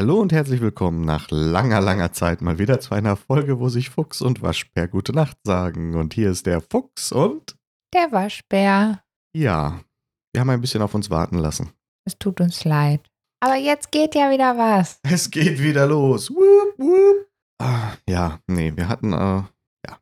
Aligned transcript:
Hallo 0.00 0.18
und 0.18 0.32
herzlich 0.32 0.62
willkommen 0.62 1.02
nach 1.02 1.26
langer, 1.30 1.82
langer 1.82 2.10
Zeit 2.10 2.40
mal 2.40 2.58
wieder 2.58 2.80
zu 2.80 2.94
einer 2.94 3.16
Folge, 3.16 3.60
wo 3.60 3.68
sich 3.68 3.90
Fuchs 3.90 4.22
und 4.22 4.40
Waschbär 4.40 4.88
gute 4.88 5.12
Nacht 5.12 5.36
sagen. 5.44 5.94
Und 5.94 6.14
hier 6.14 6.30
ist 6.30 6.46
der 6.46 6.62
Fuchs 6.62 7.12
und 7.12 7.58
Der 7.92 8.10
Waschbär. 8.10 9.04
ja, 9.36 9.78
wir 10.32 10.40
haben 10.40 10.48
ein 10.48 10.62
bisschen 10.62 10.80
auf 10.80 10.94
uns 10.94 11.10
warten 11.10 11.36
lassen. 11.36 11.74
Es 12.06 12.18
tut 12.18 12.40
uns 12.40 12.64
leid. 12.64 13.10
Aber 13.40 13.56
jetzt 13.56 13.92
geht 13.92 14.14
ja 14.14 14.30
wieder 14.30 14.56
was. 14.56 15.00
Es 15.02 15.30
geht 15.30 15.58
wieder 15.62 15.86
los. 15.86 16.30
Wup, 16.30 16.78
wup. 16.78 17.26
Ah, 17.60 17.92
ja, 18.08 18.40
nee, 18.46 18.74
wir 18.74 18.88
hatten, 18.88 19.12
äh, 19.12 19.42
ja, 19.86 19.98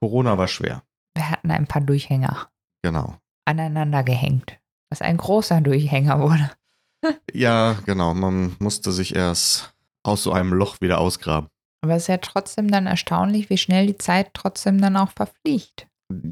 Corona 0.00 0.38
war 0.38 0.48
schwer. 0.48 0.82
Wir 1.14 1.28
hatten 1.28 1.50
ein 1.50 1.66
paar 1.66 1.82
Durchhänger 1.82 2.48
Genau. 2.82 3.18
aneinander 3.44 4.02
gehängt. 4.02 4.58
Was 4.88 5.02
ein 5.02 5.18
großer 5.18 5.60
Durchhänger 5.60 6.20
wurde. 6.20 6.50
Ja, 7.32 7.78
genau. 7.86 8.14
Man 8.14 8.56
musste 8.58 8.92
sich 8.92 9.14
erst 9.14 9.74
aus 10.04 10.22
so 10.22 10.32
einem 10.32 10.52
Loch 10.52 10.80
wieder 10.80 10.98
ausgraben. 10.98 11.48
Aber 11.82 11.94
es 11.94 12.04
ist 12.04 12.08
ja 12.08 12.18
trotzdem 12.18 12.70
dann 12.70 12.86
erstaunlich, 12.86 13.50
wie 13.50 13.58
schnell 13.58 13.86
die 13.86 13.98
Zeit 13.98 14.34
trotzdem 14.34 14.80
dann 14.80 14.96
auch 14.96 15.10
verfliegt. 15.10 15.88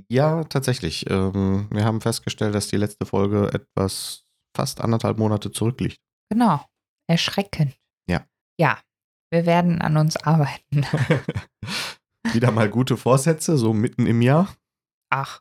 Ja, 0.08 0.44
tatsächlich. 0.44 1.08
Ähm, 1.10 1.68
wir 1.70 1.84
haben 1.84 2.00
festgestellt, 2.00 2.54
dass 2.54 2.68
die 2.68 2.76
letzte 2.76 3.06
Folge 3.06 3.50
etwas 3.52 4.24
fast 4.56 4.80
anderthalb 4.80 5.18
Monate 5.18 5.50
zurückliegt. 5.50 5.98
Genau. 6.30 6.64
Erschreckend. 7.08 7.76
Ja. 8.08 8.24
Ja. 8.58 8.78
Wir 9.32 9.46
werden 9.46 9.80
an 9.80 9.96
uns 9.96 10.16
arbeiten. 10.16 10.84
Wieder 12.32 12.50
mal 12.50 12.68
gute 12.68 12.96
Vorsätze, 12.96 13.56
so 13.56 13.72
mitten 13.72 14.06
im 14.06 14.22
Jahr. 14.22 14.54
Ach, 15.10 15.40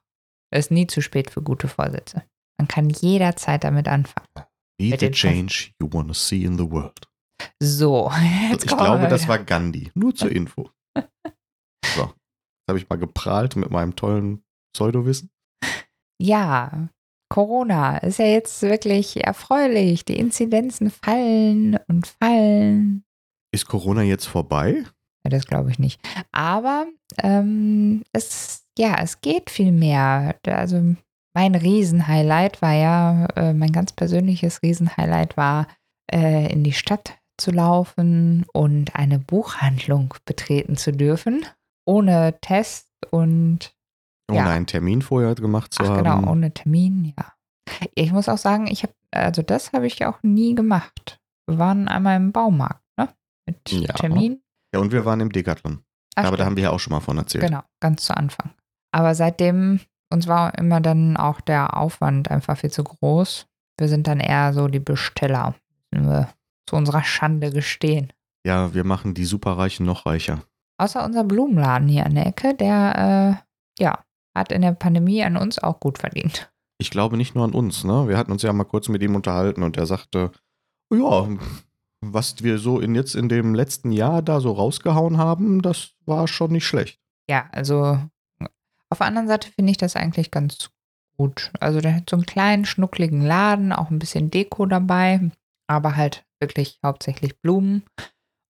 es 0.51 0.65
ist 0.65 0.71
nie 0.71 0.87
zu 0.87 1.01
spät 1.01 1.29
für 1.29 1.41
gute 1.41 1.67
Vorsätze. 1.67 2.23
Man 2.57 2.67
kann 2.67 2.89
jederzeit 2.89 3.63
damit 3.63 3.87
anfangen. 3.87 4.27
Be 4.79 4.95
the 4.97 5.11
change 5.11 5.73
you 5.81 5.89
want 5.91 6.07
to 6.07 6.13
see 6.13 6.45
in 6.45 6.57
the 6.57 6.71
world. 6.71 7.07
So, 7.61 8.09
jetzt 8.49 8.63
ich 8.63 8.69
kommen 8.69 8.83
glaube, 8.83 9.07
das 9.09 9.27
war 9.27 9.37
Gandhi. 9.39 9.91
Nur 9.93 10.15
zur 10.15 10.31
Info. 10.35 10.71
So, 10.95 12.03
jetzt 12.03 12.67
habe 12.69 12.79
ich 12.79 12.87
mal 12.87 12.97
geprahlt 12.97 13.55
mit 13.57 13.69
meinem 13.69 13.95
tollen 13.95 14.41
Pseudowissen. 14.73 15.29
Ja, 16.21 16.89
Corona 17.29 17.97
ist 17.97 18.19
ja 18.19 18.25
jetzt 18.25 18.61
wirklich 18.61 19.23
erfreulich. 19.23 20.05
Die 20.05 20.17
Inzidenzen 20.17 20.89
fallen 20.89 21.77
und 21.87 22.07
fallen. 22.07 23.03
Ist 23.51 23.67
Corona 23.67 24.03
jetzt 24.03 24.25
vorbei? 24.25 24.83
Ja, 25.23 25.29
das 25.29 25.45
glaube 25.45 25.71
ich 25.71 25.79
nicht. 25.79 26.01
Aber 26.31 26.87
ähm, 27.21 28.03
es, 28.13 28.65
ja, 28.77 28.95
es 29.01 29.21
geht 29.21 29.49
viel 29.49 29.71
mehr. 29.71 30.37
Also 30.45 30.95
mein 31.33 31.55
Riesenhighlight 31.55 32.61
war 32.61 32.73
ja, 32.73 33.25
äh, 33.35 33.53
mein 33.53 33.71
ganz 33.71 33.91
persönliches 33.93 34.61
Riesenhighlight 34.61 35.37
war, 35.37 35.67
äh, 36.11 36.51
in 36.51 36.63
die 36.63 36.73
Stadt 36.73 37.17
zu 37.37 37.51
laufen 37.51 38.45
und 38.53 38.95
eine 38.95 39.19
Buchhandlung 39.19 40.13
betreten 40.25 40.75
zu 40.75 40.91
dürfen. 40.91 41.45
Ohne 41.85 42.37
Test 42.41 42.87
und 43.11 43.73
Ohne 44.29 44.37
Ja. 44.39 44.49
einen 44.49 44.67
Termin 44.67 45.01
vorher 45.01 45.33
gemacht 45.35 45.73
zu 45.73 45.83
Ach 45.83 45.89
haben. 45.89 45.97
genau, 46.03 46.31
ohne 46.31 46.53
Termin, 46.53 47.13
ja. 47.17 47.33
Ich 47.95 48.11
muss 48.11 48.27
auch 48.29 48.37
sagen, 48.37 48.67
ich 48.67 48.83
habe, 48.83 48.93
also 49.11 49.41
das 49.41 49.73
habe 49.73 49.87
ich 49.87 50.05
auch 50.05 50.21
nie 50.21 50.53
gemacht. 50.55 51.19
Wir 51.47 51.57
waren 51.57 51.87
einmal 51.87 52.17
im 52.17 52.31
Baumarkt, 52.31 52.83
ne? 52.97 53.09
Mit 53.47 53.71
Ja. 53.71 53.93
Termin. 53.93 54.41
Ja, 54.73 54.81
und 54.81 54.91
wir 54.91 55.05
waren 55.05 55.19
im 55.21 55.31
Decathlon. 55.31 55.83
Ach, 56.15 56.25
Aber 56.25 56.31
da 56.37 56.43
stimmt. 56.43 56.45
haben 56.47 56.55
wir 56.57 56.63
ja 56.65 56.69
auch 56.71 56.79
schon 56.79 56.91
mal 56.91 56.99
von 56.99 57.17
erzählt. 57.17 57.43
Genau, 57.45 57.61
ganz 57.79 58.03
zu 58.05 58.15
Anfang. 58.15 58.51
Aber 58.91 59.15
seitdem, 59.15 59.79
uns 60.11 60.27
war 60.27 60.57
immer 60.57 60.81
dann 60.81 61.17
auch 61.17 61.41
der 61.41 61.77
Aufwand 61.77 62.31
einfach 62.31 62.57
viel 62.57 62.71
zu 62.71 62.83
groß. 62.83 63.47
Wir 63.79 63.87
sind 63.87 64.07
dann 64.07 64.19
eher 64.19 64.53
so 64.53 64.67
die 64.67 64.79
Besteller, 64.79 65.55
müssen 65.91 66.09
wir 66.09 66.29
zu 66.67 66.75
unserer 66.75 67.03
Schande 67.03 67.51
gestehen. 67.51 68.11
Ja, 68.45 68.73
wir 68.73 68.83
machen 68.83 69.13
die 69.13 69.25
Superreichen 69.25 69.85
noch 69.85 70.05
reicher. 70.05 70.43
Außer 70.77 71.03
unser 71.03 71.23
Blumenladen 71.23 71.87
hier 71.87 72.05
an 72.05 72.15
der 72.15 72.27
Ecke, 72.27 72.55
der, 72.55 73.41
äh, 73.77 73.83
ja, 73.83 74.03
hat 74.35 74.51
in 74.51 74.61
der 74.61 74.71
Pandemie 74.71 75.23
an 75.23 75.37
uns 75.37 75.59
auch 75.59 75.79
gut 75.79 75.97
verdient. 75.97 76.51
Ich 76.77 76.91
glaube 76.91 77.17
nicht 77.17 77.35
nur 77.35 77.43
an 77.43 77.53
uns, 77.53 77.83
ne? 77.83 78.07
Wir 78.07 78.17
hatten 78.17 78.31
uns 78.31 78.41
ja 78.41 78.53
mal 78.53 78.63
kurz 78.63 78.87
mit 78.87 79.03
ihm 79.03 79.15
unterhalten 79.15 79.63
und 79.63 79.75
er 79.77 79.85
sagte, 79.85 80.31
ja, 80.93 81.27
was 82.01 82.41
wir 82.41 82.57
so 82.57 82.79
in 82.79 82.95
jetzt 82.95 83.15
in 83.15 83.27
dem 83.27 83.53
letzten 83.53 83.91
Jahr 83.91 84.21
da 84.21 84.39
so 84.39 84.53
rausgehauen 84.53 85.17
haben, 85.17 85.61
das 85.61 85.91
war 86.05 86.27
schon 86.27 86.53
nicht 86.53 86.65
schlecht. 86.65 87.01
Ja, 87.29 87.49
also 87.51 87.99
auf 88.89 88.99
der 88.99 89.07
anderen 89.07 89.27
Seite 89.27 89.51
finde 89.51 89.71
ich 89.71 89.77
das 89.77 89.95
eigentlich 89.95 90.31
ganz 90.31 90.69
gut. 91.17 91.51
Also 91.59 91.81
der 91.81 91.95
hat 91.95 92.09
so 92.09 92.15
einen 92.15 92.25
kleinen, 92.25 92.65
schnuckligen 92.65 93.21
Laden, 93.21 93.73
auch 93.73 93.89
ein 93.89 93.99
bisschen 93.99 94.31
Deko 94.31 94.65
dabei, 94.65 95.31
aber 95.67 95.95
halt 95.95 96.25
wirklich 96.39 96.79
hauptsächlich 96.83 97.39
Blumen 97.41 97.83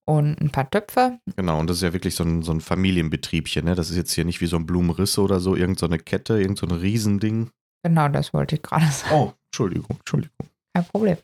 und 0.06 0.40
ein 0.42 0.52
paar 0.52 0.70
Töpfe. 0.70 1.20
Genau, 1.36 1.60
und 1.60 1.70
das 1.70 1.78
ist 1.78 1.84
ja 1.84 1.94
wirklich 1.94 2.16
so 2.16 2.24
ein, 2.24 2.42
so 2.42 2.52
ein 2.52 2.62
Familienbetriebchen, 2.62 3.66
ne? 3.66 3.76
Das 3.76 3.90
ist 3.90 3.98
jetzt 3.98 4.14
hier 4.14 4.26
nicht 4.26 4.42
wie 4.42 4.48
so 4.48 4.56
ein 4.56 4.66
Blumenrisse 4.66 5.22
oder 5.22 5.40
so, 5.40 5.56
irgend 5.56 5.80
so 5.80 5.86
eine 5.86 6.00
Kette, 6.00 6.40
irgend 6.40 6.58
so 6.58 6.68
ein 6.68 6.72
Riesending. 6.72 7.52
Genau, 7.84 8.08
das 8.08 8.34
wollte 8.34 8.56
ich 8.56 8.62
gerade 8.62 8.86
sagen. 8.92 9.14
Oh, 9.14 9.34
Entschuldigung, 9.52 9.98
Entschuldigung. 10.00 10.50
Kein 10.74 10.86
Problem. 10.86 11.18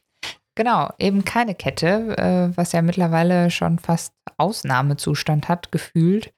Genau, 0.58 0.94
eben 1.00 1.26
keine 1.26 1.54
Kette, 1.54 2.18
äh, 2.18 2.58
was 2.58 2.72
ja 2.72 2.82
mittlerweile 2.82 3.52
schon 3.52 3.78
fast 3.78 4.14
Ausnahmezustand 4.38 5.50
hat, 5.50 5.72
gefühlt. 5.72 6.32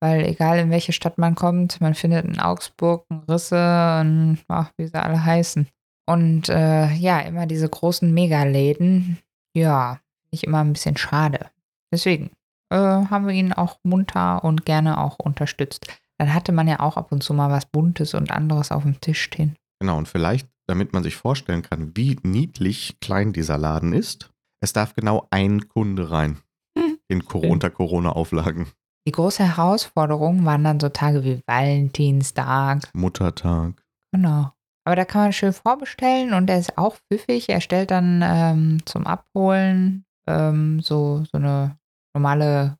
Weil 0.00 0.24
egal 0.26 0.58
in 0.58 0.70
welche 0.70 0.92
Stadt 0.92 1.18
man 1.18 1.34
kommt, 1.34 1.80
man 1.80 1.94
findet 1.94 2.24
in 2.24 2.38
Augsburg 2.38 3.04
ein 3.10 3.24
Risse 3.28 3.98
und 4.00 4.38
ach, 4.48 4.70
wie 4.76 4.86
sie 4.86 5.02
alle 5.02 5.24
heißen. 5.24 5.68
Und 6.06 6.48
äh, 6.48 6.92
ja, 6.94 7.20
immer 7.20 7.46
diese 7.46 7.68
großen 7.68 8.12
Megaläden, 8.14 9.18
ja, 9.54 10.00
finde 10.22 10.34
ich 10.34 10.44
immer 10.44 10.60
ein 10.60 10.72
bisschen 10.72 10.96
schade. 10.96 11.50
Deswegen 11.92 12.30
äh, 12.70 12.76
haben 12.76 13.26
wir 13.26 13.34
ihn 13.34 13.52
auch 13.52 13.78
munter 13.82 14.44
und 14.44 14.64
gerne 14.64 14.98
auch 14.98 15.18
unterstützt. 15.18 15.86
Dann 16.18 16.32
hatte 16.34 16.52
man 16.52 16.68
ja 16.68 16.80
auch 16.80 16.96
ab 16.96 17.12
und 17.12 17.22
zu 17.22 17.34
mal 17.34 17.50
was 17.50 17.66
Buntes 17.66 18.14
und 18.14 18.30
anderes 18.30 18.72
auf 18.72 18.82
dem 18.82 19.00
Tisch 19.00 19.22
stehen. 19.22 19.56
Genau, 19.80 19.98
und 19.98 20.08
vielleicht, 20.08 20.48
damit 20.66 20.92
man 20.92 21.02
sich 21.02 21.16
vorstellen 21.16 21.62
kann, 21.62 21.92
wie 21.96 22.16
niedlich 22.22 22.98
klein 23.00 23.32
dieser 23.32 23.58
Laden 23.58 23.92
ist, 23.92 24.30
es 24.60 24.72
darf 24.72 24.94
genau 24.94 25.26
ein 25.30 25.68
Kunde 25.68 26.10
rein. 26.10 26.38
Hm. 26.76 26.98
In 27.08 27.22
unter 27.22 27.70
Corona-Auflagen. 27.70 28.66
Die 29.06 29.12
große 29.12 29.42
Herausforderung 29.44 30.44
waren 30.44 30.64
dann 30.64 30.80
so 30.80 30.88
Tage 30.90 31.24
wie 31.24 31.40
Valentinstag. 31.46 32.90
Muttertag. 32.94 33.74
Genau. 34.12 34.52
Aber 34.84 34.96
da 34.96 35.04
kann 35.04 35.22
man 35.22 35.32
schön 35.32 35.52
vorbestellen 35.52 36.32
und 36.32 36.48
er 36.48 36.58
ist 36.58 36.78
auch 36.78 36.96
pfiffig. 36.96 37.48
Er 37.50 37.60
stellt 37.60 37.90
dann 37.90 38.22
ähm, 38.24 38.78
zum 38.86 39.06
Abholen 39.06 40.04
ähm, 40.26 40.80
so, 40.80 41.24
so 41.30 41.38
eine 41.38 41.76
normale 42.14 42.76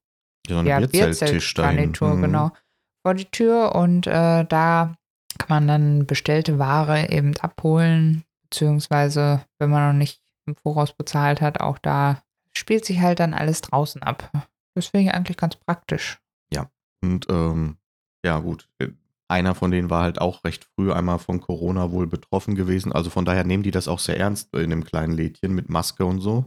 Ja, 0.47 0.55
so 0.55 0.59
ein 0.61 0.67
ja. 0.67 0.81
Bierzeltgarnitur, 0.81 2.15
Mhm. 2.15 2.23
genau, 2.23 2.51
vor 3.03 3.15
die 3.15 3.27
Tür 3.31 3.75
und 3.75 4.07
äh, 4.07 4.45
da 4.45 4.95
kann 5.39 5.49
man 5.49 5.69
dann 5.69 6.07
bestellte 6.07 6.59
Ware 6.59 7.11
eben 7.11 7.37
abholen, 7.39 8.25
beziehungsweise, 8.43 9.43
wenn 9.59 9.71
man 9.71 9.93
noch 9.93 9.99
nicht 9.99 10.21
im 10.47 10.57
Voraus 10.57 10.93
bezahlt 10.93 11.41
hat, 11.41 11.61
auch 11.61 11.79
da 11.79 12.23
spielt 12.57 12.85
sich 12.87 13.01
halt 13.01 13.21
dann 13.21 13.35
alles 13.35 13.61
draußen 13.61 14.03
ab. 14.03 14.31
Ich 14.79 14.95
eigentlich 14.95 15.37
ganz 15.37 15.57
praktisch. 15.57 16.19
Und 17.03 17.27
ähm, 17.29 17.77
ja, 18.25 18.39
gut. 18.39 18.69
Einer 19.29 19.55
von 19.55 19.71
denen 19.71 19.91
war 19.91 20.03
halt 20.03 20.21
auch 20.21 20.45
recht 20.45 20.65
früh 20.75 20.93
einmal 20.93 21.19
von 21.19 21.41
Corona 21.41 21.91
wohl 21.91 22.07
betroffen 22.07 22.55
gewesen. 22.55 22.93
Also 22.93 23.11
von 23.11 23.25
daher 23.25 23.45
nehmen 23.45 23.63
die 23.63 23.71
das 23.71 23.89
auch 23.89 23.99
sehr 23.99 24.19
ernst 24.19 24.55
in 24.55 24.71
dem 24.71 24.85
kleinen 24.85 25.13
Lädchen 25.13 25.55
mit 25.55 25.69
Maske 25.69 26.05
und 26.05 26.21
so. 26.21 26.47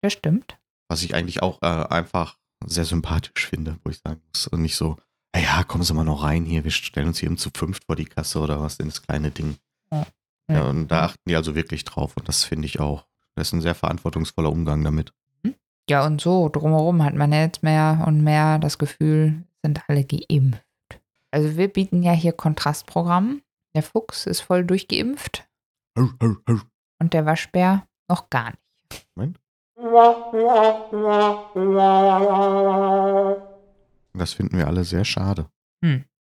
Das 0.00 0.14
stimmt. 0.14 0.58
Was 0.88 1.02
ich 1.02 1.14
eigentlich 1.14 1.42
auch 1.42 1.60
äh, 1.62 1.66
einfach 1.66 2.38
sehr 2.66 2.84
sympathisch 2.84 3.46
finde, 3.46 3.78
wo 3.84 3.90
ich 3.90 3.98
sagen 3.98 4.22
muss. 4.28 4.46
Und 4.46 4.62
nicht 4.62 4.76
so, 4.76 4.96
"Ja, 5.36 5.42
ja, 5.42 5.64
kommen 5.64 5.84
Sie 5.84 5.92
mal 5.92 6.04
noch 6.04 6.22
rein 6.22 6.44
hier, 6.44 6.64
wir 6.64 6.70
stellen 6.70 7.08
uns 7.08 7.18
hier 7.18 7.26
eben 7.28 7.36
zu 7.38 7.50
fünft 7.54 7.84
vor 7.84 7.96
die 7.96 8.06
Kasse 8.06 8.38
oder 8.40 8.60
was 8.60 8.78
in 8.78 8.86
das 8.88 9.02
kleine 9.02 9.30
Ding. 9.30 9.56
Ja, 10.50 10.68
und 10.68 10.88
da 10.88 11.04
achten 11.04 11.22
die 11.28 11.36
also 11.36 11.54
wirklich 11.54 11.84
drauf 11.84 12.16
und 12.16 12.28
das 12.28 12.44
finde 12.44 12.66
ich 12.66 12.80
auch. 12.80 13.06
Das 13.34 13.48
ist 13.48 13.52
ein 13.52 13.60
sehr 13.62 13.74
verantwortungsvoller 13.74 14.50
Umgang 14.50 14.82
damit. 14.84 15.12
Ja, 15.88 16.06
und 16.06 16.20
so, 16.20 16.48
drumherum 16.48 17.04
hat 17.04 17.14
man 17.14 17.32
jetzt 17.32 17.62
mehr 17.62 18.04
und 18.06 18.22
mehr 18.22 18.58
das 18.58 18.78
Gefühl, 18.78 19.44
sind 19.62 19.82
alle 19.88 20.04
geimpft. 20.04 20.62
Also 21.30 21.56
wir 21.56 21.68
bieten 21.68 22.02
ja 22.02 22.12
hier 22.12 22.32
Kontrastprogramm. 22.32 23.42
Der 23.74 23.82
Fuchs 23.82 24.26
ist 24.26 24.40
voll 24.40 24.64
durchgeimpft 24.64 25.46
und 25.96 27.12
der 27.12 27.26
Waschbär 27.26 27.86
noch 28.08 28.30
gar 28.30 28.52
nicht. 28.52 29.06
Moment. 29.14 29.40
Das 34.14 34.32
finden 34.32 34.58
wir 34.58 34.66
alle 34.68 34.84
sehr 34.84 35.04
schade. 35.04 35.48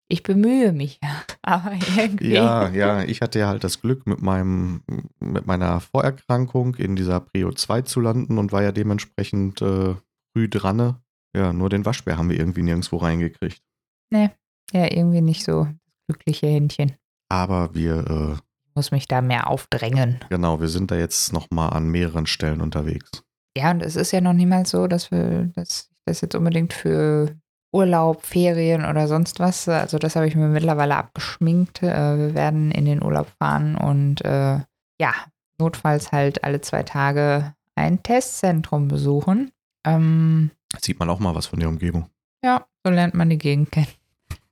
Ich 0.08 0.22
bemühe 0.22 0.72
mich, 0.72 1.00
aber 1.46 1.72
irgendwie. 1.96 2.32
Ja, 2.32 2.68
ja, 2.68 3.02
ich 3.02 3.22
hatte 3.22 3.38
ja 3.38 3.48
halt 3.48 3.64
das 3.64 3.80
Glück, 3.80 4.06
mit 4.06 4.20
meinem, 4.20 4.82
mit 5.20 5.46
meiner 5.46 5.80
Vorerkrankung 5.80 6.74
in 6.74 6.96
dieser 6.96 7.20
Prio 7.20 7.52
2 7.52 7.82
zu 7.82 8.00
landen 8.00 8.38
und 8.38 8.52
war 8.52 8.62
ja 8.62 8.72
dementsprechend 8.72 9.62
äh, 9.62 9.94
früh 10.32 10.48
dran. 10.48 10.96
Ja, 11.34 11.52
nur 11.52 11.68
den 11.68 11.84
Waschbär 11.86 12.18
haben 12.18 12.30
wir 12.30 12.38
irgendwie 12.38 12.62
nirgendwo 12.62 12.96
reingekriegt. 12.96 13.62
Ja, 14.10 14.30
irgendwie 14.72 15.20
nicht 15.20 15.44
so 15.44 15.68
glückliche 16.08 16.46
Händchen. 16.48 16.92
Aber 17.28 17.74
wir, 17.74 18.06
äh, 18.08 18.36
Muss 18.74 18.90
mich 18.90 19.06
da 19.08 19.20
mehr 19.20 19.48
aufdrängen. 19.48 20.18
genau, 20.28 20.60
wir 20.60 20.68
sind 20.68 20.90
da 20.90 20.96
jetzt 20.96 21.32
nochmal 21.32 21.70
an 21.70 21.88
mehreren 21.88 22.26
Stellen 22.26 22.60
unterwegs. 22.60 23.22
Ja, 23.56 23.70
und 23.70 23.82
es 23.82 23.96
ist 23.96 24.12
ja 24.12 24.20
noch 24.20 24.32
niemals 24.32 24.70
so, 24.70 24.86
dass 24.86 25.10
wir 25.10 25.50
dass 25.54 25.88
ich 25.90 25.96
das 26.04 26.20
jetzt 26.20 26.34
unbedingt 26.34 26.72
für 26.72 27.34
Urlaub, 27.72 28.24
Ferien 28.24 28.84
oder 28.84 29.08
sonst 29.08 29.40
was, 29.40 29.68
also 29.68 29.98
das 29.98 30.16
habe 30.16 30.26
ich 30.26 30.36
mir 30.36 30.48
mittlerweile 30.48 30.96
abgeschminkt. 30.96 31.82
Äh, 31.82 32.18
wir 32.18 32.34
werden 32.34 32.70
in 32.70 32.84
den 32.84 33.02
Urlaub 33.02 33.28
fahren 33.38 33.76
und 33.76 34.24
äh, 34.24 34.60
ja, 35.00 35.12
notfalls 35.58 36.12
halt 36.12 36.44
alle 36.44 36.60
zwei 36.60 36.82
Tage 36.82 37.54
ein 37.74 38.02
Testzentrum 38.02 38.88
besuchen. 38.88 39.50
Ähm, 39.84 40.50
Sieht 40.80 40.98
man 40.98 41.10
auch 41.10 41.18
mal 41.18 41.34
was 41.34 41.46
von 41.46 41.60
der 41.60 41.68
Umgebung. 41.68 42.08
Ja, 42.42 42.66
so 42.84 42.90
lernt 42.90 43.14
man 43.14 43.30
die 43.30 43.38
Gegend 43.38 43.72
kennen. 43.72 43.88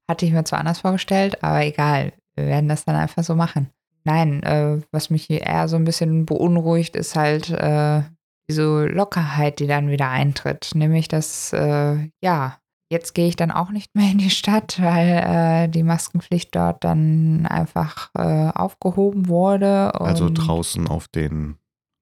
Hatte 0.08 0.26
ich 0.26 0.32
mir 0.32 0.44
zwar 0.44 0.60
anders 0.60 0.80
vorgestellt, 0.80 1.42
aber 1.42 1.64
egal. 1.64 2.12
Wir 2.34 2.46
werden 2.46 2.68
das 2.68 2.84
dann 2.84 2.96
einfach 2.96 3.22
so 3.22 3.34
machen. 3.34 3.70
Nein, 4.04 4.42
äh, 4.42 4.80
was 4.90 5.08
mich 5.08 5.24
hier 5.24 5.42
eher 5.42 5.68
so 5.68 5.76
ein 5.76 5.84
bisschen 5.84 6.26
beunruhigt, 6.26 6.94
ist 6.94 7.16
halt 7.16 7.50
äh, 7.50 8.02
diese 8.48 8.84
Lockerheit, 8.86 9.60
die 9.60 9.66
dann 9.66 9.88
wieder 9.88 10.10
eintritt. 10.10 10.72
Nämlich, 10.74 11.08
dass, 11.08 11.52
äh, 11.52 12.10
ja, 12.20 12.58
jetzt 12.90 13.14
gehe 13.14 13.28
ich 13.28 13.36
dann 13.36 13.50
auch 13.50 13.70
nicht 13.70 13.94
mehr 13.94 14.10
in 14.10 14.18
die 14.18 14.30
Stadt, 14.30 14.80
weil 14.80 15.64
äh, 15.64 15.68
die 15.68 15.82
Maskenpflicht 15.82 16.54
dort 16.54 16.84
dann 16.84 17.46
einfach 17.46 18.10
äh, 18.16 18.50
aufgehoben 18.54 19.28
wurde. 19.28 19.98
also 20.00 20.30
draußen 20.30 20.88
auf 20.88 21.08
den 21.08 21.56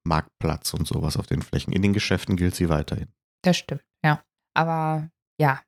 Marktplatz 0.05 0.75
und 0.75 0.87
sowas, 0.87 1.17
auf 1.17 1.27
den 1.27 1.43
Flächen. 1.43 1.73
In 1.73 1.83
den 1.83 1.93
Geschäften 1.93 2.37
gilt 2.37 2.55
sie 2.55 2.69
weiterhin. 2.69 3.09
Das 3.43 3.57
stimmt, 3.57 3.85
ja. 4.05 4.23
Aber 4.55 5.09
ja, 5.41 5.61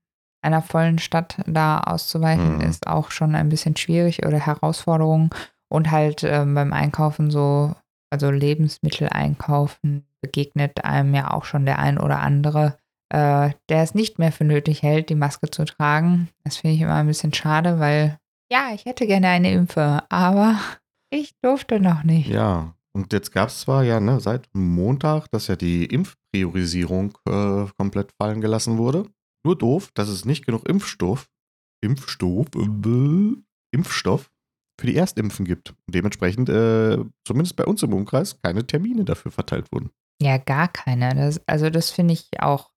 einer 0.43 0.63
vollen 0.63 0.99
Stadt 0.99 1.39
da 1.47 1.81
auszuweichen, 1.81 2.57
mhm. 2.57 2.61
ist 2.61 2.87
auch 2.87 3.11
schon 3.11 3.35
ein 3.35 3.49
bisschen 3.49 3.77
schwierig 3.77 4.27
oder 4.27 4.39
Herausforderung. 4.39 5.35
Und 5.69 5.91
halt 5.91 6.23
ähm, 6.23 6.55
beim 6.55 6.73
Einkaufen 6.73 7.31
so, 7.31 7.75
also 8.11 8.31
Lebensmittel 8.31 9.09
einkaufen, 9.09 10.07
begegnet 10.21 10.85
einem 10.85 11.15
ja 11.15 11.33
auch 11.33 11.45
schon 11.45 11.65
der 11.65 11.79
ein 11.79 11.99
oder 11.99 12.21
andere, 12.21 12.79
äh, 13.11 13.51
der 13.69 13.83
es 13.83 13.95
nicht 13.95 14.19
mehr 14.19 14.33
für 14.33 14.45
nötig 14.45 14.83
hält, 14.83 15.09
die 15.09 15.15
Maske 15.15 15.51
zu 15.51 15.65
tragen. 15.65 16.29
Das 16.45 16.57
finde 16.57 16.77
ich 16.77 16.83
immer 16.83 16.95
ein 16.95 17.07
bisschen 17.07 17.33
schade, 17.33 17.79
weil 17.79 18.19
ja, 18.51 18.71
ich 18.75 18.85
hätte 18.85 19.07
gerne 19.07 19.29
eine 19.29 19.53
Impfe, 19.53 20.03
aber 20.09 20.59
ich 21.11 21.35
durfte 21.43 21.81
noch 21.81 22.05
nicht. 22.05 22.29
Ja, 22.29 22.75
und 22.97 23.13
jetzt 23.13 23.33
gab 23.33 23.49
es 23.49 23.61
zwar 23.61 23.83
ja 23.83 24.01
ne, 24.01 24.21
seit 24.21 24.49
Montag, 24.53 25.29
dass 25.31 25.49
ja 25.49 25.57
die 25.57 25.87
Impfpriorisierung 25.87 27.19
äh, 27.29 27.67
komplett 27.77 28.13
fallen 28.21 28.41
gelassen 28.41 28.79
wurde. 28.79 29.07
Nur 29.45 29.59
doof, 29.59 29.91
dass 29.95 30.09
es 30.09 30.25
nicht 30.25 30.47
genug 30.47 30.69
Impfstoff, 30.69 31.29
Impfstoff, 31.83 32.47
äh, 32.57 33.37
Impfstoff 33.73 34.31
für 34.81 34.87
die 34.87 34.97
Erstimpfen 34.97 35.45
gibt. 35.45 35.71
Und 35.71 35.95
dementsprechend, 35.95 36.49
äh, 36.49 36.99
zumindest 37.27 37.57
bei 37.57 37.65
uns 37.65 37.83
im 37.83 37.93
Umkreis, 37.93 38.41
keine 38.41 38.67
Termine 38.67 39.05
dafür 39.05 39.31
verteilt 39.31 39.71
wurden. 39.73 39.91
Ja, 40.23 40.39
gar 40.39 40.69
keine. 40.69 41.15
Das, 41.15 41.41
also 41.47 41.71
das 41.71 41.91
finde 41.91 42.15
ich 42.15 42.29
auch 42.41 42.71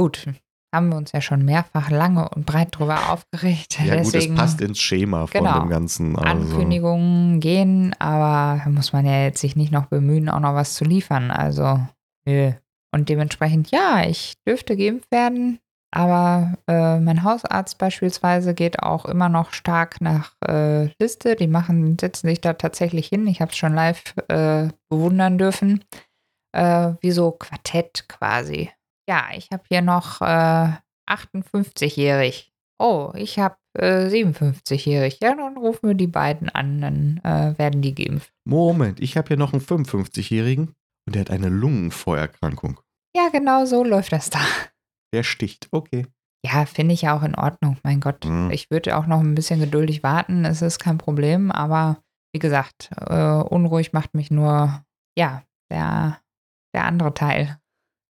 gut. 0.00 0.26
Haben 0.74 0.88
wir 0.90 0.96
uns 0.96 1.12
ja 1.12 1.20
schon 1.20 1.44
mehrfach 1.44 1.90
lange 1.90 2.28
und 2.28 2.46
breit 2.46 2.68
drüber 2.70 3.10
aufgeregt. 3.10 3.78
Ja 3.84 3.96
Deswegen, 3.96 4.04
gut, 4.04 4.14
es 4.14 4.34
passt 4.34 4.60
ins 4.60 4.80
Schema 4.80 5.26
von 5.26 5.40
genau, 5.40 5.60
dem 5.60 5.68
Ganzen. 5.68 6.16
Also. 6.16 6.54
Ankündigungen 6.54 7.40
gehen, 7.40 7.94
aber 7.98 8.62
da 8.64 8.70
muss 8.70 8.92
man 8.92 9.04
ja 9.04 9.24
jetzt 9.24 9.40
sich 9.40 9.56
nicht 9.56 9.72
noch 9.72 9.86
bemühen, 9.86 10.28
auch 10.28 10.40
noch 10.40 10.54
was 10.54 10.74
zu 10.74 10.84
liefern. 10.84 11.30
Also, 11.30 11.80
nö. 12.24 12.52
Und 12.92 13.08
dementsprechend, 13.08 13.70
ja, 13.70 14.04
ich 14.06 14.34
dürfte 14.46 14.76
geimpft 14.76 15.10
werden. 15.10 15.58
Aber 15.92 16.54
äh, 16.68 17.00
mein 17.00 17.24
Hausarzt 17.24 17.78
beispielsweise 17.78 18.54
geht 18.54 18.80
auch 18.80 19.04
immer 19.06 19.28
noch 19.28 19.52
stark 19.52 20.00
nach 20.00 20.34
äh, 20.46 20.84
Liste. 21.00 21.34
Die 21.34 21.48
machen, 21.48 21.98
setzen 22.00 22.28
sich 22.28 22.40
da 22.40 22.52
tatsächlich 22.52 23.08
hin. 23.08 23.26
Ich 23.26 23.40
habe 23.40 23.50
es 23.50 23.56
schon 23.56 23.74
live 23.74 24.14
äh, 24.28 24.68
bewundern 24.88 25.36
dürfen. 25.36 25.84
Äh, 26.52 26.94
wie 27.00 27.10
so 27.10 27.32
Quartett 27.32 28.08
quasi. 28.08 28.70
Ja, 29.10 29.28
ich 29.34 29.50
habe 29.50 29.64
hier 29.68 29.82
noch 29.82 30.20
58-jährig. 30.20 32.46
Äh, 32.46 32.50
oh, 32.78 33.12
ich 33.16 33.40
habe 33.40 33.56
57-jährig. 33.76 35.20
Äh, 35.20 35.26
ja, 35.26 35.34
dann 35.34 35.56
rufen 35.56 35.88
wir 35.88 35.94
die 35.94 36.06
beiden 36.06 36.48
an, 36.48 36.80
dann 36.80 37.20
werden 37.58 37.82
die 37.82 37.92
geimpft. 37.92 38.32
Moment, 38.44 39.00
ich 39.00 39.16
habe 39.16 39.26
hier 39.26 39.36
noch 39.36 39.52
einen 39.52 39.62
55-jährigen 39.62 40.76
und 41.06 41.16
der 41.16 41.22
hat 41.22 41.30
eine 41.30 41.48
Lungenvorerkrankung. 41.48 42.78
Ja, 43.16 43.30
genau 43.30 43.64
so 43.64 43.82
läuft 43.82 44.12
das 44.12 44.30
da. 44.30 44.38
Der 45.12 45.24
sticht, 45.24 45.66
okay. 45.72 46.06
Ja, 46.46 46.64
finde 46.64 46.94
ich 46.94 47.02
ja 47.02 47.18
auch 47.18 47.24
in 47.24 47.34
Ordnung. 47.34 47.78
Mein 47.82 47.98
Gott, 47.98 48.24
mhm. 48.24 48.52
ich 48.52 48.70
würde 48.70 48.96
auch 48.96 49.06
noch 49.06 49.18
ein 49.18 49.34
bisschen 49.34 49.58
geduldig 49.58 50.04
warten. 50.04 50.44
Es 50.44 50.62
ist 50.62 50.78
kein 50.78 50.98
Problem, 50.98 51.50
aber 51.50 52.00
wie 52.32 52.38
gesagt, 52.38 52.90
äh, 52.96 53.42
unruhig 53.42 53.92
macht 53.92 54.14
mich 54.14 54.30
nur, 54.30 54.84
ja, 55.18 55.42
der, 55.68 56.20
der 56.72 56.84
andere 56.84 57.12
Teil. 57.12 57.59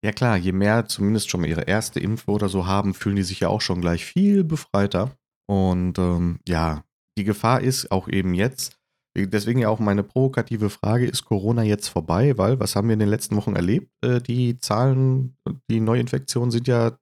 Ja 0.02 0.12
klar, 0.12 0.37
je 0.37 0.52
mehr 0.52 0.87
zumindest 0.87 1.31
schon 1.31 1.43
mal 1.43 1.49
ihre 1.49 1.62
erste 1.62 2.00
Impfe 2.00 2.31
oder 2.31 2.49
so 2.49 2.67
haben, 2.67 2.94
fühlen 2.94 3.17
die 3.17 3.23
sich 3.23 3.41
ja 3.41 3.49
auch 3.49 3.61
schon 3.61 3.81
gleich 3.81 4.05
viel 4.05 4.44
befreiter. 4.44 5.14
Und 5.47 5.99
ähm, 5.99 6.38
ja, 6.49 6.85
die 7.19 7.25
Gefahr 7.25 7.61
ist 7.61 7.91
auch 7.91 8.08
eben 8.08 8.32
jetzt, 8.35 8.76
deswegen 9.17 9.61
ja 9.61 9.69
auch 9.69 9.79
meine 9.79 10.02
provokative 10.02 10.70
Frage, 10.70 11.06
ist 11.06 11.25
Corona 11.25 11.62
jetzt 11.62 11.88
vorbei? 11.88 12.38
Weil, 12.38 12.61
was 12.61 12.76
haben 12.76 12.88
wir 12.88 12.94
in 12.94 13.00
den 13.00 13.08
letzten 13.08 13.37
Wochen 13.37 13.56
erlebt? 13.56 13.91
Äh, 14.02 14.20
die 14.20 14.58
Zahlen, 14.58 15.37
die 15.70 15.81
Neuinfektionen 15.81 16.50
sind 16.50 16.67
ja 16.67 16.97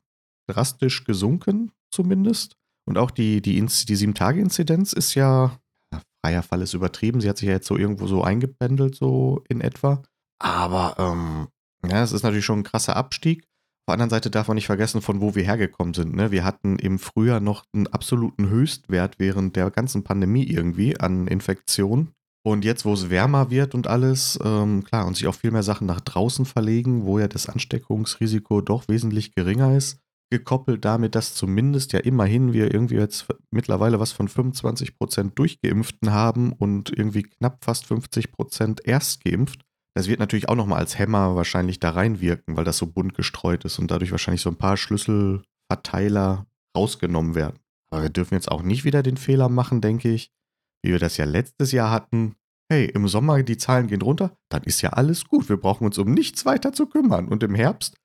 drastisch 0.48 1.04
gesunken, 1.04 1.70
zumindest. 1.92 2.56
Und 2.86 2.98
auch 2.98 3.10
die, 3.10 3.42
die, 3.42 3.60
die 3.60 3.96
Sieben-Tage-Inzidenz 3.96 4.92
ist 4.92 5.14
ja, 5.14 5.60
freier 6.24 6.42
Fall 6.42 6.62
ist 6.62 6.74
übertrieben, 6.74 7.20
sie 7.20 7.28
hat 7.28 7.38
sich 7.38 7.46
ja 7.46 7.54
jetzt 7.54 7.66
so 7.66 7.76
irgendwo 7.76 8.06
so 8.06 8.22
eingependelt, 8.22 8.94
so 8.94 9.44
in 9.48 9.60
etwa. 9.60 10.02
Aber 10.40 10.94
ähm, 10.98 11.48
ja, 11.86 12.02
es 12.02 12.12
ist 12.12 12.22
natürlich 12.22 12.44
schon 12.44 12.60
ein 12.60 12.64
krasser 12.64 12.96
Abstieg. 12.96 13.42
Auf 13.42 13.92
der 13.92 13.94
anderen 13.94 14.10
Seite 14.10 14.30
darf 14.30 14.48
man 14.48 14.56
nicht 14.56 14.66
vergessen, 14.66 15.00
von 15.00 15.20
wo 15.20 15.34
wir 15.34 15.44
hergekommen 15.44 15.94
sind. 15.94 16.14
Ne? 16.14 16.30
Wir 16.30 16.44
hatten 16.44 16.78
im 16.78 16.98
Frühjahr 16.98 17.40
noch 17.40 17.64
einen 17.72 17.86
absoluten 17.86 18.50
Höchstwert 18.50 19.18
während 19.18 19.56
der 19.56 19.70
ganzen 19.70 20.04
Pandemie 20.04 20.44
irgendwie 20.44 21.00
an 21.00 21.26
Infektionen. 21.26 22.12
Und 22.44 22.64
jetzt, 22.64 22.84
wo 22.84 22.92
es 22.92 23.10
wärmer 23.10 23.50
wird 23.50 23.74
und 23.74 23.86
alles, 23.86 24.38
ähm, 24.44 24.84
klar, 24.84 25.06
und 25.06 25.16
sich 25.16 25.26
auch 25.26 25.34
viel 25.34 25.50
mehr 25.50 25.62
Sachen 25.62 25.86
nach 25.86 26.00
draußen 26.00 26.44
verlegen, 26.44 27.04
wo 27.04 27.18
ja 27.18 27.28
das 27.28 27.48
Ansteckungsrisiko 27.48 28.60
doch 28.60 28.88
wesentlich 28.88 29.34
geringer 29.34 29.76
ist, 29.76 29.98
gekoppelt 30.30 30.84
damit, 30.84 31.14
dass 31.14 31.34
zumindest 31.34 31.92
ja 31.92 32.00
immerhin 32.00 32.52
wir 32.52 32.72
irgendwie 32.72 32.96
jetzt 32.96 33.26
mittlerweile 33.50 34.00
was 34.00 34.12
von 34.12 34.28
25 34.28 34.98
Prozent 34.98 35.38
Durchgeimpften 35.38 36.12
haben 36.12 36.52
und 36.52 36.90
irgendwie 36.96 37.22
knapp 37.22 37.64
fast 37.64 37.86
50 37.86 38.32
Prozent 38.32 38.86
erstgeimpft. 38.86 39.64
Das 39.98 40.06
wird 40.06 40.20
natürlich 40.20 40.48
auch 40.48 40.54
nochmal 40.54 40.78
als 40.78 40.96
Hämmer 40.96 41.34
wahrscheinlich 41.34 41.80
da 41.80 41.90
reinwirken, 41.90 42.56
weil 42.56 42.62
das 42.62 42.78
so 42.78 42.86
bunt 42.86 43.14
gestreut 43.14 43.64
ist 43.64 43.80
und 43.80 43.90
dadurch 43.90 44.12
wahrscheinlich 44.12 44.42
so 44.42 44.48
ein 44.48 44.54
paar 44.54 44.76
Schlüsselverteiler 44.76 46.46
rausgenommen 46.76 47.34
werden. 47.34 47.58
Aber 47.90 48.02
wir 48.02 48.08
dürfen 48.08 48.34
jetzt 48.34 48.48
auch 48.48 48.62
nicht 48.62 48.84
wieder 48.84 49.02
den 49.02 49.16
Fehler 49.16 49.48
machen, 49.48 49.80
denke 49.80 50.08
ich, 50.08 50.30
wie 50.84 50.92
wir 50.92 51.00
das 51.00 51.16
ja 51.16 51.24
letztes 51.24 51.72
Jahr 51.72 51.90
hatten. 51.90 52.36
Hey, 52.70 52.84
im 52.84 53.08
Sommer 53.08 53.42
die 53.42 53.56
Zahlen 53.56 53.88
gehen 53.88 54.02
runter, 54.02 54.36
dann 54.50 54.62
ist 54.62 54.82
ja 54.82 54.90
alles 54.90 55.24
gut. 55.24 55.48
Wir 55.48 55.56
brauchen 55.56 55.84
uns 55.84 55.98
um 55.98 56.14
nichts 56.14 56.46
weiter 56.46 56.72
zu 56.72 56.86
kümmern. 56.86 57.26
Und 57.26 57.42
im 57.42 57.56
Herbst, 57.56 57.96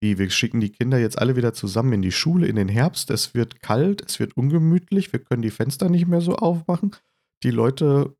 wie 0.00 0.18
wir 0.18 0.30
schicken 0.30 0.60
die 0.60 0.70
Kinder 0.70 1.00
jetzt 1.00 1.18
alle 1.18 1.34
wieder 1.34 1.52
zusammen 1.52 1.94
in 1.94 2.02
die 2.02 2.12
Schule 2.12 2.46
in 2.46 2.54
den 2.54 2.68
Herbst. 2.68 3.10
Es 3.10 3.34
wird 3.34 3.60
kalt, 3.60 4.08
es 4.08 4.20
wird 4.20 4.36
ungemütlich, 4.36 5.12
wir 5.12 5.18
können 5.18 5.42
die 5.42 5.50
Fenster 5.50 5.88
nicht 5.88 6.06
mehr 6.06 6.20
so 6.20 6.36
aufmachen. 6.36 6.94
Die 7.42 7.50
Leute 7.50 8.14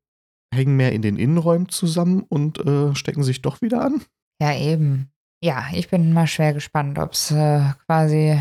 hängen 0.53 0.75
mehr 0.75 0.91
in 0.91 1.01
den 1.01 1.17
Innenräumen 1.17 1.69
zusammen 1.69 2.23
und 2.27 2.59
äh, 2.59 2.95
stecken 2.95 3.23
sich 3.23 3.41
doch 3.41 3.61
wieder 3.61 3.81
an. 3.83 4.01
Ja, 4.41 4.55
eben. 4.55 5.11
Ja, 5.43 5.65
ich 5.73 5.89
bin 5.89 6.13
mal 6.13 6.27
schwer 6.27 6.53
gespannt, 6.53 6.99
ob 6.99 7.13
es 7.13 7.31
äh, 7.31 7.61
quasi 7.85 8.39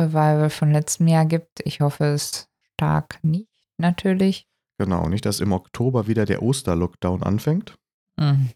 Revival 0.00 0.50
von 0.50 0.72
letztem 0.72 1.08
Jahr 1.08 1.24
gibt. 1.24 1.60
Ich 1.64 1.80
hoffe 1.80 2.04
es 2.04 2.48
stark 2.74 3.18
nicht, 3.22 3.48
natürlich. 3.78 4.46
Genau, 4.78 5.08
nicht, 5.08 5.24
dass 5.24 5.40
im 5.40 5.52
Oktober 5.52 6.06
wieder 6.06 6.26
der 6.26 6.42
Osterlockdown 6.42 7.22
anfängt. 7.22 7.78
Mhm. 8.18 8.50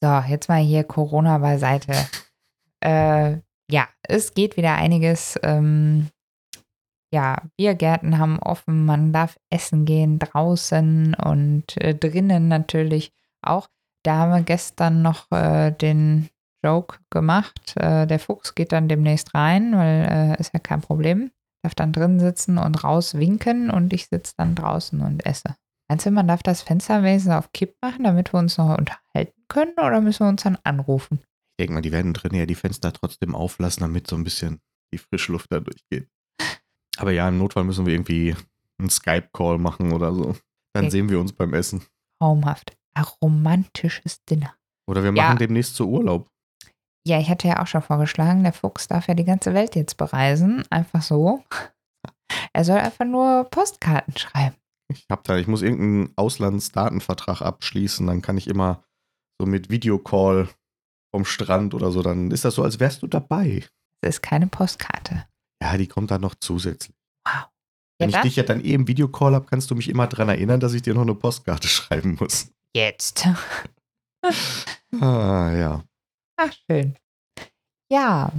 So, 0.00 0.22
jetzt 0.28 0.48
mal 0.48 0.62
hier 0.62 0.84
Corona 0.84 1.38
beiseite. 1.38 1.92
äh, 2.80 3.38
ja, 3.70 3.88
es 4.02 4.34
geht 4.34 4.56
wieder 4.56 4.74
einiges. 4.74 5.38
Ähm, 5.42 6.08
ja, 7.12 7.42
Biergärten 7.56 8.18
haben 8.18 8.38
offen, 8.38 8.84
man 8.84 9.12
darf 9.12 9.38
essen 9.50 9.84
gehen 9.84 10.18
draußen 10.18 11.14
und 11.14 11.76
äh, 11.76 11.94
drinnen 11.94 12.48
natürlich 12.48 13.12
auch. 13.42 13.68
Da 14.04 14.16
haben 14.16 14.32
wir 14.32 14.42
gestern 14.42 15.02
noch 15.02 15.30
äh, 15.30 15.72
den 15.72 16.28
Joke 16.64 16.98
gemacht. 17.10 17.74
Äh, 17.76 18.06
der 18.06 18.18
Fuchs 18.18 18.54
geht 18.54 18.72
dann 18.72 18.88
demnächst 18.88 19.34
rein, 19.34 19.76
weil 19.76 20.08
äh, 20.38 20.40
ist 20.40 20.54
ja 20.54 20.60
kein 20.60 20.80
Problem. 20.80 21.30
Darf 21.62 21.74
dann 21.74 21.92
drin 21.92 22.20
sitzen 22.20 22.58
und 22.58 22.82
raus 22.84 23.14
winken 23.14 23.70
und 23.70 23.92
ich 23.92 24.06
sitze 24.06 24.34
dann 24.38 24.54
draußen 24.54 25.00
und 25.00 25.26
esse. 25.26 25.56
Meinst 25.88 26.06
du, 26.06 26.10
man 26.12 26.28
darf 26.28 26.42
das 26.42 26.62
Fenster 26.62 27.02
wenigstens 27.02 27.34
auf 27.34 27.52
Kipp 27.52 27.74
machen, 27.82 28.04
damit 28.04 28.32
wir 28.32 28.38
uns 28.38 28.56
noch 28.56 28.78
unterhalten 28.78 29.42
können 29.48 29.74
oder 29.76 30.00
müssen 30.00 30.24
wir 30.24 30.28
uns 30.28 30.44
dann 30.44 30.56
anrufen? 30.62 31.18
Ich 31.58 31.64
denke 31.64 31.74
mal, 31.74 31.82
die 31.82 31.92
werden 31.92 32.14
drin 32.14 32.34
ja 32.34 32.46
die 32.46 32.54
Fenster 32.54 32.92
trotzdem 32.92 33.34
auflassen, 33.34 33.80
damit 33.80 34.06
so 34.06 34.16
ein 34.16 34.24
bisschen 34.24 34.60
die 34.94 34.98
Frischluft 34.98 35.52
da 35.52 35.60
durchgeht. 35.60 36.08
Aber 37.00 37.12
ja, 37.12 37.28
im 37.28 37.38
Notfall 37.38 37.64
müssen 37.64 37.86
wir 37.86 37.94
irgendwie 37.94 38.36
einen 38.78 38.90
Skype-Call 38.90 39.58
machen 39.58 39.92
oder 39.92 40.12
so. 40.12 40.36
Dann 40.74 40.84
okay. 40.84 40.90
sehen 40.90 41.08
wir 41.08 41.18
uns 41.18 41.32
beim 41.32 41.54
Essen. 41.54 41.82
Traumhaft. 42.20 42.76
Ein 42.94 43.04
romantisches 43.22 44.24
Dinner. 44.24 44.54
Oder 44.88 45.02
wir 45.02 45.12
machen 45.12 45.32
ja. 45.32 45.34
demnächst 45.34 45.76
zu 45.76 45.88
Urlaub. 45.88 46.28
Ja, 47.06 47.18
ich 47.18 47.30
hatte 47.30 47.48
ja 47.48 47.62
auch 47.62 47.66
schon 47.66 47.82
vorgeschlagen, 47.82 48.42
der 48.42 48.52
Fuchs 48.52 48.86
darf 48.86 49.08
ja 49.08 49.14
die 49.14 49.24
ganze 49.24 49.54
Welt 49.54 49.74
jetzt 49.74 49.96
bereisen. 49.96 50.64
Einfach 50.68 51.02
so. 51.02 51.42
Er 52.52 52.64
soll 52.64 52.78
einfach 52.78 53.06
nur 53.06 53.44
Postkarten 53.50 54.16
schreiben. 54.16 54.56
Ich 54.88 55.06
hab 55.10 55.24
da, 55.24 55.36
ich 55.36 55.46
muss 55.46 55.62
irgendeinen 55.62 56.12
Auslandsdatenvertrag 56.16 57.42
abschließen, 57.42 58.06
dann 58.06 58.22
kann 58.22 58.36
ich 58.36 58.48
immer 58.48 58.82
so 59.40 59.46
mit 59.46 59.70
Videocall 59.70 60.48
vom 61.14 61.24
Strand 61.24 61.74
oder 61.74 61.90
so, 61.90 62.02
dann 62.02 62.30
ist 62.30 62.44
das 62.44 62.56
so, 62.56 62.62
als 62.62 62.80
wärst 62.80 63.02
du 63.02 63.06
dabei. 63.06 63.64
Das 64.02 64.16
ist 64.16 64.22
keine 64.22 64.48
Postkarte. 64.48 65.26
Ja, 65.62 65.76
die 65.76 65.86
kommt 65.86 66.10
dann 66.10 66.20
noch 66.22 66.34
zusätzlich. 66.34 66.96
Wow. 67.26 67.46
Wenn 67.98 68.10
Ja, 68.10 68.18
ich 68.18 68.22
dich 68.22 68.36
ja 68.36 68.42
dann 68.44 68.64
eh 68.64 68.72
im 68.72 68.88
Videocall 68.88 69.34
habe, 69.34 69.46
kannst 69.46 69.70
du 69.70 69.74
mich 69.74 69.88
immer 69.88 70.06
daran 70.06 70.30
erinnern, 70.30 70.60
dass 70.60 70.72
ich 70.72 70.82
dir 70.82 70.94
noch 70.94 71.02
eine 71.02 71.14
Postkarte 71.14 71.68
schreiben 71.68 72.16
muss. 72.18 72.50
Jetzt. 72.74 73.28
Ah, 75.00 75.52
ja. 75.54 75.84
Ach, 76.36 76.52
schön. 76.66 76.96
Ja, 77.90 78.32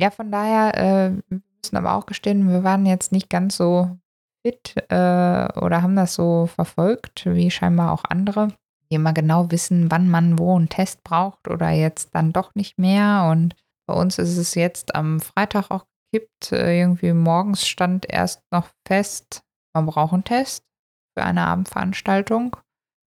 ja, 0.00 0.10
von 0.10 0.30
daher, 0.30 0.76
äh, 0.76 1.10
wir 1.28 1.42
müssen 1.62 1.76
aber 1.76 1.94
auch 1.94 2.06
gestehen, 2.06 2.48
wir 2.48 2.62
waren 2.64 2.86
jetzt 2.86 3.10
nicht 3.10 3.28
ganz 3.28 3.56
so 3.56 3.98
fit 4.46 4.74
äh, 4.88 5.58
oder 5.58 5.82
haben 5.82 5.96
das 5.96 6.14
so 6.14 6.46
verfolgt, 6.46 7.26
wie 7.26 7.50
scheinbar 7.50 7.92
auch 7.92 8.04
andere, 8.04 8.48
die 8.90 8.94
immer 8.94 9.12
genau 9.12 9.50
wissen, 9.50 9.90
wann 9.90 10.08
man 10.08 10.38
wo 10.38 10.56
einen 10.56 10.68
Test 10.68 11.02
braucht 11.02 11.48
oder 11.48 11.70
jetzt 11.70 12.14
dann 12.14 12.32
doch 12.32 12.54
nicht 12.54 12.78
mehr. 12.78 13.28
Und 13.30 13.56
bei 13.86 13.94
uns 13.94 14.18
ist 14.18 14.36
es 14.36 14.54
jetzt 14.54 14.94
am 14.94 15.20
Freitag 15.20 15.70
auch 15.70 15.86
gekippt. 16.16 16.52
Äh, 16.52 16.80
irgendwie 16.80 17.12
morgens 17.12 17.66
stand 17.66 18.06
erst 18.08 18.42
noch 18.52 18.70
fest, 18.86 19.42
man 19.74 19.86
braucht 19.86 20.14
einen 20.14 20.24
Test 20.24 20.64
für 21.16 21.24
eine 21.24 21.46
Abendveranstaltung. 21.46 22.56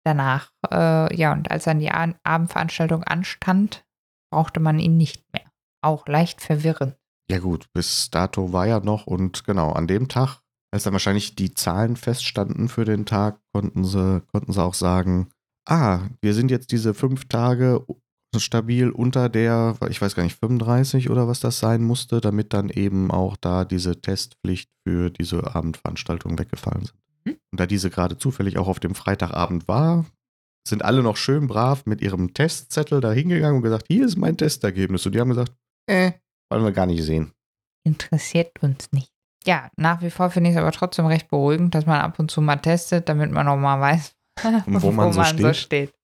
Danach, 0.06 0.50
äh, 0.70 1.14
ja, 1.16 1.32
und 1.32 1.50
als 1.50 1.64
dann 1.64 1.78
die 1.78 1.90
Abendveranstaltung 1.90 3.04
anstand, 3.04 3.86
brauchte 4.30 4.60
man 4.60 4.78
ihn 4.78 4.96
nicht 4.96 5.22
mehr. 5.32 5.50
Auch 5.82 6.06
leicht 6.06 6.42
verwirrend. 6.42 6.96
Ja 7.30 7.38
gut, 7.38 7.72
bis 7.72 8.10
dato 8.10 8.52
war 8.52 8.66
ja 8.66 8.80
noch 8.80 9.06
und 9.06 9.44
genau, 9.44 9.72
an 9.72 9.86
dem 9.86 10.08
Tag, 10.08 10.40
als 10.70 10.82
dann 10.82 10.92
wahrscheinlich 10.92 11.36
die 11.36 11.54
Zahlen 11.54 11.96
feststanden 11.96 12.68
für 12.68 12.84
den 12.84 13.06
Tag, 13.06 13.40
konnten 13.54 13.84
sie, 13.84 14.22
konnten 14.32 14.52
sie 14.52 14.62
auch 14.62 14.74
sagen, 14.74 15.30
ah, 15.66 16.00
wir 16.20 16.34
sind 16.34 16.50
jetzt 16.50 16.70
diese 16.70 16.92
fünf 16.92 17.26
Tage 17.26 17.82
stabil 18.40 18.90
unter 18.90 19.28
der, 19.28 19.76
ich 19.88 20.00
weiß 20.00 20.14
gar 20.14 20.22
nicht, 20.22 20.38
35 20.38 21.10
oder 21.10 21.28
was 21.28 21.40
das 21.40 21.58
sein 21.58 21.82
musste, 21.82 22.20
damit 22.20 22.52
dann 22.52 22.68
eben 22.68 23.10
auch 23.10 23.36
da 23.36 23.64
diese 23.64 24.00
Testpflicht 24.00 24.70
für 24.86 25.10
diese 25.10 25.54
Abendveranstaltung 25.54 26.38
weggefallen 26.38 26.86
sind. 26.86 26.98
Mhm. 27.24 27.38
Und 27.52 27.60
da 27.60 27.66
diese 27.66 27.90
gerade 27.90 28.18
zufällig 28.18 28.58
auch 28.58 28.68
auf 28.68 28.80
dem 28.80 28.94
Freitagabend 28.94 29.68
war, 29.68 30.04
sind 30.66 30.84
alle 30.84 31.02
noch 31.02 31.16
schön 31.16 31.46
brav 31.46 31.84
mit 31.86 32.00
ihrem 32.00 32.32
Testzettel 32.32 33.00
da 33.00 33.12
hingegangen 33.12 33.56
und 33.56 33.62
gesagt, 33.62 33.86
hier 33.88 34.06
ist 34.06 34.16
mein 34.16 34.36
Testergebnis. 34.36 35.04
Und 35.04 35.14
die 35.14 35.20
haben 35.20 35.28
gesagt, 35.28 35.52
äh, 35.86 36.12
wollen 36.50 36.64
wir 36.64 36.72
gar 36.72 36.86
nicht 36.86 37.02
sehen. 37.02 37.32
Interessiert 37.84 38.62
uns 38.62 38.90
nicht. 38.92 39.12
Ja, 39.46 39.68
nach 39.76 40.00
wie 40.00 40.08
vor 40.10 40.30
finde 40.30 40.48
ich 40.50 40.56
es 40.56 40.60
aber 40.60 40.72
trotzdem 40.72 41.04
recht 41.04 41.28
beruhigend, 41.28 41.74
dass 41.74 41.84
man 41.84 42.00
ab 42.00 42.18
und 42.18 42.30
zu 42.30 42.40
mal 42.40 42.56
testet, 42.56 43.08
damit 43.10 43.30
man 43.30 43.46
auch 43.46 43.58
mal 43.58 43.78
weiß, 43.78 44.14
Wo 44.66 44.90
man 44.90 45.12
so 45.12 45.22
steht. 45.24 45.56
steht. 45.56 45.94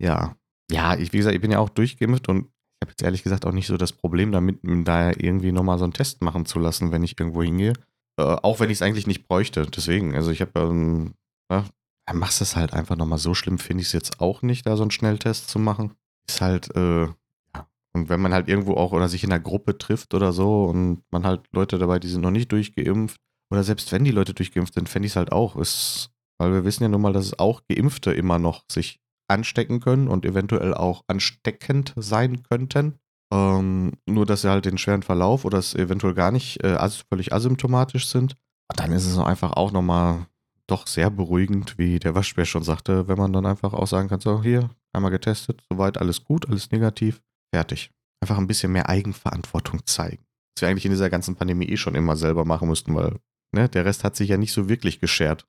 Ja. 0.00 0.34
Ja, 0.74 0.96
ich, 0.96 1.12
wie 1.12 1.18
gesagt, 1.18 1.36
ich 1.36 1.40
bin 1.40 1.52
ja 1.52 1.60
auch 1.60 1.68
durchgeimpft 1.68 2.28
und 2.28 2.46
ich 2.46 2.82
habe 2.82 2.90
jetzt 2.90 3.02
ehrlich 3.02 3.22
gesagt 3.22 3.46
auch 3.46 3.52
nicht 3.52 3.68
so 3.68 3.76
das 3.76 3.92
Problem 3.92 4.32
damit, 4.32 4.58
da 4.62 5.10
irgendwie 5.10 5.52
nochmal 5.52 5.78
so 5.78 5.84
einen 5.84 5.92
Test 5.92 6.20
machen 6.20 6.46
zu 6.46 6.58
lassen, 6.58 6.90
wenn 6.90 7.04
ich 7.04 7.18
irgendwo 7.18 7.42
hingehe. 7.44 7.74
Äh, 8.18 8.22
auch 8.42 8.58
wenn 8.58 8.70
ich 8.70 8.78
es 8.78 8.82
eigentlich 8.82 9.06
nicht 9.06 9.28
bräuchte. 9.28 9.66
Deswegen, 9.66 10.16
also 10.16 10.32
ich 10.32 10.40
habe, 10.40 10.58
ähm, 10.60 11.14
ja, 11.50 11.64
dann 12.06 12.18
machst 12.18 12.40
es 12.40 12.56
halt 12.56 12.72
einfach 12.72 12.96
nochmal 12.96 13.18
so 13.18 13.34
schlimm, 13.34 13.58
finde 13.58 13.82
ich 13.82 13.88
es 13.88 13.92
jetzt 13.92 14.20
auch 14.20 14.42
nicht, 14.42 14.66
da 14.66 14.76
so 14.76 14.82
einen 14.82 14.90
Schnelltest 14.90 15.48
zu 15.48 15.58
machen. 15.60 15.94
Ist 16.28 16.40
halt, 16.40 16.74
äh, 16.74 17.04
ja. 17.04 17.68
Und 17.92 18.08
wenn 18.08 18.20
man 18.20 18.34
halt 18.34 18.48
irgendwo 18.48 18.74
auch 18.74 18.90
oder 18.90 19.08
sich 19.08 19.22
in 19.22 19.32
einer 19.32 19.42
Gruppe 19.42 19.78
trifft 19.78 20.12
oder 20.12 20.32
so 20.32 20.64
und 20.64 21.02
man 21.12 21.24
halt 21.24 21.42
Leute 21.52 21.78
dabei, 21.78 22.00
die 22.00 22.08
sind 22.08 22.20
noch 22.20 22.32
nicht 22.32 22.50
durchgeimpft, 22.50 23.20
oder 23.52 23.62
selbst 23.62 23.92
wenn 23.92 24.04
die 24.04 24.10
Leute 24.10 24.34
durchgeimpft 24.34 24.74
sind, 24.74 24.88
fände 24.88 25.06
ich 25.06 25.12
es 25.12 25.16
halt 25.16 25.30
auch. 25.30 25.56
Ist, 25.56 26.10
weil 26.38 26.52
wir 26.52 26.64
wissen 26.64 26.82
ja 26.82 26.88
nun 26.88 27.00
mal, 27.00 27.12
dass 27.12 27.26
es 27.26 27.38
auch 27.38 27.62
Geimpfte 27.68 28.12
immer 28.12 28.40
noch 28.40 28.64
sich 28.70 29.00
anstecken 29.28 29.80
können 29.80 30.08
und 30.08 30.24
eventuell 30.24 30.74
auch 30.74 31.02
ansteckend 31.06 31.94
sein 31.96 32.42
könnten. 32.42 32.98
Ähm, 33.32 33.92
nur, 34.06 34.26
dass 34.26 34.42
sie 34.42 34.50
halt 34.50 34.64
den 34.64 34.78
schweren 34.78 35.02
Verlauf 35.02 35.44
oder 35.44 35.58
es 35.58 35.74
eventuell 35.74 36.14
gar 36.14 36.30
nicht 36.30 36.62
äh, 36.62 36.78
völlig 37.08 37.32
asymptomatisch 37.32 38.06
sind. 38.06 38.36
Und 38.70 38.80
dann 38.80 38.92
ist 38.92 39.06
es 39.06 39.18
einfach 39.18 39.52
auch 39.52 39.72
nochmal 39.72 40.26
doch 40.66 40.86
sehr 40.86 41.10
beruhigend, 41.10 41.78
wie 41.78 41.98
der 41.98 42.14
Waschbär 42.14 42.46
schon 42.46 42.62
sagte, 42.62 43.08
wenn 43.08 43.18
man 43.18 43.32
dann 43.32 43.46
einfach 43.46 43.74
auch 43.74 43.86
sagen 43.86 44.08
kann, 44.08 44.20
so 44.20 44.42
hier, 44.42 44.70
einmal 44.92 45.10
getestet, 45.10 45.62
soweit 45.70 45.98
alles 45.98 46.24
gut, 46.24 46.48
alles 46.48 46.70
negativ, 46.70 47.20
fertig. 47.54 47.90
Einfach 48.22 48.38
ein 48.38 48.46
bisschen 48.46 48.72
mehr 48.72 48.88
Eigenverantwortung 48.88 49.84
zeigen. 49.86 50.24
Was 50.56 50.62
wir 50.62 50.68
eigentlich 50.68 50.86
in 50.86 50.92
dieser 50.92 51.10
ganzen 51.10 51.34
Pandemie 51.34 51.66
eh 51.66 51.76
schon 51.76 51.94
immer 51.94 52.16
selber 52.16 52.44
machen 52.44 52.68
müssten, 52.68 52.94
weil 52.94 53.18
ne, 53.52 53.68
der 53.68 53.84
Rest 53.84 54.04
hat 54.04 54.16
sich 54.16 54.28
ja 54.30 54.36
nicht 54.36 54.52
so 54.52 54.68
wirklich 54.68 55.00
geschert. 55.00 55.46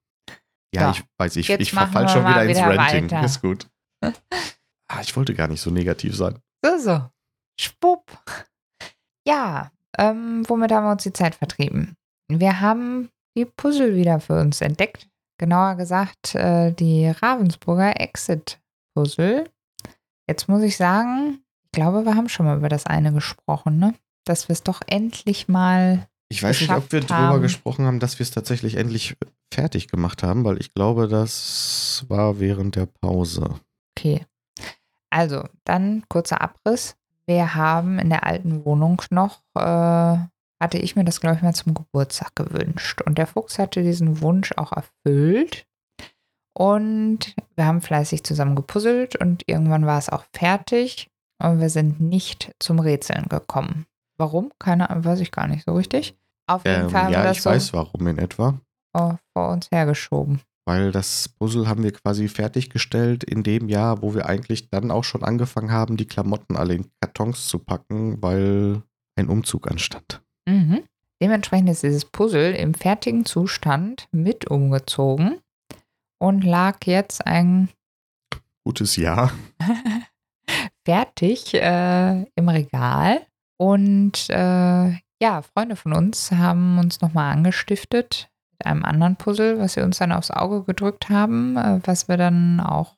Ja, 0.74 0.82
Ja, 0.82 0.92
ich 0.92 1.04
weiß, 1.18 1.36
ich, 1.38 1.48
jetzt 1.48 1.62
ich 1.62 1.72
verfall 1.72 2.10
schon 2.10 2.26
wieder 2.26 2.44
ins 2.44 2.58
wieder 2.58 2.78
Ranting. 2.78 3.12
weiter. 3.12 3.26
Ist 3.26 3.42
gut. 3.42 3.68
ah, 4.04 5.02
ich 5.02 5.16
wollte 5.16 5.34
gar 5.34 5.48
nicht 5.48 5.62
so 5.62 5.72
negativ 5.72 6.16
sein. 6.16 6.40
So, 6.64 6.78
so. 6.78 7.10
Schwupp. 7.60 8.12
Ja, 9.28 9.72
ähm, 9.98 10.44
womit 10.48 10.72
haben 10.72 10.86
wir 10.86 10.92
uns 10.92 11.04
die 11.04 11.14
Zeit 11.14 11.36
vertrieben? 11.36 11.96
Wir 12.28 12.60
haben 12.60 13.10
die 13.38 13.46
Puzzle 13.46 13.96
wieder 13.96 14.20
für 14.20 14.40
uns 14.40 14.62
entdeckt. 14.62 15.08
Genauer 15.38 15.76
gesagt, 15.76 16.36
äh, 16.36 16.72
die 16.72 17.08
Ravensburger 17.08 18.00
Exit-Puzzle. 18.00 19.50
Jetzt 20.28 20.48
muss 20.48 20.64
ich 20.64 20.78
sagen, 20.78 21.40
ich 21.66 21.72
glaube, 21.72 22.06
wir 22.06 22.16
haben 22.16 22.30
schon 22.30 22.46
mal 22.46 22.58
über 22.58 22.70
das 22.70 22.86
eine 22.86 23.14
gesprochen, 23.14 23.78
ne? 23.78 23.94
Dass 24.26 24.48
wir 24.48 24.54
es 24.54 24.64
doch 24.64 24.82
endlich 24.88 25.48
mal. 25.48 26.08
Ich 26.30 26.42
weiß 26.42 26.62
nicht, 26.62 26.72
ob 26.72 26.92
wir 26.92 27.02
drüber 27.02 27.16
haben. 27.16 27.42
gesprochen 27.42 27.86
haben, 27.86 28.00
dass 28.00 28.18
wir 28.20 28.24
es 28.24 28.32
tatsächlich 28.32 28.76
endlich 28.76 29.16
fertig 29.54 29.88
gemacht 29.88 30.24
haben, 30.24 30.44
weil 30.44 30.60
ich 30.60 30.74
glaube, 30.74 31.08
das 31.08 32.06
war 32.08 32.40
während 32.40 32.76
der 32.76 32.88
Pause. 32.88 33.60
Okay. 33.98 34.26
Also, 35.12 35.48
dann 35.64 36.04
kurzer 36.10 36.42
Abriss. 36.42 36.96
Wir 37.28 37.56
haben 37.56 38.00
in 38.00 38.10
der 38.10 38.26
alten 38.26 38.66
Wohnung 38.66 39.02
noch, 39.10 39.42
äh, 39.56 40.18
hatte 40.60 40.78
ich 40.78 40.96
mir 40.96 41.06
das, 41.06 41.22
glaube 41.22 41.38
ich, 41.38 41.42
mal 41.42 41.54
zum 41.54 41.74
Geburtstag 41.74 42.36
gewünscht. 42.36 43.02
Und 43.02 43.18
der 43.18 43.28
Fuchs 43.28 43.58
hatte 43.58 43.84
diesen 43.84 44.22
Wunsch 44.22 44.52
auch 44.58 44.72
erfüllt. 44.74 45.68
Und 46.58 47.36
wir 47.56 47.66
haben 47.66 47.82
fleißig 47.82 48.24
zusammen 48.24 48.56
gepuzzelt 48.56 49.16
und 49.16 49.44
irgendwann 49.48 49.86
war 49.86 50.00
es 50.00 50.10
auch 50.10 50.24
fertig. 50.34 51.10
Und 51.42 51.60
wir 51.60 51.70
sind 51.70 52.00
nicht 52.00 52.54
zum 52.60 52.80
Rätseln 52.80 53.26
gekommen. 53.28 53.86
Warum? 54.18 54.52
Keine 54.60 54.90
Ahnung, 54.90 55.04
weiß 55.06 55.20
ich 55.20 55.32
gar 55.32 55.48
nicht 55.48 55.66
so 55.66 55.74
richtig. 55.74 56.16
Auf 56.48 56.64
jeden 56.66 56.84
Ähm, 56.86 56.90
Fall 56.90 57.02
haben 57.04 57.12
wir 57.12 57.18
ja, 57.18 57.24
das 57.24 57.38
ich 57.38 57.44
so 57.44 57.50
weiß 57.50 57.74
warum 57.74 58.08
in 58.08 58.18
etwa. 58.18 58.60
äh, 58.94 59.14
vor 59.34 59.50
uns 59.52 59.70
hergeschoben. 59.72 60.42
Weil 60.68 60.92
das 60.92 61.30
Puzzle 61.30 61.68
haben 61.68 61.84
wir 61.84 61.92
quasi 61.92 62.28
fertiggestellt 62.28 63.24
in 63.24 63.44
dem 63.44 63.70
Jahr, 63.70 64.02
wo 64.02 64.16
wir 64.16 64.26
eigentlich 64.26 64.70
dann 64.70 64.90
auch 64.90 65.04
schon 65.04 65.24
angefangen 65.24 65.72
haben, 65.72 65.96
die 65.98 66.08
Klamotten 66.08 66.56
alle 66.56 66.74
in 66.76 66.90
Kartons 67.02 67.48
zu 67.48 67.60
packen, 67.60 68.22
weil 68.22 68.82
ein 69.16 69.30
Umzug 69.30 69.70
anstand. 69.70 70.22
Mhm. 70.48 70.84
Dementsprechend 71.22 71.70
ist 71.70 71.84
dieses 71.84 72.06
Puzzle 72.06 72.54
im 72.56 72.74
fertigen 72.74 73.26
Zustand 73.26 74.08
mit 74.12 74.50
umgezogen 74.50 75.40
und 76.20 76.44
lag 76.44 76.78
jetzt 76.86 77.26
ein 77.26 77.70
Gutes 78.64 78.96
Jahr. 78.96 79.32
fertig 80.86 81.54
äh, 81.54 82.24
im 82.36 82.50
Regal. 82.50 83.26
Und 83.58 84.30
äh, 84.30 84.90
ja, 85.22 85.42
Freunde 85.42 85.76
von 85.76 85.94
uns 85.94 86.32
haben 86.32 86.78
uns 86.78 87.02
nochmal 87.02 87.32
angestiftet 87.32 88.30
mit 88.52 88.66
einem 88.66 88.84
anderen 88.84 89.16
Puzzle, 89.16 89.60
was 89.60 89.74
sie 89.74 89.82
uns 89.82 89.98
dann 89.98 90.12
aufs 90.12 90.32
Auge 90.32 90.64
gedrückt 90.64 91.10
haben, 91.10 91.58
äh, 91.58 91.80
was 91.84 92.08
wir 92.08 92.18
dann 92.18 92.60
auch 92.60 92.96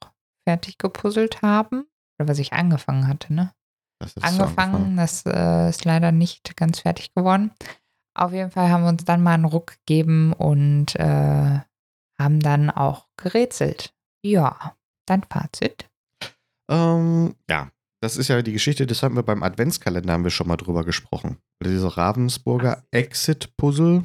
fertig 0.48 0.78
gepuzzelt 0.78 1.42
haben. 1.42 1.86
Oder 2.20 2.30
was 2.30 2.40
ich 2.40 2.54
angefangen 2.54 3.08
hatte, 3.08 3.34
ne? 3.34 3.54
Das 4.00 4.14
ist 4.14 4.26
so 4.26 4.44
angefangen. 4.44 4.98
Das 4.98 5.26
äh, 5.26 5.70
ist 5.70 5.86
leider 5.86 6.12
nicht 6.12 6.56
ganz 6.56 6.80
fertig 6.80 7.14
geworden. 7.14 7.52
Auf 8.16 8.32
jeden 8.32 8.52
Fall 8.52 8.70
haben 8.70 8.84
wir 8.84 8.90
uns 8.90 9.06
dann 9.06 9.22
mal 9.22 9.34
einen 9.34 9.46
Ruck 9.46 9.78
gegeben 9.86 10.34
und 10.34 10.96
äh, 10.96 11.60
haben 12.20 12.40
dann 12.40 12.70
auch 12.72 13.08
gerätselt. 13.18 13.94
Ja, 14.24 14.76
dein 15.06 15.24
Fazit. 15.24 15.90
Ähm, 16.70 17.36
ja, 17.50 17.70
das 18.02 18.18
ist 18.18 18.28
ja 18.28 18.42
die 18.42 18.54
Geschichte, 18.54 18.86
das 18.86 19.04
haben 19.04 19.16
wir 19.16 19.24
beim 19.24 19.44
Adventskalender 19.44 20.14
haben 20.14 20.24
wir 20.24 20.32
schon 20.32 20.48
mal 20.48 20.58
drüber 20.58 20.84
gesprochen. 20.84 21.38
Diese 21.64 21.98
Ravensburger 21.98 22.84
Exit-Puzzle, 22.92 24.04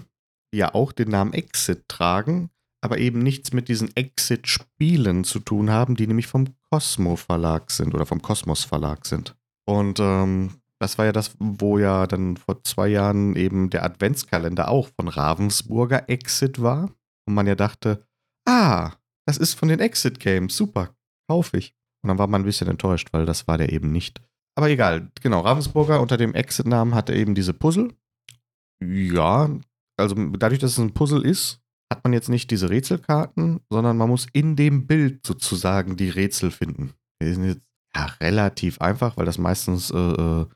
die 0.53 0.59
ja 0.59 0.75
auch 0.75 0.93
den 0.93 1.11
Namen 1.11 1.33
Exit 1.35 1.89
tragen, 1.89 2.51
aber 2.83 2.99
eben 2.99 3.21
nichts 3.21 3.53
mit 3.53 3.69
diesen 3.69 3.95
Exit-Spielen 3.95 5.25
zu 5.25 5.39
tun 5.39 5.71
haben, 5.71 5.95
die 5.95 6.07
nämlich 6.07 6.27
vom 6.27 6.55
Cosmo 6.71 7.17
Verlag 7.17 7.71
sind 7.71 7.95
oder 7.95 8.07
vom 8.07 8.23
Kosmos 8.23 8.65
Verlag 8.65 9.07
sind. 9.07 9.37
Und 9.67 10.01
ähm, 10.01 10.63
das 10.81 10.99
war 10.99 11.05
ja 11.05 11.13
das, 11.13 11.37
wo 11.39 11.79
ja 11.79 12.07
dann 12.07 12.37
vor 12.37 12.65
zwei 12.65 12.89
Jahren 12.89 13.37
eben 13.37 13.71
der 13.71 13.85
Adventskalender 13.85 14.69
auch 14.69 14.89
von 14.89 15.07
Ravensburger 15.07 16.09
Exit 16.09 16.61
war. 16.61 16.91
Und 17.25 17.35
man 17.35 17.47
ja 17.47 17.55
dachte, 17.55 18.05
ah, 18.49 18.93
das 19.27 19.37
ist 19.37 19.55
von 19.55 19.69
den 19.69 19.79
Exit 19.79 20.19
Games, 20.19 20.57
super, 20.57 20.97
kaufe 21.29 21.59
ich. 21.59 21.77
Und 22.03 22.09
dann 22.09 22.19
war 22.19 22.27
man 22.27 22.43
ein 22.43 22.45
bisschen 22.45 22.69
enttäuscht, 22.69 23.09
weil 23.13 23.27
das 23.27 23.47
war 23.47 23.59
der 23.59 23.73
eben 23.73 23.93
nicht. 23.93 24.21
aber 24.57 24.69
egal, 24.69 25.11
genau. 25.21 25.41
Ravensburger 25.41 26.01
unter 26.01 26.17
dem 26.17 26.35
Exit-Namen 26.35 26.95
hatte 26.95 27.15
eben 27.15 27.35
diese 27.35 27.55
Puzzle. 27.55 27.93
Ja, 28.83 29.49
also 29.97 30.15
dadurch, 30.15 30.59
dass 30.61 30.73
es 30.73 30.79
ein 30.79 30.95
Puzzle 30.95 31.25
ist, 31.25 31.61
hat 31.93 32.05
man 32.05 32.13
jetzt 32.13 32.29
nicht 32.29 32.51
diese 32.51 32.71
Rätselkarten, 32.71 33.61
sondern 33.71 33.97
man 33.97 34.09
muss 34.09 34.27
in 34.33 34.57
dem 34.57 34.87
Bild 34.87 35.25
sozusagen 35.27 35.97
die 35.97 36.09
Rätsel 36.09 36.51
finden. 36.51 36.93
Die 37.23 37.33
sind 37.33 37.45
jetzt 37.45 37.61
ja, 37.95 38.07
relativ 38.21 38.81
einfach, 38.81 39.17
weil 39.17 39.27
das 39.27 39.39
meistens 39.39 39.91
äh, 39.91 39.97
äh 39.97 40.47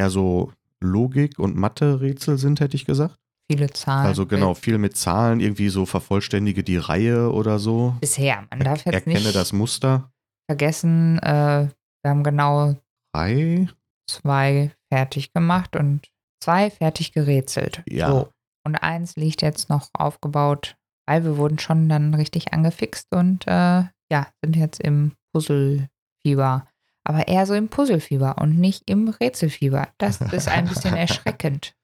ja 0.00 0.10
so 0.10 0.52
Logik- 0.80 1.38
und 1.38 1.56
Mathe-Rätsel 1.56 2.36
sind, 2.36 2.60
hätte 2.60 2.76
ich 2.76 2.84
gesagt. 2.84 3.16
Viele 3.50 3.70
Zahlen. 3.70 4.06
Also 4.06 4.26
genau, 4.26 4.54
viel 4.54 4.78
mit 4.78 4.96
Zahlen, 4.96 5.40
irgendwie 5.40 5.68
so 5.68 5.86
vervollständige 5.86 6.64
die 6.64 6.78
Reihe 6.78 7.30
oder 7.30 7.58
so. 7.58 7.94
Bisher, 8.00 8.44
man 8.50 8.60
darf 8.60 8.84
jetzt 8.84 8.94
Erkenne 8.94 9.20
nicht 9.20 9.34
das 9.34 9.52
Muster. 9.52 10.10
Vergessen, 10.48 11.18
äh, 11.18 11.68
wir 12.02 12.10
haben 12.10 12.22
genau 12.22 12.76
Drei. 13.14 13.68
zwei 14.08 14.72
fertig 14.92 15.32
gemacht 15.32 15.76
und 15.76 16.08
zwei 16.42 16.70
fertig 16.70 17.12
gerätselt. 17.12 17.82
Ja. 17.88 18.08
So. 18.08 18.28
Und 18.66 18.76
eins 18.76 19.16
liegt 19.16 19.42
jetzt 19.42 19.68
noch 19.68 19.88
aufgebaut, 19.92 20.76
weil 21.06 21.24
wir 21.24 21.36
wurden 21.36 21.58
schon 21.58 21.88
dann 21.88 22.14
richtig 22.14 22.52
angefixt 22.52 23.08
und 23.14 23.46
äh, 23.46 23.84
ja, 24.10 24.26
sind 24.42 24.56
jetzt 24.56 24.80
im 24.80 25.12
Puzzlefieber. 25.32 26.68
Aber 27.06 27.28
eher 27.28 27.44
so 27.44 27.54
im 27.54 27.68
Puzzlefieber 27.68 28.38
und 28.38 28.58
nicht 28.58 28.84
im 28.86 29.08
Rätselfieber. 29.08 29.88
Das 29.98 30.20
ist 30.32 30.48
ein 30.48 30.66
bisschen 30.66 30.94
erschreckend. 30.94 31.74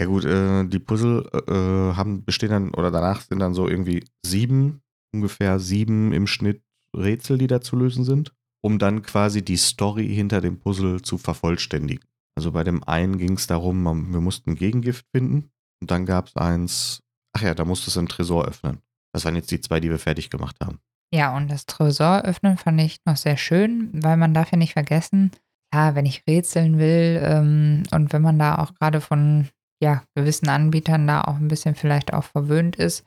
Ja 0.00 0.06
gut, 0.06 0.24
äh, 0.24 0.64
die 0.64 0.78
Puzzle 0.78 1.28
äh, 1.46 1.96
haben, 1.96 2.24
bestehen 2.24 2.50
dann, 2.50 2.74
oder 2.74 2.90
danach 2.90 3.20
sind 3.20 3.40
dann 3.40 3.52
so 3.52 3.68
irgendwie 3.68 4.04
sieben, 4.24 4.82
ungefähr 5.14 5.58
sieben 5.58 6.12
im 6.12 6.26
Schnitt 6.26 6.62
Rätsel, 6.96 7.38
die 7.38 7.46
da 7.46 7.60
zu 7.60 7.76
lösen 7.76 8.04
sind, 8.04 8.32
um 8.62 8.78
dann 8.78 9.02
quasi 9.02 9.44
die 9.44 9.56
Story 9.56 10.08
hinter 10.08 10.40
dem 10.40 10.58
Puzzle 10.58 11.02
zu 11.02 11.18
vervollständigen. 11.18 12.04
Also 12.36 12.52
bei 12.52 12.64
dem 12.64 12.82
einen 12.84 13.18
ging 13.18 13.34
es 13.34 13.46
darum, 13.46 13.82
wir 13.84 14.20
mussten 14.20 14.54
Gegengift 14.54 15.06
finden 15.14 15.50
und 15.80 15.90
dann 15.90 16.06
gab 16.06 16.28
es 16.28 16.36
eins, 16.36 17.02
ach 17.34 17.42
ja, 17.42 17.54
da 17.54 17.64
musstest 17.64 17.96
du 17.96 18.00
einen 18.00 18.08
Tresor 18.08 18.46
öffnen. 18.46 18.80
Das 19.12 19.24
waren 19.24 19.36
jetzt 19.36 19.50
die 19.50 19.60
zwei, 19.60 19.80
die 19.80 19.90
wir 19.90 19.98
fertig 19.98 20.30
gemacht 20.30 20.56
haben. 20.62 20.78
Ja, 21.14 21.36
und 21.36 21.50
das 21.50 21.66
Tresor 21.66 22.22
öffnen 22.22 22.56
fand 22.56 22.80
ich 22.80 22.96
noch 23.04 23.18
sehr 23.18 23.36
schön, 23.36 23.90
weil 23.92 24.16
man 24.16 24.32
darf 24.32 24.50
ja 24.50 24.56
nicht 24.56 24.72
vergessen, 24.72 25.30
ja, 25.74 25.94
wenn 25.94 26.06
ich 26.06 26.22
rätseln 26.26 26.78
will 26.78 27.20
ähm, 27.22 27.82
und 27.90 28.12
wenn 28.12 28.22
man 28.22 28.38
da 28.38 28.56
auch 28.56 28.74
gerade 28.74 29.00
von 29.00 29.48
ja, 29.82 30.04
gewissen 30.14 30.48
Anbietern 30.48 31.06
da 31.06 31.22
auch 31.22 31.36
ein 31.36 31.48
bisschen 31.48 31.74
vielleicht 31.74 32.14
auch 32.14 32.24
verwöhnt 32.24 32.76
ist, 32.76 33.04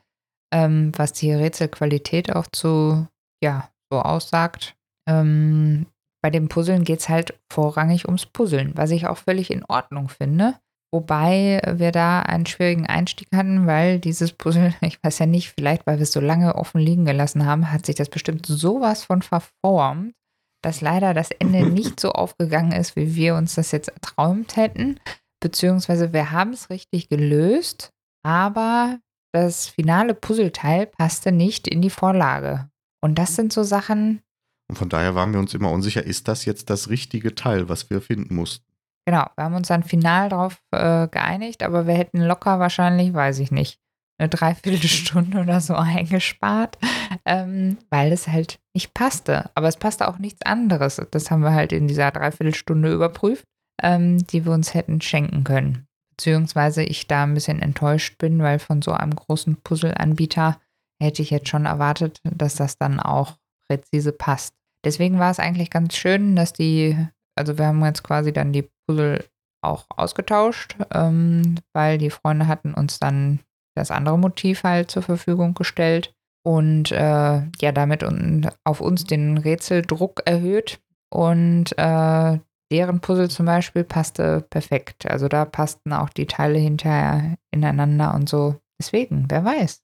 ähm, 0.52 0.92
was 0.96 1.12
die 1.12 1.32
Rätselqualität 1.32 2.34
auch 2.34 2.46
zu, 2.46 3.08
ja, 3.42 3.70
so 3.90 4.00
aussagt. 4.00 4.76
Ähm, 5.08 5.86
bei 6.22 6.30
dem 6.30 6.48
Puzzeln 6.48 6.84
geht 6.84 7.00
es 7.00 7.08
halt 7.08 7.38
vorrangig 7.52 8.06
ums 8.06 8.26
Puzzeln, 8.26 8.72
was 8.76 8.90
ich 8.90 9.06
auch 9.06 9.18
völlig 9.18 9.50
in 9.50 9.64
Ordnung 9.64 10.08
finde. 10.08 10.54
Wobei 10.92 11.60
wir 11.74 11.92
da 11.92 12.22
einen 12.22 12.46
schwierigen 12.46 12.86
Einstieg 12.86 13.28
hatten, 13.34 13.66
weil 13.66 13.98
dieses 13.98 14.32
Puzzle, 14.32 14.74
ich 14.80 15.02
weiß 15.02 15.18
ja 15.18 15.26
nicht, 15.26 15.52
vielleicht 15.52 15.86
weil 15.86 15.98
wir 15.98 16.04
es 16.04 16.12
so 16.12 16.20
lange 16.20 16.54
offen 16.54 16.80
liegen 16.80 17.04
gelassen 17.04 17.44
haben, 17.44 17.70
hat 17.70 17.86
sich 17.86 17.96
das 17.96 18.08
bestimmt 18.08 18.46
sowas 18.46 19.04
von 19.04 19.22
verformt, 19.22 20.14
dass 20.62 20.80
leider 20.80 21.14
das 21.14 21.30
Ende 21.30 21.66
nicht 21.70 22.00
so 22.00 22.12
aufgegangen 22.12 22.72
ist, 22.72 22.96
wie 22.96 23.14
wir 23.14 23.34
uns 23.34 23.56
das 23.56 23.72
jetzt 23.72 23.88
erträumt 23.88 24.56
hätten. 24.56 24.98
Beziehungsweise 25.40 26.12
wir 26.12 26.30
haben 26.30 26.52
es 26.52 26.70
richtig 26.70 27.08
gelöst, 27.08 27.90
aber 28.24 28.98
das 29.32 29.68
finale 29.68 30.14
Puzzleteil 30.14 30.86
passte 30.86 31.30
nicht 31.30 31.68
in 31.68 31.82
die 31.82 31.90
Vorlage. 31.90 32.70
Und 33.00 33.18
das 33.18 33.36
sind 33.36 33.52
so 33.52 33.62
Sachen. 33.62 34.22
Und 34.68 34.76
von 34.76 34.88
daher 34.88 35.14
waren 35.14 35.32
wir 35.32 35.40
uns 35.40 35.54
immer 35.54 35.70
unsicher, 35.70 36.04
ist 36.04 36.28
das 36.28 36.44
jetzt 36.44 36.70
das 36.70 36.88
richtige 36.88 37.34
Teil, 37.34 37.68
was 37.68 37.88
wir 37.90 38.00
finden 38.00 38.34
mussten? 38.34 38.64
Genau, 39.06 39.24
wir 39.36 39.44
haben 39.44 39.54
uns 39.54 39.68
dann 39.68 39.84
final 39.84 40.28
darauf 40.28 40.60
äh, 40.72 41.06
geeinigt, 41.06 41.62
aber 41.62 41.86
wir 41.86 41.94
hätten 41.94 42.20
locker 42.20 42.58
wahrscheinlich, 42.58 43.14
weiß 43.14 43.38
ich 43.38 43.52
nicht, 43.52 43.78
eine 44.18 44.28
Dreiviertelstunde 44.28 45.40
oder 45.40 45.60
so 45.60 45.74
eingespart, 45.76 46.78
ähm, 47.24 47.78
weil 47.90 48.12
es 48.12 48.26
halt 48.26 48.58
nicht 48.74 48.94
passte. 48.94 49.50
Aber 49.54 49.68
es 49.68 49.76
passte 49.76 50.08
auch 50.08 50.18
nichts 50.18 50.42
anderes. 50.42 51.00
Das 51.10 51.30
haben 51.30 51.42
wir 51.42 51.52
halt 51.52 51.72
in 51.72 51.86
dieser 51.86 52.10
Dreiviertelstunde 52.10 52.92
überprüft, 52.92 53.44
ähm, 53.82 54.26
die 54.26 54.44
wir 54.44 54.52
uns 54.52 54.74
hätten 54.74 55.00
schenken 55.00 55.44
können. 55.44 55.86
Beziehungsweise 56.10 56.82
ich 56.82 57.06
da 57.06 57.24
ein 57.24 57.34
bisschen 57.34 57.60
enttäuscht 57.60 58.18
bin, 58.18 58.42
weil 58.42 58.58
von 58.58 58.82
so 58.82 58.92
einem 58.92 59.14
großen 59.14 59.56
Puzzle-Anbieter 59.62 60.58
hätte 61.00 61.22
ich 61.22 61.30
jetzt 61.30 61.48
schon 61.48 61.66
erwartet, 61.66 62.20
dass 62.24 62.54
das 62.54 62.78
dann 62.78 63.00
auch 63.00 63.36
präzise 63.68 64.12
passt. 64.12 64.54
Deswegen 64.84 65.18
war 65.18 65.30
es 65.30 65.38
eigentlich 65.40 65.70
ganz 65.70 65.96
schön, 65.96 66.36
dass 66.36 66.52
die, 66.52 66.96
also 67.34 67.58
wir 67.58 67.66
haben 67.66 67.84
jetzt 67.84 68.04
quasi 68.04 68.32
dann 68.32 68.52
die 68.52 68.68
Puzzle 68.86 69.24
auch 69.62 69.86
ausgetauscht, 69.88 70.76
ähm, 70.94 71.56
weil 71.72 71.98
die 71.98 72.10
Freunde 72.10 72.46
hatten 72.46 72.72
uns 72.72 72.98
dann 72.98 73.40
das 73.74 73.90
andere 73.90 74.18
Motiv 74.18 74.62
halt 74.62 74.90
zur 74.90 75.02
Verfügung 75.02 75.54
gestellt 75.54 76.14
und 76.46 76.92
äh, 76.92 77.42
ja, 77.60 77.72
damit 77.72 78.04
un 78.04 78.48
auf 78.64 78.80
uns 78.80 79.04
den 79.04 79.36
Rätseldruck 79.36 80.22
erhöht. 80.24 80.80
Und 81.10 81.76
äh, 81.76 82.38
deren 82.70 83.00
Puzzle 83.00 83.28
zum 83.28 83.46
Beispiel 83.46 83.84
passte 83.84 84.42
perfekt. 84.48 85.10
Also 85.10 85.28
da 85.28 85.44
passten 85.44 85.92
auch 85.92 86.08
die 86.08 86.26
Teile 86.26 86.58
hinterher 86.58 87.36
ineinander 87.50 88.14
und 88.14 88.28
so. 88.28 88.56
Deswegen, 88.80 89.26
wer 89.28 89.44
weiß. 89.44 89.82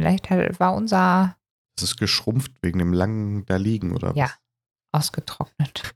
Vielleicht 0.00 0.60
war 0.60 0.74
unser. 0.74 1.36
Es 1.76 1.82
ist 1.82 1.96
geschrumpft 1.96 2.52
wegen 2.62 2.78
dem 2.78 2.92
langen 2.92 3.44
da 3.46 3.56
liegen, 3.56 3.92
oder 3.92 4.10
was? 4.10 4.16
Ja, 4.16 4.30
ausgetrocknet. 4.92 5.94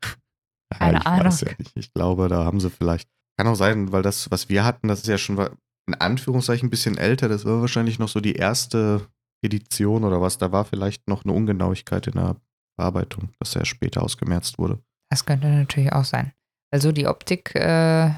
Keine 0.73 0.99
ich 0.99 1.07
Ahnung. 1.07 1.33
Ja 1.41 1.53
ich 1.75 1.93
glaube, 1.93 2.29
da 2.29 2.45
haben 2.45 2.61
sie 2.61 2.71
vielleicht. 2.71 3.09
Kann 3.37 3.49
auch 3.49 3.57
sein, 3.57 3.91
weil 3.93 4.03
das, 4.03 4.31
was 4.31 4.49
wir 4.49 4.65
hatten, 4.65 4.89
das 4.89 5.01
ist 5.01 5.09
ja 5.09 5.19
schon 5.19 5.39
in 5.87 5.95
Anführungszeichen 5.95 6.69
ein 6.69 6.71
bisschen 6.71 6.97
älter. 6.97 7.29
Das 7.29 7.45
war 7.45 7.61
wahrscheinlich 7.61 7.99
noch 7.99 8.09
so 8.09 8.21
die 8.21 8.35
erste 8.35 9.09
Edition 9.43 10.05
oder 10.05 10.21
was. 10.21 10.39
Da 10.39 10.53
war 10.53 10.65
vielleicht 10.65 11.09
noch 11.09 11.25
eine 11.25 11.33
Ungenauigkeit 11.33 12.07
in 12.07 12.15
der 12.15 12.37
Bearbeitung, 12.77 13.31
dass 13.39 13.57
er 13.57 13.65
später 13.65 14.03
ausgemerzt 14.03 14.59
wurde. 14.59 14.79
Das 15.11 15.27
könnte 15.27 15.49
natürlich 15.49 15.93
auch 15.93 16.05
sein. 16.05 16.33
Also 16.73 16.93
die 16.93 17.07
Optik 17.07 17.55
äh, 17.55 18.11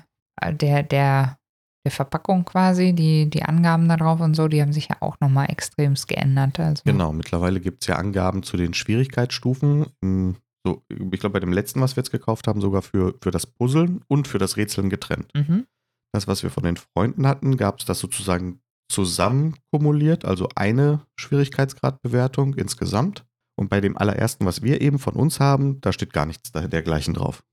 der, 0.42 0.83
der, 0.83 1.38
der 1.87 1.92
Verpackung 1.92 2.44
quasi, 2.44 2.92
die, 2.92 3.31
die 3.31 3.44
Angaben 3.44 3.88
darauf 3.88 4.20
und 4.20 4.35
so, 4.35 4.49
die 4.49 4.61
haben 4.61 4.72
sich 4.72 4.88
ja 4.88 4.96
auch 4.99 5.20
nochmal 5.20 5.51
extremst 5.51 6.09
geändert. 6.09 6.59
Also. 6.59 6.83
Genau, 6.85 7.12
mittlerweile 7.12 7.61
gibt 7.61 7.85
es 7.85 7.87
ja 7.87 7.94
Angaben 7.94 8.42
zu 8.42 8.57
den 8.57 8.75
Schwierigkeitsstufen. 8.75 9.87
So, 10.66 10.83
ich 10.88 11.20
glaube, 11.20 11.35
bei 11.35 11.40
dem 11.40 11.53
letzten, 11.53 11.81
was 11.81 11.94
wir 11.94 12.03
jetzt 12.03 12.11
gekauft 12.11 12.49
haben, 12.49 12.61
sogar 12.61 12.83
für, 12.83 13.14
für 13.22 13.31
das 13.31 13.46
Puzzeln 13.46 14.01
und 14.09 14.27
für 14.27 14.38
das 14.38 14.57
Rätseln 14.57 14.90
getrennt. 14.90 15.31
Mhm. 15.33 15.66
Das, 16.12 16.27
was 16.27 16.42
wir 16.42 16.51
von 16.51 16.64
den 16.64 16.77
Freunden 16.77 17.25
hatten, 17.25 17.57
gab 17.57 17.79
es 17.79 17.85
das 17.85 18.01
sozusagen 18.01 18.59
zusammen 18.90 19.55
kumuliert, 19.70 20.25
also 20.25 20.49
eine 20.57 21.03
Schwierigkeitsgradbewertung 21.20 22.55
insgesamt. 22.55 23.25
Und 23.57 23.70
bei 23.70 23.81
dem 23.81 23.96
allerersten, 23.96 24.44
was 24.44 24.62
wir 24.62 24.81
eben 24.81 24.99
von 24.99 25.14
uns 25.14 25.38
haben, 25.38 25.81
da 25.83 25.92
steht 25.92 26.12
gar 26.12 26.27
nichts 26.27 26.51
dergleichen 26.51 27.14
drauf. 27.14 27.44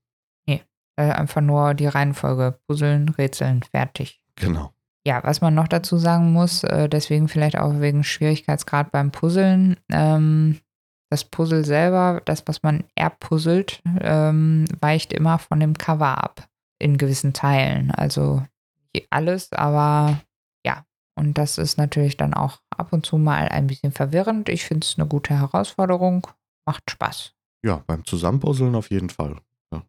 Nee, 0.48 0.62
äh, 0.96 1.12
einfach 1.12 1.40
nur 1.40 1.74
die 1.74 1.86
Reihenfolge 1.86 2.58
Puzzeln, 2.66 3.10
Rätseln, 3.10 3.62
fertig. 3.62 4.20
Genau. 4.36 4.72
Ja, 5.06 5.22
was 5.22 5.40
man 5.40 5.54
noch 5.54 5.68
dazu 5.68 5.98
sagen 5.98 6.32
muss, 6.32 6.64
äh, 6.64 6.88
deswegen 6.88 7.28
vielleicht 7.28 7.58
auch 7.58 7.80
wegen 7.80 8.04
Schwierigkeitsgrad 8.04 8.90
beim 8.90 9.12
Puzzeln, 9.12 9.76
ähm, 9.90 10.60
das 11.10 11.24
Puzzle 11.24 11.64
selber, 11.64 12.22
das, 12.24 12.42
was 12.46 12.62
man 12.62 12.84
erpuzzelt, 12.94 13.82
ähm, 14.00 14.64
weicht 14.80 15.12
immer 15.12 15.38
von 15.38 15.60
dem 15.60 15.74
Cover 15.74 16.18
ab 16.22 16.48
in 16.78 16.96
gewissen 16.98 17.32
Teilen. 17.32 17.90
Also 17.90 18.42
alles, 19.10 19.52
aber 19.52 20.20
ja. 20.66 20.84
Und 21.16 21.38
das 21.38 21.58
ist 21.58 21.78
natürlich 21.78 22.16
dann 22.16 22.34
auch 22.34 22.60
ab 22.70 22.92
und 22.92 23.06
zu 23.06 23.18
mal 23.18 23.48
ein 23.48 23.66
bisschen 23.66 23.92
verwirrend. 23.92 24.48
Ich 24.48 24.64
finde 24.64 24.84
es 24.84 24.98
eine 24.98 25.06
gute 25.06 25.34
Herausforderung. 25.34 26.26
Macht 26.66 26.90
Spaß. 26.90 27.34
Ja, 27.64 27.84
beim 27.86 28.04
Zusammenpuzzeln 28.04 28.74
auf 28.74 28.90
jeden 28.90 29.10
Fall. 29.10 29.36
Ja. 29.72 29.82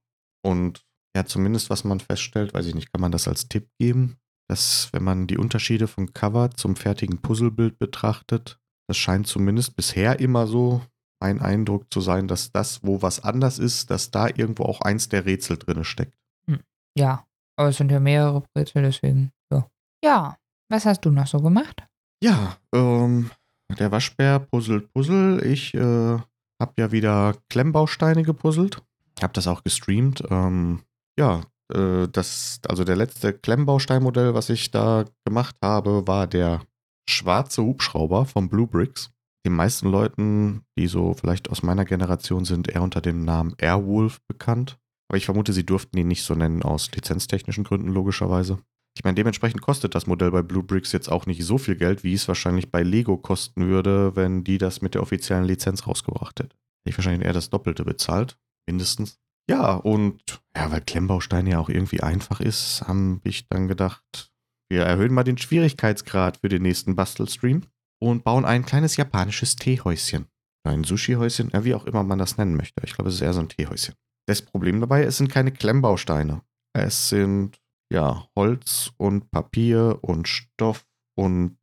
Und 0.43 0.85
ja, 1.15 1.25
zumindest 1.25 1.69
was 1.69 1.83
man 1.83 1.99
feststellt, 1.99 2.53
weiß 2.53 2.65
ich 2.67 2.75
nicht, 2.75 2.91
kann 2.91 3.01
man 3.01 3.11
das 3.11 3.27
als 3.27 3.47
Tipp 3.47 3.69
geben, 3.79 4.17
dass 4.47 4.89
wenn 4.93 5.03
man 5.03 5.27
die 5.27 5.37
Unterschiede 5.37 5.87
von 5.87 6.13
Cover 6.13 6.51
zum 6.51 6.75
fertigen 6.75 7.21
Puzzlebild 7.21 7.79
betrachtet, 7.79 8.59
das 8.87 8.97
scheint 8.97 9.27
zumindest 9.27 9.75
bisher 9.75 10.19
immer 10.19 10.47
so 10.47 10.81
ein 11.19 11.41
Eindruck 11.41 11.91
zu 11.91 12.01
sein, 12.01 12.27
dass 12.27 12.51
das, 12.51 12.83
wo 12.83 13.01
was 13.01 13.23
anders 13.23 13.57
ist, 13.57 13.89
dass 13.89 14.11
da 14.11 14.27
irgendwo 14.27 14.63
auch 14.63 14.81
eins 14.81 15.09
der 15.09 15.25
Rätsel 15.25 15.57
drin 15.57 15.83
steckt. 15.83 16.17
Hm. 16.47 16.59
Ja, 16.97 17.25
aber 17.55 17.69
es 17.69 17.77
sind 17.77 17.91
ja 17.91 17.99
mehrere 17.99 18.43
Rätsel, 18.55 18.83
deswegen, 18.83 19.31
ja. 19.51 19.67
Ja, 20.03 20.37
was 20.69 20.85
hast 20.85 21.01
du 21.01 21.11
noch 21.11 21.27
so 21.27 21.41
gemacht? 21.41 21.83
Ja, 22.21 22.57
ähm, 22.73 23.31
der 23.79 23.91
Waschbär 23.91 24.39
puzzelt 24.39 24.91
Puzzle. 24.93 25.43
Ich 25.45 25.73
äh, 25.73 25.79
habe 25.79 26.73
ja 26.77 26.91
wieder 26.91 27.35
Klemmbausteine 27.49 28.23
gepuzzelt. 28.23 28.81
Habe 29.21 29.33
das 29.33 29.47
auch 29.47 29.63
gestreamt. 29.63 30.23
Ähm, 30.29 30.81
ja, 31.17 31.41
äh, 31.73 32.07
das, 32.07 32.59
also 32.67 32.83
der 32.83 32.95
letzte 32.95 33.33
Klemmbausteinmodell, 33.33 34.33
was 34.33 34.49
ich 34.49 34.71
da 34.71 35.05
gemacht 35.25 35.55
habe, 35.63 36.07
war 36.07 36.27
der 36.27 36.61
schwarze 37.09 37.63
Hubschrauber 37.63 38.25
von 38.25 38.49
Blue 38.49 38.67
Bricks 38.67 39.11
den 39.45 39.53
meisten 39.53 39.87
Leuten, 39.89 40.63
die 40.77 40.87
so 40.87 41.13
vielleicht 41.13 41.49
aus 41.49 41.63
meiner 41.63 41.85
Generation 41.85 42.45
sind, 42.45 42.67
eher 42.67 42.81
unter 42.81 42.99
dem 42.99 43.23
Namen 43.23 43.53
Airwolf 43.59 44.19
bekannt. 44.27 44.77
Aber 45.07 45.17
ich 45.17 45.25
vermute, 45.25 45.53
sie 45.53 45.65
durften 45.65 45.97
ihn 45.97 46.07
nicht 46.07 46.23
so 46.23 46.33
nennen 46.33 46.63
aus 46.63 46.91
lizenztechnischen 46.91 47.63
Gründen, 47.63 47.89
logischerweise. 47.89 48.57
Ich 48.97 49.03
meine, 49.03 49.15
dementsprechend 49.15 49.61
kostet 49.61 49.93
das 49.93 50.07
Modell 50.07 50.31
bei 50.31 50.41
Blue 50.41 50.63
Bricks 50.63 50.91
jetzt 50.93 51.11
auch 51.11 51.25
nicht 51.25 51.43
so 51.43 51.57
viel 51.57 51.75
Geld, 51.75 52.03
wie 52.03 52.13
es 52.13 52.27
wahrscheinlich 52.27 52.71
bei 52.71 52.81
Lego 52.81 53.17
kosten 53.17 53.67
würde, 53.67 54.15
wenn 54.15 54.43
die 54.43 54.57
das 54.57 54.81
mit 54.81 54.95
der 54.95 55.03
offiziellen 55.03 55.45
Lizenz 55.45 55.85
rausgebracht 55.85 56.39
hätte. 56.39 56.55
Hätte 56.55 56.89
ich 56.89 56.97
wahrscheinlich 56.97 57.25
eher 57.25 57.33
das 57.33 57.49
Doppelte 57.49 57.83
bezahlt, 57.83 58.37
mindestens. 58.67 59.19
Ja, 59.49 59.75
und 59.75 60.41
ja, 60.55 60.71
weil 60.71 60.81
Klemmbaustein 60.81 61.47
ja 61.47 61.59
auch 61.59 61.69
irgendwie 61.69 62.01
einfach 62.01 62.39
ist, 62.39 62.83
habe 62.87 63.19
ich 63.23 63.47
dann 63.47 63.67
gedacht, 63.67 64.31
wir 64.69 64.83
erhöhen 64.83 65.13
mal 65.13 65.23
den 65.23 65.37
Schwierigkeitsgrad 65.37 66.37
für 66.37 66.49
den 66.49 66.63
nächsten 66.63 66.95
Bastelstream 66.95 67.61
und 68.01 68.23
bauen 68.23 68.45
ein 68.45 68.65
kleines 68.65 68.97
japanisches 68.97 69.55
Teehäuschen. 69.55 70.27
Ein 70.63 70.83
Sushi-Häuschen, 70.83 71.51
ja, 71.53 71.63
wie 71.63 71.75
auch 71.75 71.85
immer 71.85 72.03
man 72.03 72.17
das 72.17 72.37
nennen 72.37 72.55
möchte. 72.55 72.81
Ich 72.83 72.95
glaube, 72.95 73.09
es 73.09 73.15
ist 73.15 73.21
eher 73.21 73.33
so 73.33 73.39
ein 73.39 73.49
Teehäuschen. 73.49 73.93
Das 74.27 74.41
Problem 74.41 74.79
dabei, 74.79 75.03
es 75.03 75.17
sind 75.17 75.31
keine 75.31 75.51
Klemmbausteine. 75.51 76.41
Es 76.73 77.09
sind 77.09 77.59
ja 77.93 78.27
Holz 78.35 78.91
und 78.97 79.29
Papier 79.29 79.99
und 80.01 80.27
Stoff 80.27 80.87
und 81.15 81.57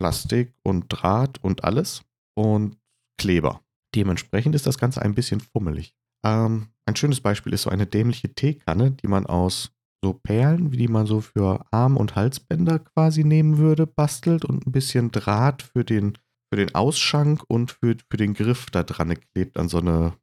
Plastik 0.00 0.54
und 0.64 0.86
Draht 0.88 1.42
und 1.42 1.62
alles 1.62 2.02
und 2.34 2.76
Kleber. 3.16 3.62
Dementsprechend 3.94 4.56
ist 4.56 4.66
das 4.66 4.78
Ganze 4.78 5.02
ein 5.02 5.14
bisschen 5.14 5.40
fummelig. 5.40 5.94
Ähm, 6.24 6.68
ein 6.88 6.96
schönes 6.96 7.20
Beispiel 7.20 7.52
ist 7.52 7.62
so 7.62 7.70
eine 7.70 7.86
dämliche 7.86 8.34
Teekanne, 8.34 8.92
die 8.92 9.08
man 9.08 9.26
aus 9.26 9.70
so 10.02 10.14
Perlen, 10.14 10.72
wie 10.72 10.78
die 10.78 10.88
man 10.88 11.06
so 11.06 11.20
für 11.20 11.66
Arm- 11.70 11.96
und 11.96 12.16
Halsbänder 12.16 12.78
quasi 12.78 13.24
nehmen 13.24 13.58
würde, 13.58 13.86
bastelt 13.86 14.44
und 14.44 14.66
ein 14.66 14.72
bisschen 14.72 15.10
Draht 15.10 15.62
für 15.62 15.84
den, 15.84 16.16
für 16.50 16.56
den 16.56 16.74
Ausschank 16.74 17.42
und 17.48 17.72
für, 17.72 17.96
für 18.10 18.16
den 18.16 18.34
Griff 18.34 18.66
da 18.70 18.84
dran 18.84 19.14
klebt 19.34 19.58
an 19.58 19.68
so 19.68 19.78
eine 19.78 20.14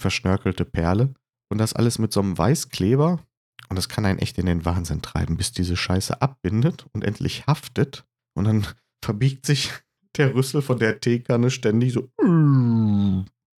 verschnörkelte 0.00 0.64
Perle. 0.64 1.14
Und 1.48 1.58
das 1.58 1.74
alles 1.74 1.98
mit 1.98 2.12
so 2.12 2.20
einem 2.20 2.36
Weißkleber. 2.36 3.20
Und 3.68 3.76
das 3.76 3.88
kann 3.88 4.04
einen 4.04 4.18
echt 4.18 4.38
in 4.38 4.46
den 4.46 4.64
Wahnsinn 4.64 5.02
treiben, 5.02 5.36
bis 5.36 5.52
diese 5.52 5.76
Scheiße 5.76 6.20
abbindet 6.20 6.86
und 6.92 7.04
endlich 7.04 7.46
haftet. 7.46 8.04
Und 8.34 8.46
dann 8.46 8.66
verbiegt 9.04 9.46
sich 9.46 9.70
der 10.16 10.34
Rüssel 10.34 10.60
von 10.62 10.78
der 10.78 10.98
Teekanne 10.98 11.50
ständig 11.50 11.92
so. 11.92 12.10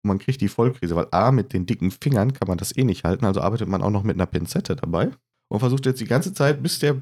Man 0.04 0.20
kriegt 0.20 0.42
die 0.42 0.48
Vollkrise, 0.48 0.96
weil 0.96 1.08
A, 1.12 1.32
mit 1.32 1.54
den 1.54 1.66
dicken 1.66 1.92
Fingern 1.92 2.34
kann 2.34 2.48
man 2.48 2.58
das 2.58 2.76
eh 2.76 2.84
nicht 2.84 3.04
halten. 3.04 3.26
Also 3.26 3.42
arbeitet 3.42 3.68
man 3.68 3.84
auch 3.84 3.92
noch 3.92 4.04
mit 4.04 4.16
einer 4.16 4.26
Pinzette 4.26 4.76
dabei 4.76 5.12
und 5.50 5.60
versucht 5.60 5.86
jetzt 5.86 6.02
die 6.02 6.06
ganze 6.06 6.34
Zeit, 6.34 6.64
bis 6.64 6.80
der 6.80 7.02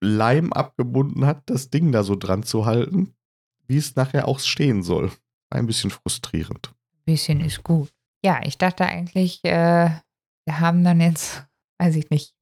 Leim 0.00 0.52
abgebunden 0.52 1.24
hat, 1.26 1.42
das 1.46 1.70
Ding 1.70 1.92
da 1.92 2.02
so 2.02 2.16
dran 2.16 2.42
zu 2.42 2.66
halten, 2.66 3.14
wie 3.68 3.76
es 3.76 3.94
nachher 3.94 4.26
auch 4.26 4.40
stehen 4.40 4.82
soll. 4.82 5.12
Ein 5.50 5.66
bisschen 5.66 5.90
frustrierend. 5.90 6.72
Ein 6.94 7.04
bisschen 7.04 7.40
ist 7.40 7.62
gut. 7.62 7.92
Ja, 8.24 8.40
ich 8.44 8.58
dachte 8.58 8.86
eigentlich, 8.86 9.44
äh, 9.44 9.90
wir 10.44 10.60
haben 10.60 10.82
dann 10.82 11.00
jetzt, 11.00 11.46
weiß 11.78 11.96
ich 11.96 12.10
nicht, 12.10 12.34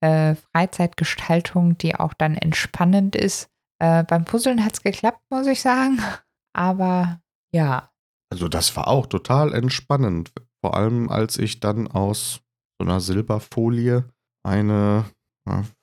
äh, 0.00 0.36
Freizeitgestaltung, 0.36 1.76
die 1.78 1.96
auch 1.96 2.14
dann 2.14 2.36
entspannend 2.36 3.16
ist. 3.16 3.50
Äh, 3.80 4.04
beim 4.04 4.24
Puzzeln 4.24 4.64
hat 4.64 4.74
es 4.74 4.82
geklappt, 4.82 5.22
muss 5.30 5.46
ich 5.46 5.60
sagen. 5.60 6.00
Aber 6.52 7.20
ja. 7.52 7.90
Also 8.30 8.48
das 8.48 8.76
war 8.76 8.88
auch 8.88 9.06
total 9.06 9.54
entspannend. 9.54 10.32
Vor 10.60 10.76
allem, 10.76 11.08
als 11.08 11.38
ich 11.38 11.60
dann 11.60 11.88
aus 11.88 12.40
so 12.80 12.86
einer 12.86 13.00
Silberfolie 13.00 14.04
eine 14.46 15.06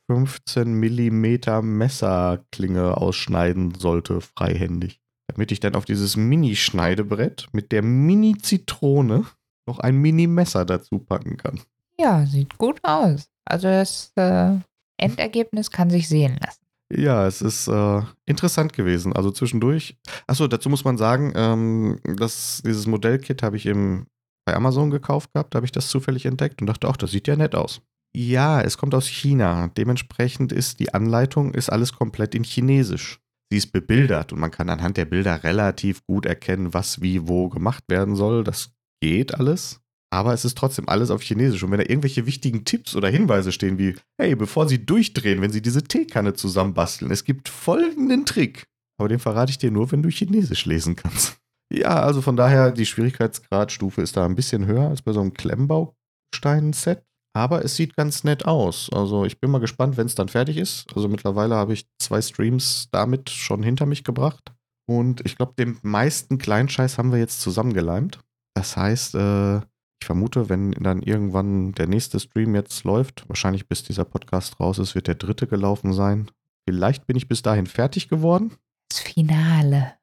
15 0.09 0.73
Millimeter 0.73 1.61
Messerklinge 1.61 2.97
ausschneiden 2.97 3.75
sollte, 3.75 4.21
freihändig. 4.21 4.99
Damit 5.27 5.51
ich 5.51 5.59
dann 5.59 5.75
auf 5.75 5.85
dieses 5.85 6.15
Mini-Schneidebrett 6.15 7.47
mit 7.51 7.71
der 7.71 7.81
Mini-Zitrone 7.81 9.25
noch 9.67 9.79
ein 9.79 9.97
Mini-Messer 9.97 10.65
dazu 10.65 10.99
packen 10.99 11.37
kann. 11.37 11.59
Ja, 11.99 12.25
sieht 12.25 12.57
gut 12.57 12.79
aus. 12.83 13.27
Also 13.45 13.67
das 13.67 14.11
äh, 14.15 14.57
Endergebnis 14.97 15.71
kann 15.71 15.89
sich 15.89 16.07
sehen 16.07 16.37
lassen. 16.39 16.64
Ja, 16.93 17.25
es 17.25 17.41
ist 17.41 17.67
äh, 17.67 18.01
interessant 18.25 18.73
gewesen. 18.73 19.13
Also 19.13 19.31
zwischendurch. 19.31 19.97
Achso, 20.27 20.47
dazu 20.47 20.69
muss 20.69 20.83
man 20.83 20.97
sagen, 20.97 21.33
ähm, 21.35 21.99
dass 22.17 22.61
dieses 22.63 22.85
Modellkit 22.85 23.41
habe 23.41 23.57
ich 23.57 23.65
im, 23.65 24.05
bei 24.45 24.55
Amazon 24.55 24.91
gekauft 24.91 25.33
gehabt, 25.33 25.53
da 25.53 25.57
habe 25.57 25.65
ich 25.65 25.71
das 25.71 25.89
zufällig 25.89 26.25
entdeckt 26.25 26.61
und 26.61 26.67
dachte, 26.67 26.87
ach, 26.87 26.97
das 26.97 27.11
sieht 27.11 27.27
ja 27.27 27.35
nett 27.35 27.55
aus. 27.55 27.81
Ja, 28.15 28.61
es 28.61 28.77
kommt 28.77 28.93
aus 28.95 29.07
China. 29.07 29.67
Dementsprechend 29.75 30.51
ist 30.51 30.79
die 30.79 30.93
Anleitung 30.93 31.53
ist 31.53 31.69
alles 31.69 31.91
komplett 31.93 32.33
in 32.35 32.43
Chinesisch. 32.43 33.19
Sie 33.51 33.57
ist 33.57 33.71
bebildert 33.71 34.31
und 34.31 34.39
man 34.39 34.51
kann 34.51 34.69
anhand 34.69 34.97
der 34.97 35.05
Bilder 35.05 35.43
relativ 35.43 36.05
gut 36.05 36.25
erkennen, 36.25 36.73
was 36.73 37.01
wie 37.01 37.27
wo 37.27 37.49
gemacht 37.49 37.83
werden 37.89 38.15
soll. 38.15 38.43
Das 38.43 38.71
geht 39.01 39.35
alles. 39.35 39.81
Aber 40.15 40.33
es 40.33 40.45
ist 40.45 40.57
trotzdem 40.57 40.87
alles 40.87 41.11
auf 41.11 41.21
Chinesisch. 41.21 41.61
Und 41.61 41.71
wenn 41.71 41.79
da 41.79 41.83
irgendwelche 41.89 42.25
wichtigen 42.25 42.63
Tipps 42.63 42.95
oder 42.95 43.09
Hinweise 43.09 43.51
stehen, 43.51 43.77
wie, 43.77 43.95
hey, 44.17 44.33
bevor 44.33 44.65
Sie 44.65 44.85
durchdrehen, 44.85 45.41
wenn 45.41 45.51
Sie 45.51 45.61
diese 45.61 45.83
Teekanne 45.83 46.33
zusammenbasteln, 46.33 47.11
es 47.11 47.25
gibt 47.25 47.49
folgenden 47.49 48.25
Trick. 48.25 48.65
Aber 48.97 49.09
den 49.09 49.19
verrate 49.19 49.49
ich 49.49 49.57
dir 49.57 49.71
nur, 49.71 49.91
wenn 49.91 50.01
du 50.01 50.09
Chinesisch 50.09 50.65
lesen 50.65 50.95
kannst. 50.95 51.37
Ja, 51.69 51.99
also 52.01 52.21
von 52.21 52.37
daher, 52.37 52.71
die 52.71 52.85
Schwierigkeitsgradstufe 52.85 54.01
ist 54.01 54.15
da 54.15 54.25
ein 54.25 54.35
bisschen 54.35 54.65
höher 54.67 54.87
als 54.87 55.01
bei 55.01 55.11
so 55.11 55.19
einem 55.19 55.33
Klemmbaustein-Set. 55.33 57.03
Aber 57.35 57.65
es 57.65 57.75
sieht 57.75 57.97
ganz 57.97 58.23
nett 58.23 58.45
aus. 58.45 58.89
Also 58.93 59.25
ich 59.25 59.41
bin 59.41 59.51
mal 59.51 59.59
gespannt, 59.59 59.97
wenn 59.97 60.07
es 60.07 60.15
dann 60.15 60.29
fertig 60.29 60.55
ist. 60.55 60.85
Also 60.95 61.09
mittlerweile 61.09 61.55
habe 61.55 61.73
ich 61.73 61.87
zwei 61.99 62.21
Streams 62.21 62.87
damit 62.91 63.29
schon 63.29 63.63
hinter 63.63 63.85
mich 63.85 64.05
gebracht. 64.05 64.53
Und 64.89 65.25
ich 65.25 65.35
glaube, 65.35 65.55
den 65.59 65.77
meisten 65.81 66.37
Kleinscheiß 66.37 66.97
haben 66.97 67.11
wir 67.11 67.19
jetzt 67.19 67.41
zusammengeleimt. 67.41 68.19
Das 68.55 68.77
heißt, 68.77 69.15
äh, 69.15 69.59
ich 70.05 70.07
vermute, 70.07 70.49
wenn 70.49 70.71
dann 70.73 71.01
irgendwann 71.01 71.71
der 71.71 71.87
nächste 71.87 72.19
Stream 72.19 72.53
jetzt 72.53 72.83
läuft, 72.83 73.27
wahrscheinlich 73.27 73.67
bis 73.67 73.81
dieser 73.81 74.05
Podcast 74.05 74.59
raus 74.59 74.77
ist, 74.77 74.93
wird 74.93 75.07
der 75.07 75.15
dritte 75.15 75.47
gelaufen 75.47 75.93
sein. 75.93 76.29
Vielleicht 76.69 77.07
bin 77.07 77.17
ich 77.17 77.27
bis 77.27 77.41
dahin 77.41 77.65
fertig 77.65 78.07
geworden. 78.07 78.53
Das 78.87 78.99
Finale. 78.99 79.93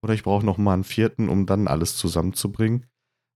Oder 0.00 0.14
ich 0.14 0.22
brauche 0.22 0.46
noch 0.46 0.58
mal 0.58 0.74
einen 0.74 0.84
vierten, 0.84 1.28
um 1.28 1.46
dann 1.46 1.66
alles 1.66 1.96
zusammenzubringen. 1.96 2.86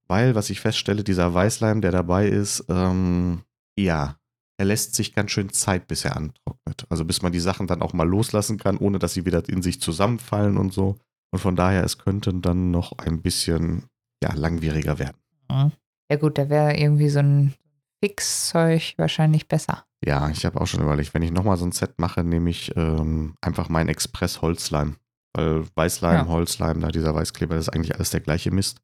Weil, 0.07 0.33
was 0.33 0.49
ich 0.49 0.61
feststelle, 0.61 1.03
dieser 1.03 1.33
Weißleim, 1.33 1.81
der 1.81 1.91
dabei 1.91 2.29
ist, 2.29 2.63
ähm, 2.69 3.41
ja, 3.77 4.15
er 4.55 4.65
lässt 4.65 4.95
sich 4.95 5.13
ganz 5.13 5.31
schön 5.31 5.49
Zeit, 5.49 5.89
bis 5.89 6.05
er 6.05 6.15
antrocknet. 6.15 6.85
Also 6.87 7.03
bis 7.03 7.21
man 7.21 7.33
die 7.33 7.41
Sachen 7.41 7.67
dann 7.67 7.81
auch 7.81 7.91
mal 7.91 8.07
loslassen 8.07 8.57
kann, 8.57 8.77
ohne 8.77 8.97
dass 8.97 9.13
sie 9.13 9.25
wieder 9.25 9.43
in 9.49 9.61
sich 9.61 9.81
zusammenfallen 9.81 10.55
und 10.55 10.71
so. 10.71 10.95
Und 11.31 11.39
von 11.39 11.57
daher, 11.57 11.83
es 11.83 11.97
könnte 11.97 12.33
dann 12.33 12.71
noch 12.71 12.97
ein 12.97 13.21
bisschen 13.21 13.83
ja, 14.23 14.33
langwieriger 14.33 14.99
werden. 14.99 15.17
Mhm. 15.51 15.73
Ja 16.09 16.17
gut, 16.17 16.37
da 16.37 16.49
wäre 16.49 16.77
irgendwie 16.77 17.09
so 17.09 17.19
ein 17.19 17.53
Fixzeug 18.03 18.93
wahrscheinlich 18.97 19.47
besser. 19.47 19.85
Ja, 20.05 20.29
ich 20.29 20.45
habe 20.45 20.61
auch 20.61 20.67
schon 20.67 20.81
überlegt, 20.81 21.13
wenn 21.13 21.23
ich 21.23 21.31
nochmal 21.31 21.57
so 21.57 21.65
ein 21.65 21.71
Set 21.71 21.97
mache, 21.97 22.23
nehme 22.23 22.49
ich 22.49 22.75
ähm, 22.77 23.35
einfach 23.41 23.69
meinen 23.69 23.89
Express-Holzleim. 23.89 24.97
Weil 25.35 25.65
Weißleim, 25.75 26.15
ja. 26.15 26.27
Holzleim, 26.27 26.81
da 26.81 26.89
dieser 26.89 27.13
Weißkleber, 27.13 27.55
das 27.55 27.67
ist 27.67 27.73
eigentlich 27.73 27.95
alles 27.95 28.11
der 28.11 28.21
gleiche 28.21 28.51
Mist. 28.51 28.81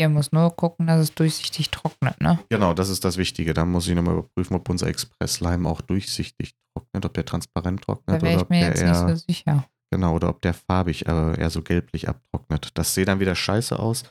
Ihr 0.00 0.08
muss 0.08 0.32
nur 0.32 0.54
gucken, 0.56 0.86
dass 0.86 1.00
es 1.00 1.14
durchsichtig 1.14 1.70
trocknet, 1.70 2.20
ne? 2.20 2.38
Genau, 2.48 2.74
das 2.74 2.88
ist 2.88 3.04
das 3.04 3.18
Wichtige. 3.18 3.54
Da 3.54 3.64
muss 3.64 3.86
ich 3.86 3.94
nochmal 3.94 4.14
überprüfen, 4.14 4.56
ob 4.56 4.68
unser 4.68 4.86
Expressleim 4.86 5.66
auch 5.66 5.80
durchsichtig 5.80 6.54
trocknet, 6.74 7.04
ob 7.04 7.14
der 7.14 7.24
transparent 7.24 7.82
trocknet 7.82 8.22
da 8.22 8.26
oder 8.26 8.40
ob 8.42 8.50
mir 8.50 8.60
der 8.60 8.68
jetzt 8.70 8.82
eher, 8.82 9.06
nicht 9.06 9.18
so 9.20 9.26
sicher. 9.26 9.64
Genau, 9.92 10.14
oder 10.14 10.30
ob 10.30 10.40
der 10.40 10.54
farbig 10.54 11.06
äh, 11.06 11.38
eher 11.38 11.50
so 11.50 11.62
gelblich 11.62 12.08
abtrocknet. 12.08 12.70
Das 12.74 12.94
sieht 12.94 13.08
dann 13.08 13.20
wieder 13.20 13.34
scheiße 13.34 13.78
aus, 13.78 14.04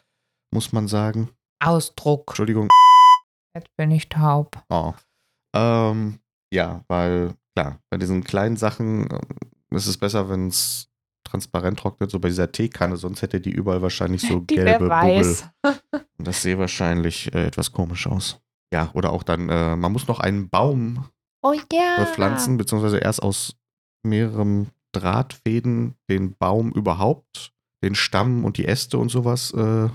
muss 0.54 0.72
man 0.72 0.88
sagen. 0.88 1.30
Ausdruck. 1.62 2.26
Entschuldigung. 2.30 2.70
Jetzt 3.54 3.76
bin 3.78 3.92
ich 3.92 4.10
taub. 4.10 4.62
Oh. 4.70 4.94
Ähm, 5.54 6.20
ja, 6.52 6.84
weil, 6.88 7.36
klar, 7.56 7.80
bei 7.90 7.98
diesen 7.98 8.24
kleinen 8.24 8.58
Sachen 8.58 9.10
äh, 9.10 9.20
ist 9.76 9.88
es 9.88 9.98
besser, 9.98 10.30
wenn 10.30 10.48
es 10.48 10.90
transparent 11.24 11.80
trocknet, 11.80 12.12
so 12.12 12.20
bei 12.20 12.30
dieser 12.30 12.52
Teekanne, 12.52 12.98
sonst 12.98 13.22
hätte 13.22 13.40
die 13.40 13.52
überall 13.52 13.82
wahrscheinlich 13.82 14.22
so 14.22 14.40
die 14.50 14.56
gelbe 14.56 14.90
Bubbel. 14.90 15.38
Und 16.18 16.28
das 16.28 16.42
sehe 16.42 16.58
wahrscheinlich 16.58 17.34
äh, 17.34 17.46
etwas 17.46 17.72
komisch 17.72 18.08
aus. 18.08 18.42
Ja, 18.74 18.90
oder 18.94 19.12
auch 19.12 19.24
dann, 19.24 19.50
äh, 19.50 19.76
man 19.76 19.92
muss 19.92 20.08
noch 20.08 20.20
einen 20.20 20.50
Baum 20.50 21.10
oh, 21.42 21.54
yeah. 21.74 22.06
pflanzen, 22.06 22.58
beziehungsweise 22.58 23.00
erst 23.00 23.22
aus 23.22 23.58
mehreren 24.04 24.70
Drahtfäden 24.94 25.96
den 26.10 26.36
Baum 26.36 26.72
überhaupt, 26.72 27.54
den 27.84 27.96
Stamm 27.96 28.46
und 28.46 28.58
die 28.58 28.66
Äste 28.66 28.98
und 28.98 29.10
sowas 29.10 29.52
äh, 29.54 29.90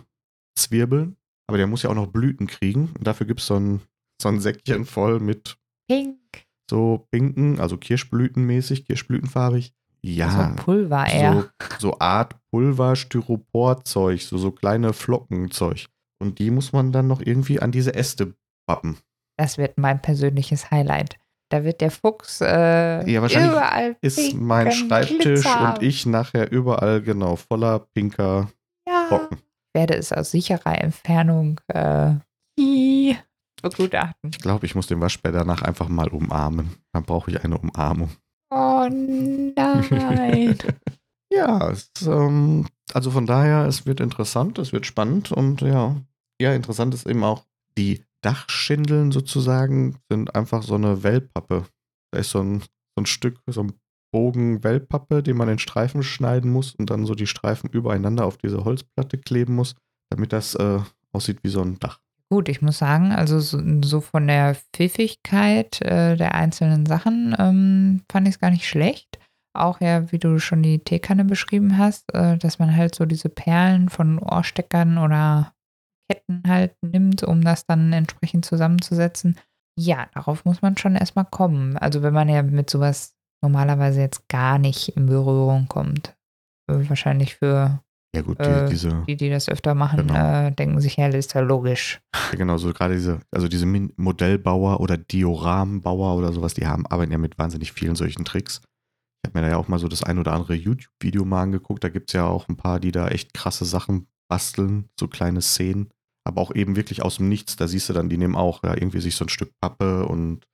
zwirbeln. 0.55 1.17
Aber 1.47 1.59
der 1.59 1.67
muss 1.67 1.83
ja 1.83 1.91
auch 1.91 1.95
noch 1.95 2.09
Blüten 2.09 2.47
kriegen. 2.47 2.93
Und 2.99 3.07
dafür 3.07 3.27
gibt 3.27 3.41
es 3.41 3.47
so 3.47 3.57
ein, 3.57 3.81
so 4.21 4.29
ein 4.29 4.41
Säckchen 4.41 4.85
voll 4.85 5.21
mit 5.21 5.57
Pink. 5.89 6.19
so 6.71 7.07
pinken, 7.11 7.61
also 7.61 7.77
Kirschblütenmäßig, 7.77 8.87
Kirschblütenfarbig. 8.87 9.73
Ja. 10.03 10.55
So 10.57 10.63
Pulver 10.63 11.07
eher. 11.07 11.51
So, 11.79 11.91
so 11.91 11.99
Art 11.99 12.37
Pulver, 12.51 12.97
Styroporzeug, 12.97 14.21
so, 14.21 14.39
so 14.39 14.51
kleine 14.51 14.93
Flockenzeug. 14.93 15.87
Und 16.19 16.39
die 16.39 16.51
muss 16.51 16.73
man 16.73 16.93
dann 16.93 17.07
noch 17.07 17.21
irgendwie 17.21 17.61
an 17.61 17.73
diese 17.73 17.95
Äste 17.95 18.35
pappen. 18.67 18.99
Das 19.37 19.59
wird 19.59 19.79
mein 19.79 20.01
persönliches 20.01 20.71
Highlight. 20.71 21.19
Da 21.51 21.63
wird 21.63 21.81
der 21.81 21.93
Fuchs 21.93 22.41
äh, 22.41 23.09
ja, 23.09 23.23
wahrscheinlich 23.23 23.53
überall 23.53 23.97
ist 24.01 24.35
mein 24.35 24.73
Schreibtisch 24.73 25.43
Glitzer. 25.43 25.75
und 25.75 25.83
ich 25.83 26.05
nachher 26.05 26.51
überall 26.51 27.01
genau 27.03 27.37
voller 27.37 27.87
pinker 27.95 28.51
ja. 28.89 29.07
Brocken. 29.09 29.39
Ich 29.77 29.79
werde 29.79 29.97
es 29.97 30.11
aus 30.11 30.31
sicherer 30.31 30.81
Entfernung 30.81 31.61
äh, 31.69 32.15
begutachten. 33.61 34.31
Ich 34.31 34.39
glaube, 34.39 34.65
ich 34.65 34.75
muss 34.75 34.87
den 34.87 35.03
Waschbär 35.03 35.33
danach 35.33 35.61
einfach 35.61 35.89
mal 35.89 36.09
umarmen. 36.09 36.77
Dann 36.95 37.05
brauche 37.05 37.31
ich 37.31 37.45
eine 37.45 37.59
Umarmung. 37.59 38.09
Oh 38.51 38.89
nein. 38.91 40.57
ja, 41.31 41.69
es, 41.69 41.91
ähm, 42.07 42.67
also 42.95 43.11
von 43.11 43.27
daher, 43.27 43.67
es 43.67 43.85
wird 43.85 44.01
interessant, 44.01 44.59
es 44.59 44.73
wird 44.73 44.87
spannend 44.87 45.31
und 45.31 45.61
ja, 45.61 45.95
ja, 46.41 46.55
interessant 46.55 46.95
ist 46.95 47.07
eben 47.07 47.23
auch, 47.23 47.45
die 47.77 48.03
Dachschindeln 48.23 49.13
sozusagen 49.13 49.99
sind 50.09 50.35
einfach 50.35 50.63
so 50.63 50.77
eine 50.77 51.03
Wellpappe. 51.03 51.67
Da 52.13 52.19
ist 52.19 52.31
so 52.31 52.41
ein, 52.41 52.61
so 52.61 53.03
ein 53.03 53.07
Stück, 53.07 53.43
so 53.47 53.65
ein 53.65 53.75
Bogen 54.17 54.65
Wellpappe, 54.65 55.23
den 55.23 55.37
man 55.37 55.51
in 55.51 55.59
Streifen 55.59 56.03
schneiden 56.03 56.51
muss 56.51 56.75
und 56.75 56.89
dann 56.89 57.05
so 57.05 57.15
die 57.15 57.27
Streifen 57.27 57.69
übereinander 57.69 58.25
auf 58.25 58.39
diese 58.39 58.65
Holzplatte 58.65 59.19
kleben 59.19 59.55
muss, 59.55 59.75
damit 60.09 60.33
das 60.33 60.55
äh, 60.55 60.79
aussieht 61.13 61.41
wie 61.43 61.51
so 61.51 61.61
ein 61.61 61.79
Dach. 61.79 62.01
Gut, 62.31 62.49
ich 62.49 62.63
muss 62.63 62.79
sagen, 62.79 63.13
also 63.13 63.41
so, 63.41 63.61
so 63.85 64.01
von 64.01 64.27
der 64.27 64.57
Pfiffigkeit 64.73 65.83
äh, 65.83 66.17
der 66.17 66.35
einzelnen 66.35 66.87
Sachen 66.87 67.37
ähm, 67.39 68.05
fand 68.11 68.27
ich 68.27 68.37
es 68.37 68.41
gar 68.41 68.51
nicht 68.51 68.67
schlecht. 68.67 69.19
Auch 69.55 69.83
ja, 69.83 70.11
wie 70.11 70.19
du 70.19 70.39
schon 70.39 70.63
die 70.63 70.79
Teekanne 70.79 71.27
beschrieben 71.27 71.77
hast, 71.77 72.15
äh, 72.15 72.39
dass 72.39 72.59
man 72.59 72.75
halt 72.75 72.95
so 72.95 73.05
diese 73.05 73.29
Perlen 73.29 73.91
von 73.91 74.19
Ohrsteckern 74.19 74.97
oder 74.97 75.53
Ketten 76.11 76.43
halt 76.47 76.75
nimmt, 76.81 77.23
um 77.23 77.45
das 77.45 77.67
dann 77.67 77.93
entsprechend 77.93 78.47
zusammenzusetzen. 78.47 79.37
Ja, 79.79 80.07
darauf 80.15 80.47
muss 80.47 80.63
man 80.63 80.79
schon 80.79 80.97
erstmal 80.97 81.27
kommen. 81.27 81.77
Also 81.77 82.01
wenn 82.01 82.15
man 82.15 82.31
ja 82.31 82.43
mit 82.43 82.71
sowas 82.71 83.16
normalerweise 83.43 84.01
jetzt 84.01 84.29
gar 84.29 84.59
nicht 84.59 84.89
in 84.97 85.07
Berührung 85.07 85.69
kommt. 85.69 86.17
Äh, 86.71 86.89
wahrscheinlich 86.89 87.37
für 87.37 87.81
ja 88.15 88.23
gut, 88.23 88.39
die, 88.41 88.45
äh, 88.45 88.69
diese, 88.69 89.05
die, 89.07 89.17
die 89.17 89.29
das 89.31 89.49
öfter 89.49 89.75
machen, 89.75 90.07
Genau. 90.07 90.47
äh, 90.47 90.51
denken 90.53 90.81
sich, 90.81 90.97
ja, 90.97 91.07
das 91.09 91.27
ist 91.27 91.35
ja 91.35 91.41
logisch. 91.43 92.01
ja, 92.33 92.37
genau, 92.39 92.57
so 92.57 92.73
gerade 92.73 92.95
diese, 92.95 93.21
also 93.31 93.47
diese 93.49 93.67
Min- 93.67 93.93
Modellbauer 93.97 94.81
oder 94.81 94.97
Dioramenbauer 94.97 96.17
oder 96.17 96.33
sowas, 96.33 96.55
die 96.55 96.67
haben, 96.67 96.87
arbeiten 96.87 97.13
ja 97.13 97.19
mit 97.19 97.39
wahnsinnig 97.39 97.73
vielen 97.73 97.95
solchen 97.95 98.25
Tricks. 98.25 98.61
Ich 99.23 99.29
habe 99.29 99.39
mir 99.39 99.43
da 99.47 99.51
ja 99.53 99.57
auch 99.59 99.69
mal 99.69 99.79
so 99.79 99.89
das 99.89 100.03
ein 100.03 100.19
oder 100.19 100.33
andere 100.33 100.55
YouTube-Video 100.55 101.25
mal 101.25 101.43
angeguckt. 101.43 101.83
Da 101.85 101.89
gibt 101.89 102.11
es 102.11 102.13
ja 102.15 102.27
auch 102.27 102.49
ein 102.49 102.57
paar, 102.57 102.81
die 102.81 102.93
da 102.93 103.09
echt 103.09 103.35
krasse 103.35 103.65
Sachen 103.65 104.07
basteln, 104.31 104.89
so 104.99 105.09
kleine 105.09 105.43
Szenen. 105.43 105.91
Aber 106.25 106.41
auch 106.41 106.55
eben 106.55 106.75
wirklich 106.77 107.03
aus 107.03 107.17
dem 107.19 107.29
Nichts. 107.29 107.57
Da 107.57 107.69
siehst 107.69 107.89
du 107.89 107.93
dann, 107.93 108.09
die 108.09 108.19
nehmen 108.19 108.35
auch 108.37 108.63
ja, 108.65 108.75
irgendwie 108.75 109.01
sich 109.01 109.15
so 109.17 109.25
ein 109.25 109.29
Stück 109.29 109.53
Pappe 109.61 110.07
und 110.07 110.47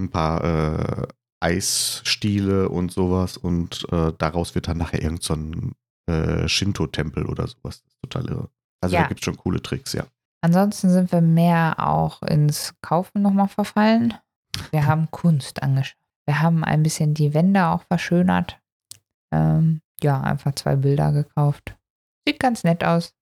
ein 0.00 0.10
paar 0.10 0.42
äh, 0.44 1.06
Eisstiele 1.44 2.68
und 2.68 2.90
sowas. 2.92 3.36
Und 3.36 3.86
äh, 3.92 4.12
daraus 4.18 4.54
wird 4.54 4.68
dann 4.68 4.78
nachher 4.78 5.02
irgend 5.02 5.22
so 5.22 5.34
ein 5.34 5.72
äh, 6.06 6.48
Shinto-Tempel 6.48 7.26
oder 7.26 7.46
sowas. 7.46 7.82
Das 7.82 7.92
ist 7.92 8.00
total 8.02 8.26
irre. 8.28 8.48
Also 8.80 8.94
Ja. 8.96 9.02
da 9.02 9.08
gibt 9.08 9.20
es 9.20 9.24
schon 9.24 9.36
coole 9.36 9.62
Tricks, 9.62 9.92
ja. 9.92 10.04
Ansonsten 10.42 10.90
sind 10.90 11.10
wir 11.12 11.20
mehr 11.22 11.76
auch 11.78 12.22
ins 12.22 12.74
Kaufen 12.82 13.22
nochmal 13.22 13.48
verfallen. 13.48 14.14
Wir 14.70 14.86
haben 14.86 15.10
Kunst 15.10 15.62
angeschaut. 15.62 15.96
Wir 16.26 16.40
haben 16.40 16.64
ein 16.64 16.82
bisschen 16.82 17.14
die 17.14 17.34
Wände 17.34 17.66
auch 17.66 17.82
verschönert. 17.84 18.58
Ähm, 19.32 19.80
ja, 20.02 20.20
einfach 20.20 20.54
zwei 20.54 20.76
Bilder 20.76 21.12
gekauft. 21.12 21.76
Sieht 22.26 22.40
ganz 22.40 22.64
nett 22.64 22.82
aus. 22.84 23.12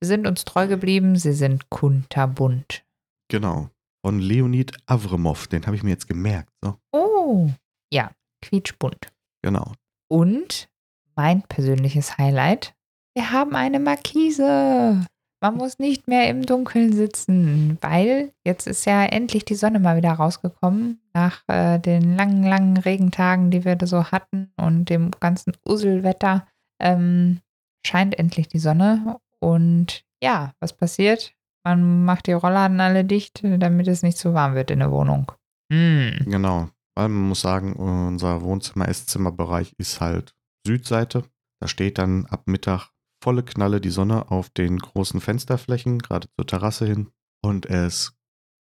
Wir 0.00 0.06
sind 0.08 0.26
uns 0.26 0.44
treu 0.44 0.66
geblieben. 0.68 1.16
Sie 1.16 1.32
sind 1.32 1.70
kunterbunt. 1.70 2.84
Genau. 3.28 3.70
Von 4.06 4.20
Leonid 4.20 4.70
Avremov, 4.86 5.48
den 5.48 5.66
habe 5.66 5.74
ich 5.74 5.82
mir 5.82 5.90
jetzt 5.90 6.06
gemerkt. 6.06 6.52
So. 6.62 6.76
Oh, 6.92 7.50
ja, 7.92 8.12
quietschbunt. 8.40 9.08
Genau. 9.42 9.72
Und 10.08 10.68
mein 11.16 11.42
persönliches 11.42 12.16
Highlight, 12.16 12.76
wir 13.16 13.32
haben 13.32 13.56
eine 13.56 13.80
Markise. 13.80 15.04
Man 15.42 15.56
muss 15.56 15.80
nicht 15.80 16.06
mehr 16.06 16.30
im 16.30 16.46
Dunkeln 16.46 16.92
sitzen, 16.92 17.78
weil 17.80 18.32
jetzt 18.44 18.68
ist 18.68 18.84
ja 18.84 19.04
endlich 19.04 19.44
die 19.44 19.56
Sonne 19.56 19.80
mal 19.80 19.96
wieder 19.96 20.12
rausgekommen 20.12 21.00
nach 21.12 21.42
äh, 21.48 21.80
den 21.80 22.14
langen, 22.14 22.44
langen 22.44 22.76
Regentagen, 22.76 23.50
die 23.50 23.64
wir 23.64 23.74
da 23.74 23.88
so 23.88 24.12
hatten 24.12 24.52
und 24.56 24.88
dem 24.88 25.10
ganzen 25.18 25.52
Uselwetter. 25.68 26.46
Ähm, 26.80 27.40
scheint 27.84 28.16
endlich 28.16 28.46
die 28.46 28.60
Sonne 28.60 29.18
und 29.40 30.04
ja, 30.22 30.52
was 30.60 30.72
passiert? 30.74 31.35
Man 31.66 32.04
macht 32.04 32.28
die 32.28 32.32
Rollladen 32.32 32.80
alle 32.80 33.04
dicht, 33.04 33.40
damit 33.42 33.88
es 33.88 34.02
nicht 34.02 34.18
zu 34.18 34.34
warm 34.34 34.54
wird 34.54 34.70
in 34.70 34.78
der 34.78 34.92
Wohnung. 34.92 35.32
Hm. 35.72 36.12
Genau. 36.26 36.68
Weil 36.94 37.08
man 37.08 37.28
muss 37.28 37.40
sagen, 37.40 37.74
unser 37.74 38.42
Wohnzimmer-Esszimmerbereich 38.42 39.74
ist 39.76 40.00
halt 40.00 40.34
Südseite. 40.66 41.24
Da 41.60 41.68
steht 41.68 41.98
dann 41.98 42.26
ab 42.26 42.44
Mittag 42.46 42.90
volle 43.22 43.42
Knalle 43.42 43.80
die 43.80 43.90
Sonne 43.90 44.30
auf 44.30 44.48
den 44.50 44.78
großen 44.78 45.20
Fensterflächen, 45.20 45.98
gerade 45.98 46.28
zur 46.36 46.46
Terrasse 46.46 46.86
hin. 46.86 47.08
Und 47.44 47.66
es, 47.66 48.16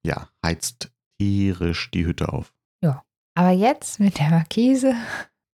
ja, 0.05 0.29
heizt 0.45 0.91
tierisch 1.19 1.91
die 1.91 2.07
Hütte 2.07 2.33
auf. 2.33 2.55
Aber 3.37 3.51
jetzt 3.51 3.99
mit 3.99 4.19
der 4.19 4.31
Markise 4.31 4.95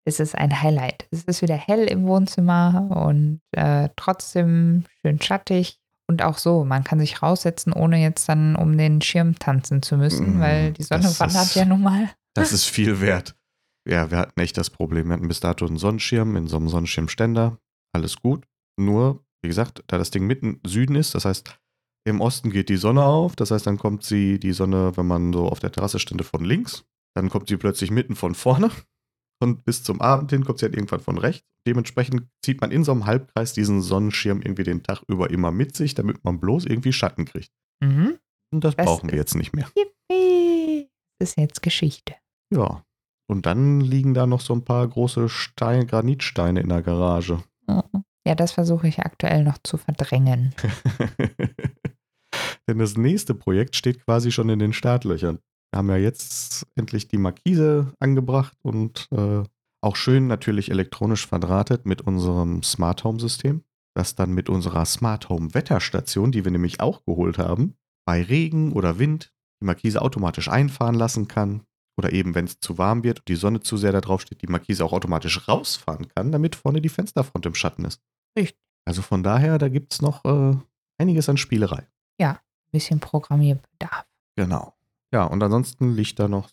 ist 0.05 0.19
es 0.19 0.35
ein 0.35 0.62
Highlight. 0.62 1.07
Es 1.12 1.23
ist 1.23 1.41
wieder 1.41 1.55
hell 1.55 1.85
im 1.85 2.05
Wohnzimmer 2.05 3.05
und 3.05 3.41
äh, 3.51 3.89
trotzdem 3.95 4.83
schön 5.01 5.21
schattig. 5.21 5.79
Und 6.10 6.24
auch 6.24 6.39
so, 6.39 6.65
man 6.65 6.84
kann 6.84 7.00
sich 7.00 7.22
raussetzen, 7.22 7.72
ohne 7.72 8.02
jetzt 8.02 8.28
dann 8.28 8.56
um 8.56 8.76
den 8.78 9.00
Schirm 9.02 9.38
tanzen 9.38 9.84
zu 9.84 9.95
müssen, 9.95 10.38
Mm, 10.38 10.41
weil 10.41 10.72
die 10.74 10.82
Sonne 10.84 11.04
das 11.04 11.19
wandert 11.19 11.45
ist- 11.45 11.56
ja 11.56 11.65
nun 11.65 11.84
mal. 11.84 12.10
Das 12.34 12.52
ist 12.52 12.65
viel 12.65 13.00
wert. 13.00 13.36
Ja, 13.88 14.10
wir 14.10 14.17
hatten 14.17 14.39
echt 14.39 14.58
das 14.58 14.69
Problem. 14.72 15.08
Wir 15.08 15.13
hatten 15.13 15.28
bis 15.28 15.39
dato 15.39 15.67
einen 15.67 15.78
Sonnenschirm 15.78 16.36
in 16.36 16.48
so 16.48 16.58
einem 16.58 16.67
Sonnenschirmständer. 16.67 17.60
Alles 17.93 18.17
gut. 18.17 18.45
Nur, 18.80 19.24
wie 19.43 19.50
gesagt, 19.50 19.84
da 19.88 19.98
das 20.00 20.10
Ding 20.10 20.26
mitten 20.26 20.60
Süden 20.65 20.95
ist, 20.95 21.13
das 21.15 21.26
heißt, 21.26 21.60
im 22.08 22.22
Osten 22.22 22.50
geht 22.50 22.69
die 22.69 22.78
Sonne 22.78 23.04
auf. 23.04 23.36
Das 23.36 23.52
heißt, 23.52 23.67
dann 23.67 23.78
kommt 23.78 24.04
sie, 24.04 24.39
die 24.39 24.54
Sonne, 24.54 24.98
wenn 24.98 25.06
man 25.06 25.32
so 25.32 25.48
auf 25.48 25.60
der 25.60 25.72
Terrasse 25.72 26.00
stände, 26.00 26.24
von 26.24 26.43
links. 26.43 26.86
Dann 27.15 27.30
kommt 27.30 27.50
sie 27.50 27.58
plötzlich 27.58 27.91
mitten 27.91 28.15
von 28.15 28.34
vorne. 28.36 28.72
Und 29.41 29.63
bis 29.63 29.84
zum 29.84 30.02
Abend 30.02 30.32
hin 30.32 30.43
kommt 30.43 30.60
sie 30.60 30.65
halt 30.65 30.75
irgendwann 30.75 30.99
von 30.99 31.17
rechts. 31.17 31.47
Dementsprechend 31.65 32.23
zieht 32.43 32.62
man 32.62 32.71
in 32.71 32.84
so 32.84 32.91
einem 32.91 33.06
Halbkreis 33.06 33.54
diesen 33.54 33.82
Sonnenschirm 33.82 34.41
irgendwie 34.41 34.63
den 34.63 34.84
Tag 34.84 35.04
über 35.08 35.30
immer 35.30 35.52
mit 35.52 35.75
sich, 35.75 35.93
damit 35.93 36.23
man 36.23 36.39
bloß 36.39 36.65
irgendwie 36.65 36.93
Schatten 36.93 37.25
kriegt. 37.25 37.52
Mhm. 37.82 38.17
Und 38.52 38.63
das 38.63 38.75
Das 38.75 38.86
brauchen 38.86 39.12
wir 39.12 39.17
jetzt 39.17 39.36
nicht 39.36 39.54
mehr. 39.54 39.69
Yippie. 39.78 40.89
Das 41.19 41.32
ist 41.32 41.38
jetzt 41.38 41.62
Geschichte. 41.62 42.15
Ja. 42.54 42.84
Und 43.28 43.45
dann 43.45 43.80
liegen 43.80 44.13
da 44.13 44.25
noch 44.25 44.41
so 44.41 44.54
ein 44.54 44.65
paar 44.65 44.88
große 44.88 45.30
Steine, 45.30 45.86
Granitsteine 45.86 46.62
in 46.62 46.69
der 46.69 46.82
Garage. 46.82 47.43
Ja, 48.25 48.36
das 48.36 48.52
versuche 48.52 48.88
ich 48.88 48.99
aktuell 48.99 49.43
noch 49.43 49.60
zu 49.63 49.78
verdrängen. 49.78 50.54
Denn 52.67 52.80
das 52.80 52.97
nächste 52.97 53.34
Projekt 53.34 53.75
steht 53.75 54.06
quasi 54.06 54.32
schon 54.32 54.49
in 54.49 54.60
den 54.60 54.73
Startlöchern. 54.73 55.39
Wir 55.71 55.77
haben 55.77 55.89
ja 55.89 55.97
jetzt 55.97 56.65
endlich 56.75 57.08
die 57.08 57.17
Markise 57.17 57.93
angebracht 57.99 58.58
und 58.63 59.08
äh, 59.12 59.43
auch 59.82 59.95
schön 59.95 60.27
natürlich 60.27 60.71
elektronisch 60.71 61.27
verdrahtet 61.27 61.86
mit 61.86 62.01
unserem 62.01 62.63
Smart 62.63 63.03
Home 63.03 63.19
System, 63.19 63.63
das 63.95 64.15
dann 64.15 64.32
mit 64.32 64.49
unserer 64.49 64.86
Smart 64.86 65.29
Home 65.29 65.53
Wetterstation, 65.53 66.32
die 66.32 66.43
wir 66.43 66.51
nämlich 66.51 66.79
auch 66.82 67.05
geholt 67.05 67.38
haben, 67.38 67.75
bei 68.05 68.23
Regen 68.23 68.73
oder 68.73 68.99
Wind 68.99 69.32
die 69.62 69.65
Markise 69.65 70.01
automatisch 70.01 70.49
einfahren 70.49 70.95
lassen 70.95 71.27
kann. 71.27 71.63
Oder 71.97 72.13
eben, 72.13 72.34
wenn 72.34 72.45
es 72.45 72.62
zu 72.62 72.77
warm 72.77 73.03
wird 73.03 73.19
und 73.19 73.27
die 73.27 73.36
Sonne 73.36 73.60
zu 73.60 73.75
sehr 73.75 73.91
da 73.91 73.99
drauf 73.99 74.21
steht, 74.21 74.41
die 74.41 74.47
Markise 74.47 74.86
auch 74.86 74.93
automatisch 74.93 75.49
rausfahren 75.49 76.08
kann, 76.08 76.32
damit 76.32 76.55
vorne 76.55 76.82
die 76.82 76.88
Fensterfront 76.88 77.45
im 77.45 77.55
Schatten 77.55 77.84
ist. 77.84 78.01
Richtig. 78.38 78.58
Also 78.86 79.01
von 79.01 79.21
daher, 79.21 79.58
da 79.58 79.67
gibt 79.67 79.93
es 79.93 80.01
noch 80.01 80.23
äh, 80.23 80.55
einiges 80.97 81.27
an 81.27 81.36
Spielerei. 81.36 81.88
Ein 82.69 82.71
bisschen 82.71 82.99
Programmierbedarf. 82.99 84.05
Genau. 84.38 84.79
Ja, 85.12 85.24
und 85.24 85.41
ansonsten 85.41 85.95
liegt 85.95 86.19
da 86.19 86.28
noch. 86.28 86.50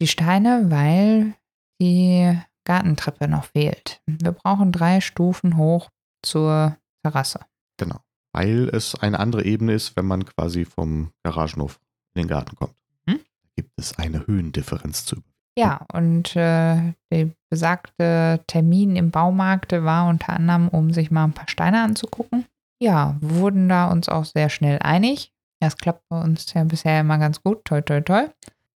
Die 0.00 0.06
Steine, 0.06 0.70
weil 0.70 1.34
die 1.80 2.38
Gartentreppe 2.64 3.28
noch 3.28 3.44
fehlt. 3.44 4.00
Wir 4.06 4.32
brauchen 4.32 4.72
drei 4.72 5.00
Stufen 5.00 5.56
hoch 5.56 5.90
zur 6.22 6.76
Terrasse. 7.02 7.40
Genau. 7.76 8.00
Weil 8.32 8.68
es 8.72 8.94
eine 8.94 9.18
andere 9.18 9.44
Ebene 9.44 9.72
ist, 9.72 9.96
wenn 9.96 10.06
man 10.06 10.24
quasi 10.24 10.64
vom 10.64 11.10
Garagenhof 11.24 11.80
in 12.14 12.22
den 12.22 12.28
Garten 12.28 12.56
kommt. 12.56 12.74
Hm? 13.06 13.18
Da 13.18 13.48
gibt 13.56 13.72
es 13.76 13.98
eine 13.98 14.26
Höhendifferenz 14.26 15.04
zu. 15.04 15.16
Ja, 15.58 15.84
und 15.92 16.36
äh, 16.36 16.94
der 17.10 17.30
besagte 17.50 18.42
Termin 18.46 18.96
im 18.96 19.10
Baumarkt 19.10 19.72
war 19.72 20.08
unter 20.08 20.32
anderem, 20.32 20.68
um 20.68 20.92
sich 20.92 21.10
mal 21.10 21.24
ein 21.24 21.32
paar 21.32 21.48
Steine 21.48 21.82
anzugucken. 21.82 22.46
Ja, 22.80 23.16
wurden 23.20 23.68
da 23.68 23.90
uns 23.90 24.08
auch 24.08 24.24
sehr 24.24 24.48
schnell 24.48 24.78
einig. 24.78 25.32
Das 25.60 25.76
klappt 25.76 26.08
bei 26.08 26.20
uns 26.20 26.52
ja 26.54 26.64
bisher 26.64 27.00
immer 27.00 27.18
ganz 27.18 27.42
gut. 27.42 27.64
Toi, 27.64 27.82
toi, 27.82 28.00
toi. 28.00 28.28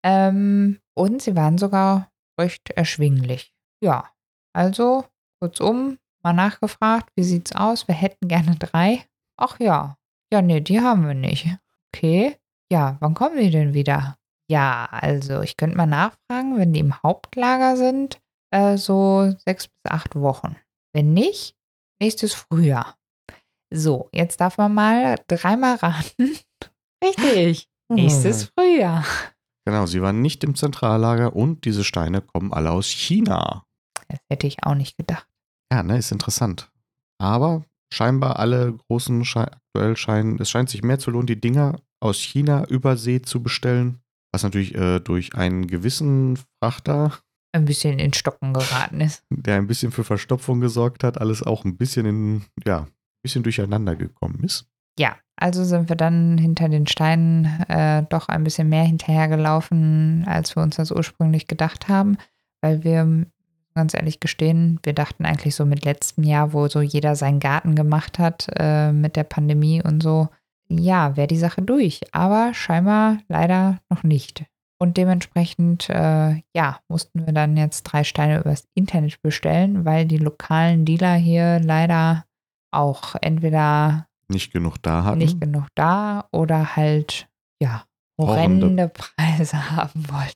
Ähm, 0.02 0.80
und 0.94 1.22
sie 1.22 1.36
waren 1.36 1.58
sogar 1.58 2.10
recht 2.38 2.70
erschwinglich. 2.70 3.52
Ja, 3.82 4.10
also 4.54 5.04
kurzum, 5.40 5.98
mal 6.22 6.32
nachgefragt, 6.32 7.10
wie 7.16 7.22
sieht's 7.22 7.54
aus? 7.54 7.86
Wir 7.86 7.94
hätten 7.94 8.28
gerne 8.28 8.56
drei. 8.56 9.04
Ach 9.36 9.58
ja. 9.60 9.96
Ja, 10.32 10.42
nee, 10.42 10.60
die 10.60 10.80
haben 10.80 11.06
wir 11.06 11.14
nicht. 11.14 11.46
Okay. 11.94 12.36
Ja, 12.72 12.96
wann 13.00 13.14
kommen 13.14 13.36
die 13.36 13.50
denn 13.50 13.74
wieder? 13.74 14.16
Ja, 14.48 14.88
also 14.90 15.42
ich 15.42 15.56
könnte 15.56 15.76
mal 15.76 15.86
nachfragen, 15.86 16.56
wenn 16.56 16.72
die 16.72 16.80
im 16.80 17.02
Hauptlager 17.02 17.76
sind, 17.76 18.20
äh, 18.52 18.76
so 18.76 19.32
sechs 19.44 19.68
bis 19.68 19.92
acht 19.92 20.16
Wochen. 20.16 20.56
Wenn 20.92 21.12
nicht, 21.12 21.56
nächstes 22.00 22.34
Frühjahr. 22.34 22.96
So, 23.72 24.08
jetzt 24.12 24.40
darf 24.40 24.58
man 24.58 24.74
mal 24.74 25.16
dreimal 25.28 25.76
raten. 25.76 26.36
Richtig. 27.02 27.68
Nächstes 27.88 28.52
Frühjahr. 28.56 29.04
Genau, 29.66 29.86
sie 29.86 30.00
waren 30.02 30.22
nicht 30.22 30.44
im 30.44 30.54
Zentrallager 30.54 31.34
und 31.34 31.64
diese 31.64 31.84
Steine 31.84 32.20
kommen 32.22 32.52
alle 32.52 32.70
aus 32.70 32.86
China. 32.86 33.64
Das 34.08 34.18
hätte 34.30 34.46
ich 34.46 34.64
auch 34.64 34.74
nicht 34.74 34.96
gedacht. 34.96 35.26
Ja, 35.72 35.82
ne, 35.82 35.98
ist 35.98 36.12
interessant. 36.12 36.70
Aber 37.20 37.64
scheinbar 37.92 38.38
alle 38.38 38.72
großen 38.72 39.24
Sche 39.24 39.52
aktuell 39.52 39.96
scheinen, 39.96 40.40
es 40.40 40.50
scheint 40.50 40.70
sich 40.70 40.82
mehr 40.82 40.98
zu 40.98 41.10
lohnen, 41.10 41.26
die 41.26 41.40
Dinger 41.40 41.80
aus 42.00 42.18
China 42.18 42.64
über 42.66 42.96
See 42.96 43.22
zu 43.22 43.42
bestellen, 43.42 44.00
was 44.32 44.42
natürlich 44.42 44.74
äh, 44.74 45.00
durch 45.00 45.34
einen 45.34 45.66
gewissen 45.66 46.38
Frachter, 46.62 47.18
Ein 47.52 47.64
bisschen 47.66 47.98
in 47.98 48.12
Stocken 48.12 48.52
geraten 48.54 49.00
ist. 49.00 49.22
der 49.30 49.56
ein 49.56 49.66
bisschen 49.66 49.92
für 49.92 50.04
Verstopfung 50.04 50.60
gesorgt 50.60 51.04
hat, 51.04 51.20
alles 51.20 51.42
auch 51.42 51.64
ein 51.64 51.76
bisschen 51.76 52.06
in, 52.06 52.44
ja, 52.64 52.82
ein 52.82 52.88
bisschen 53.22 53.42
durcheinander 53.42 53.96
gekommen 53.96 54.42
ist. 54.44 54.66
Ja, 54.98 55.16
also 55.40 55.64
sind 55.64 55.88
wir 55.88 55.96
dann 55.96 56.38
hinter 56.38 56.68
den 56.68 56.87
Steinen 56.87 57.46
äh, 57.68 58.05
doch 58.09 58.29
ein 58.29 58.44
bisschen 58.44 58.68
mehr 58.68 58.85
hinterhergelaufen, 58.85 60.24
als 60.26 60.55
wir 60.55 60.62
uns 60.62 60.76
das 60.76 60.92
ursprünglich 60.92 61.46
gedacht 61.46 61.88
haben, 61.88 62.18
weil 62.61 62.85
wir 62.85 63.26
ganz 63.74 63.94
ehrlich 63.94 64.20
gestehen, 64.20 64.79
wir 64.83 64.92
dachten 64.92 65.24
eigentlich 65.24 65.55
so 65.55 65.64
mit 65.64 65.85
letztem 65.85 66.24
Jahr, 66.24 66.53
wo 66.53 66.68
so 66.68 66.81
jeder 66.81 67.16
seinen 67.16 67.40
Garten 67.40 67.74
gemacht 67.74 68.18
hat 68.18 68.48
äh, 68.57 68.92
mit 68.92 69.16
der 69.16 69.24
Pandemie 69.24 69.83
und 69.83 70.03
so, 70.03 70.29
ja, 70.68 71.16
wäre 71.16 71.26
die 71.26 71.38
Sache 71.38 71.62
durch. 71.62 72.00
Aber 72.12 72.53
scheinbar 72.55 73.18
leider 73.29 73.79
noch 73.88 74.03
nicht. 74.03 74.44
Und 74.79 74.96
dementsprechend, 74.96 75.90
äh, 75.90 76.42
ja, 76.55 76.81
mussten 76.88 77.26
wir 77.26 77.33
dann 77.33 77.57
jetzt 77.57 77.83
drei 77.83 78.05
Steine 78.05 78.40
übers 78.40 78.66
Internet 78.74 79.20
bestellen, 79.20 79.85
weil 79.85 80.07
die 80.07 80.18
lokalen 80.18 80.85
Dealer 80.85 81.14
hier 81.14 81.61
leider 81.61 82.24
auch 82.70 83.14
entweder 83.20 84.07
Nicht 84.30 84.52
genug 84.52 84.76
da 84.82 85.04
hatten. 85.04 85.18
nicht 85.18 85.40
genug 85.40 85.66
da 85.74 86.28
oder 86.32 86.76
halt, 86.76 87.28
ja, 87.60 87.84
Horrende. 88.20 88.88
Preise 88.88 89.70
haben 89.76 90.08
wollten. 90.08 90.34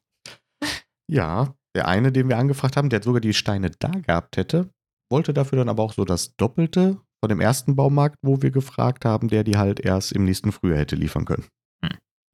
Ja, 1.10 1.54
der 1.76 1.88
eine, 1.88 2.12
den 2.12 2.28
wir 2.28 2.38
angefragt 2.38 2.76
haben, 2.76 2.88
der 2.88 3.02
sogar 3.02 3.20
die 3.20 3.34
Steine 3.34 3.70
da 3.70 3.88
gehabt 3.88 4.36
hätte, 4.36 4.70
wollte 5.10 5.34
dafür 5.34 5.58
dann 5.58 5.68
aber 5.68 5.82
auch 5.82 5.92
so 5.92 6.04
das 6.04 6.34
Doppelte 6.36 6.98
von 7.22 7.28
dem 7.28 7.40
ersten 7.40 7.76
Baumarkt, 7.76 8.16
wo 8.22 8.42
wir 8.42 8.50
gefragt 8.50 9.04
haben, 9.04 9.28
der 9.28 9.44
die 9.44 9.56
halt 9.56 9.80
erst 9.80 10.12
im 10.12 10.24
nächsten 10.24 10.52
Frühjahr 10.52 10.78
hätte 10.78 10.96
liefern 10.96 11.24
können. 11.24 11.46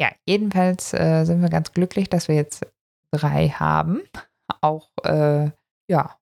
Ja, 0.01 0.11
jedenfalls 0.27 0.95
äh, 0.95 1.25
sind 1.25 1.43
wir 1.43 1.51
ganz 1.51 1.73
glücklich, 1.73 2.09
dass 2.09 2.27
wir 2.27 2.35
jetzt 2.35 2.67
drei 3.13 3.49
haben. 3.49 4.01
Auch, 4.63 4.91
äh, 5.05 5.51
ja, 5.91 6.17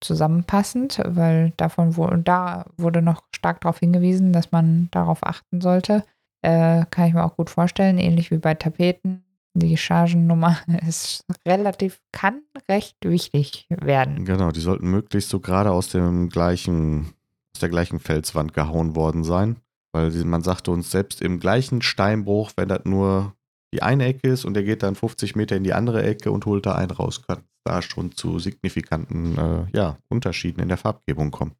zusammenpassend, 0.00 1.00
weil 1.04 1.52
davon 1.56 1.96
wurde, 1.96 2.18
da 2.18 2.66
wurde 2.76 3.02
noch 3.02 3.22
stark 3.34 3.60
darauf 3.60 3.78
hingewiesen, 3.78 4.32
dass 4.32 4.52
man 4.52 4.88
darauf 4.90 5.24
achten 5.24 5.60
sollte. 5.60 6.04
Äh, 6.42 6.84
kann 6.90 7.08
ich 7.08 7.14
mir 7.14 7.24
auch 7.24 7.36
gut 7.36 7.50
vorstellen, 7.50 7.98
ähnlich 7.98 8.30
wie 8.30 8.38
bei 8.38 8.54
Tapeten. 8.54 9.24
Die 9.54 9.76
Chargennummer 9.76 10.58
ist 10.86 11.24
relativ, 11.46 12.00
kann 12.12 12.42
recht 12.68 12.96
wichtig 13.04 13.66
werden. 13.70 14.24
Genau, 14.24 14.50
die 14.50 14.60
sollten 14.60 14.90
möglichst 14.90 15.30
so 15.30 15.40
gerade 15.40 15.70
aus 15.70 15.88
dem 15.88 16.28
gleichen, 16.28 17.14
aus 17.54 17.60
der 17.60 17.68
gleichen 17.68 18.00
Felswand 18.00 18.52
gehauen 18.52 18.96
worden 18.96 19.24
sein. 19.24 19.56
Weil 19.92 20.10
man 20.24 20.42
sagte 20.42 20.72
uns 20.72 20.90
selbst 20.90 21.22
im 21.22 21.38
gleichen 21.38 21.80
Steinbruch, 21.80 22.50
wenn 22.56 22.68
das 22.68 22.84
nur 22.84 23.34
die 23.72 23.82
eine 23.82 24.06
Ecke 24.06 24.28
ist 24.28 24.44
und 24.44 24.54
der 24.54 24.64
geht 24.64 24.82
dann 24.82 24.96
50 24.96 25.36
Meter 25.36 25.56
in 25.56 25.64
die 25.64 25.72
andere 25.72 26.02
Ecke 26.02 26.32
und 26.32 26.46
holt 26.46 26.66
da 26.66 26.74
einen 26.74 26.90
raus, 26.90 27.22
kann 27.22 27.44
da 27.64 27.82
schon 27.82 28.12
zu 28.12 28.38
signifikanten 28.38 29.38
äh, 29.38 29.76
ja, 29.76 29.98
Unterschieden 30.08 30.60
in 30.60 30.68
der 30.68 30.76
Farbgebung 30.76 31.30
kommen. 31.30 31.52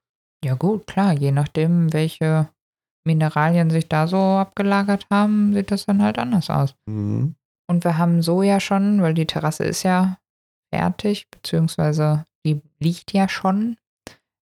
Ja 0.45 0.55
gut, 0.55 0.87
klar, 0.87 1.13
je 1.13 1.33
nachdem, 1.33 1.93
welche 1.93 2.49
Mineralien 3.07 3.71
sich 3.71 3.89
da 3.89 4.07
so 4.07 4.19
abgelagert 4.19 5.07
haben, 5.11 5.55
sieht 5.55 5.71
das 5.71 5.87
dann 5.87 6.03
halt 6.03 6.19
anders 6.19 6.51
aus. 6.51 6.75
Mhm. 6.87 7.35
Und 7.67 7.85
wir 7.85 7.97
haben 7.99 8.23
so 8.23 8.43
ja 8.43 8.61
schon, 8.61 9.01
weil 9.03 9.15
die 9.15 9.27
Terrasse 9.27 9.65
ist 9.65 9.83
ja 9.83 10.19
fertig, 10.75 11.31
beziehungsweise 11.31 12.27
die 12.45 12.61
liegt 12.79 13.13
ja 13.13 13.29
schon 13.29 13.79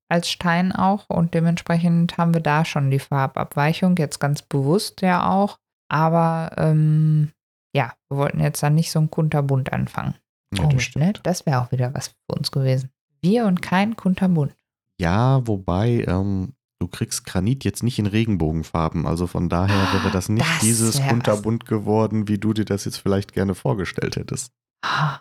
als 0.09 0.29
Stein 0.29 0.73
auch 0.73 1.09
und 1.09 1.33
dementsprechend 1.35 2.19
haben 2.19 2.35
wir 2.35 2.43
da 2.43 2.65
schon 2.65 2.91
die 2.91 2.99
Farbabweichung, 2.99 3.97
jetzt 3.97 4.19
ganz 4.19 4.43
bewusst 4.43 5.01
ja 5.01 5.31
auch. 5.31 5.59
Aber 5.89 6.51
ähm, 6.59 7.31
ja, 7.75 7.95
wir 8.09 8.19
wollten 8.19 8.41
jetzt 8.41 8.63
dann 8.63 8.75
nicht 8.75 8.91
so 8.91 8.99
ein 8.99 9.11
kunterbunt 9.11 9.73
anfangen. 9.73 10.15
Ja, 10.57 10.67
das 10.67 10.83
stimmt. 10.83 11.05
ne? 11.05 11.13
Das 11.23 11.47
wäre 11.47 11.61
auch 11.63 11.73
wieder 11.73 11.93
was 11.95 12.09
für 12.09 12.37
uns 12.37 12.51
gewesen. 12.51 12.91
Wir 13.21 13.47
und 13.47 13.63
kein 13.63 13.97
kunterbunt. 13.97 14.55
Ja, 15.01 15.47
wobei, 15.47 16.05
ähm, 16.07 16.55
du 16.79 16.89
kriegst 16.89 17.25
Granit 17.25 17.65
jetzt 17.65 17.83
nicht 17.83 17.99
in 17.99 18.07
Regenbogenfarben. 18.07 19.07
Also 19.07 19.27
von 19.27 19.49
daher 19.49 19.93
wäre 19.95 20.11
das 20.11 20.29
nicht 20.29 20.45
Das 20.47 20.61
dieses 20.61 21.01
kunterbunt 21.03 21.65
geworden, 21.67 22.29
wie 22.29 22.39
du 22.39 22.53
dir 22.53 22.65
das 22.65 22.85
jetzt 22.85 22.99
vielleicht 22.99 23.33
gerne 23.33 23.55
vorgestellt 23.55 24.17
hättest. 24.17 24.53
Ah, 24.85 25.21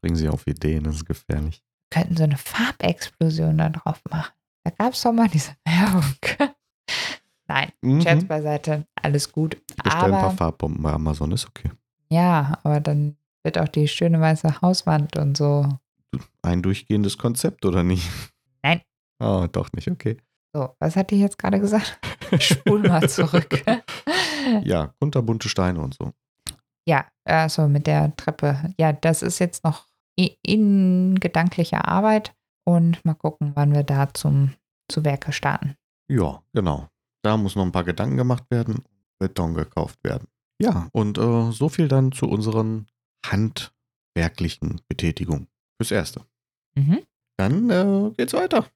Bringen 0.00 0.16
sie 0.16 0.28
auf 0.28 0.46
Ideen, 0.46 0.84
das 0.84 0.96
ist 0.96 1.06
gefährlich. 1.06 1.62
könnten 1.90 2.16
so 2.16 2.22
eine 2.22 2.36
Farbexplosion 2.36 3.58
da 3.58 3.68
drauf 3.70 4.00
machen. 4.10 4.32
Da 4.64 4.70
gab 4.70 4.92
es 4.92 5.02
doch 5.02 5.12
mal 5.12 5.28
diese 5.28 5.52
Werbung. 5.64 6.04
Nein, 7.48 7.72
Mhm. 7.82 8.02
Scherz 8.02 8.24
beiseite, 8.24 8.86
alles 9.02 9.32
gut. 9.32 9.56
Bestell 9.82 10.04
ein 10.04 10.10
paar 10.12 10.24
Aber 10.24 10.30
Farbbomben 10.36 10.82
bei 10.82 10.92
Amazon, 10.92 11.32
ist 11.32 11.46
okay. 11.48 11.70
ja, 12.10 12.58
aber 12.62 12.78
dann 12.80 13.16
wird 13.44 13.58
auch 13.58 13.68
die 13.68 13.88
schöne 13.88 14.20
weiße 14.20 14.60
Hauswand 14.62 15.18
und 15.18 15.36
so. 15.36 15.68
Ein 16.42 16.62
durchgehendes 16.62 17.18
Konzept, 17.18 17.64
oder 17.64 17.82
nicht? 17.82 18.08
Nein. 18.62 18.80
Oh, 19.20 19.46
doch 19.50 19.70
nicht, 19.72 19.90
okay. 19.90 20.16
So, 20.54 20.74
was 20.78 20.96
hatte 20.96 21.14
ich 21.14 21.20
jetzt 21.20 21.38
gerade 21.38 21.60
gesagt? 21.60 21.98
Spul 22.38 22.80
mal 22.80 23.08
zurück. 23.08 23.62
Ja, 24.62 24.94
kunterbunte 24.98 25.48
Steine 25.48 25.80
und 25.80 25.94
so. 25.94 26.12
ja, 26.86 27.06
also 27.24 27.68
mit 27.68 27.86
der 27.86 28.16
Treppe. 28.16 28.74
Ja, 28.78 28.92
das 28.92 29.22
ist 29.22 29.38
jetzt 29.40 29.62
noch 29.64 29.86
in 30.42 31.20
gedanklicher 31.20 31.86
Arbeit 31.86 32.34
und 32.64 33.04
mal 33.04 33.14
gucken, 33.14 33.52
wann 33.54 33.74
wir 33.74 33.82
da 33.82 34.12
zum 34.14 34.54
zu 34.90 35.04
Werke 35.04 35.32
starten. 35.32 35.76
Ja, 36.08 36.42
genau. 36.54 36.88
Da 37.22 37.36
muss 37.36 37.56
noch 37.56 37.64
ein 37.64 37.72
paar 37.72 37.84
Gedanken 37.84 38.16
gemacht 38.16 38.44
werden, 38.50 38.84
Beton 39.18 39.54
gekauft 39.54 40.02
werden. 40.02 40.28
Ja, 40.60 40.88
und 40.92 41.18
äh, 41.18 41.52
so 41.52 41.68
viel 41.68 41.88
dann 41.88 42.10
zu 42.10 42.26
unseren 42.26 42.86
handwerklichen 43.30 44.80
Betätigungen. 44.88 45.48
Fürs 45.76 45.90
Erste. 45.90 46.24
Mhm. 46.74 47.00
Dann 47.36 47.70
äh, 47.70 48.10
geht's 48.16 48.32
weiter. 48.32 48.66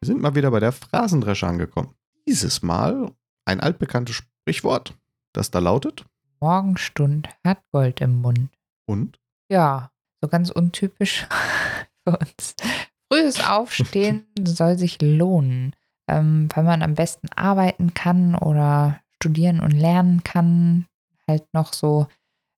Wir 0.00 0.06
sind 0.06 0.20
mal 0.20 0.34
wieder 0.34 0.50
bei 0.50 0.60
der 0.60 0.72
Phrasendresche 0.72 1.46
angekommen. 1.46 1.94
Dieses 2.26 2.62
Mal 2.62 3.12
ein 3.44 3.60
altbekanntes 3.60 4.16
Sprichwort, 4.16 4.94
das 5.32 5.50
da 5.50 5.58
lautet 5.58 6.04
Morgenstund 6.44 7.30
hat 7.42 7.62
Gold 7.72 8.02
im 8.02 8.20
Mund. 8.20 8.50
und 8.86 9.18
Ja, 9.50 9.90
so 10.20 10.28
ganz 10.28 10.50
untypisch 10.50 11.26
für 12.06 12.18
uns. 12.18 12.54
Frühes 13.10 13.42
Aufstehen 13.42 14.26
soll 14.44 14.76
sich 14.76 15.00
lohnen, 15.00 15.74
ähm, 16.06 16.50
weil 16.54 16.64
man 16.64 16.82
am 16.82 16.96
besten 16.96 17.28
arbeiten 17.34 17.94
kann 17.94 18.34
oder 18.34 19.00
studieren 19.24 19.60
und 19.60 19.70
lernen 19.70 20.22
kann. 20.22 20.86
Halt 21.26 21.46
noch 21.54 21.72
so, 21.72 22.06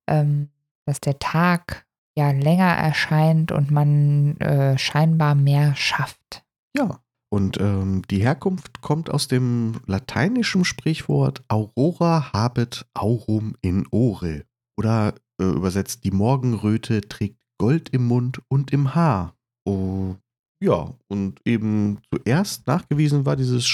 ähm, 0.08 0.48
dass 0.84 1.00
der 1.00 1.20
Tag 1.20 1.86
ja 2.18 2.32
länger 2.32 2.72
erscheint 2.72 3.52
und 3.52 3.70
man 3.70 4.36
äh, 4.38 4.76
scheinbar 4.78 5.34
mehr 5.34 5.74
schafft. 5.76 6.44
ja. 6.76 7.00
Und 7.28 7.60
ähm, 7.60 8.02
die 8.08 8.22
Herkunft 8.22 8.82
kommt 8.82 9.10
aus 9.10 9.26
dem 9.26 9.80
lateinischen 9.86 10.64
Sprichwort 10.64 11.42
Aurora 11.48 12.32
habet 12.32 12.86
aurum 12.94 13.56
in 13.62 13.84
ore. 13.90 14.44
Oder 14.78 15.16
äh, 15.40 15.44
übersetzt, 15.44 16.04
die 16.04 16.12
Morgenröte 16.12 17.00
trägt 17.00 17.40
Gold 17.58 17.88
im 17.88 18.06
Mund 18.06 18.40
und 18.48 18.72
im 18.72 18.94
Haar. 18.94 19.34
Oh, 19.64 20.14
ja, 20.62 20.94
und 21.08 21.40
eben 21.44 21.98
zuerst 22.14 22.68
nachgewiesen 22.68 23.26
war 23.26 23.34
dieses 23.34 23.66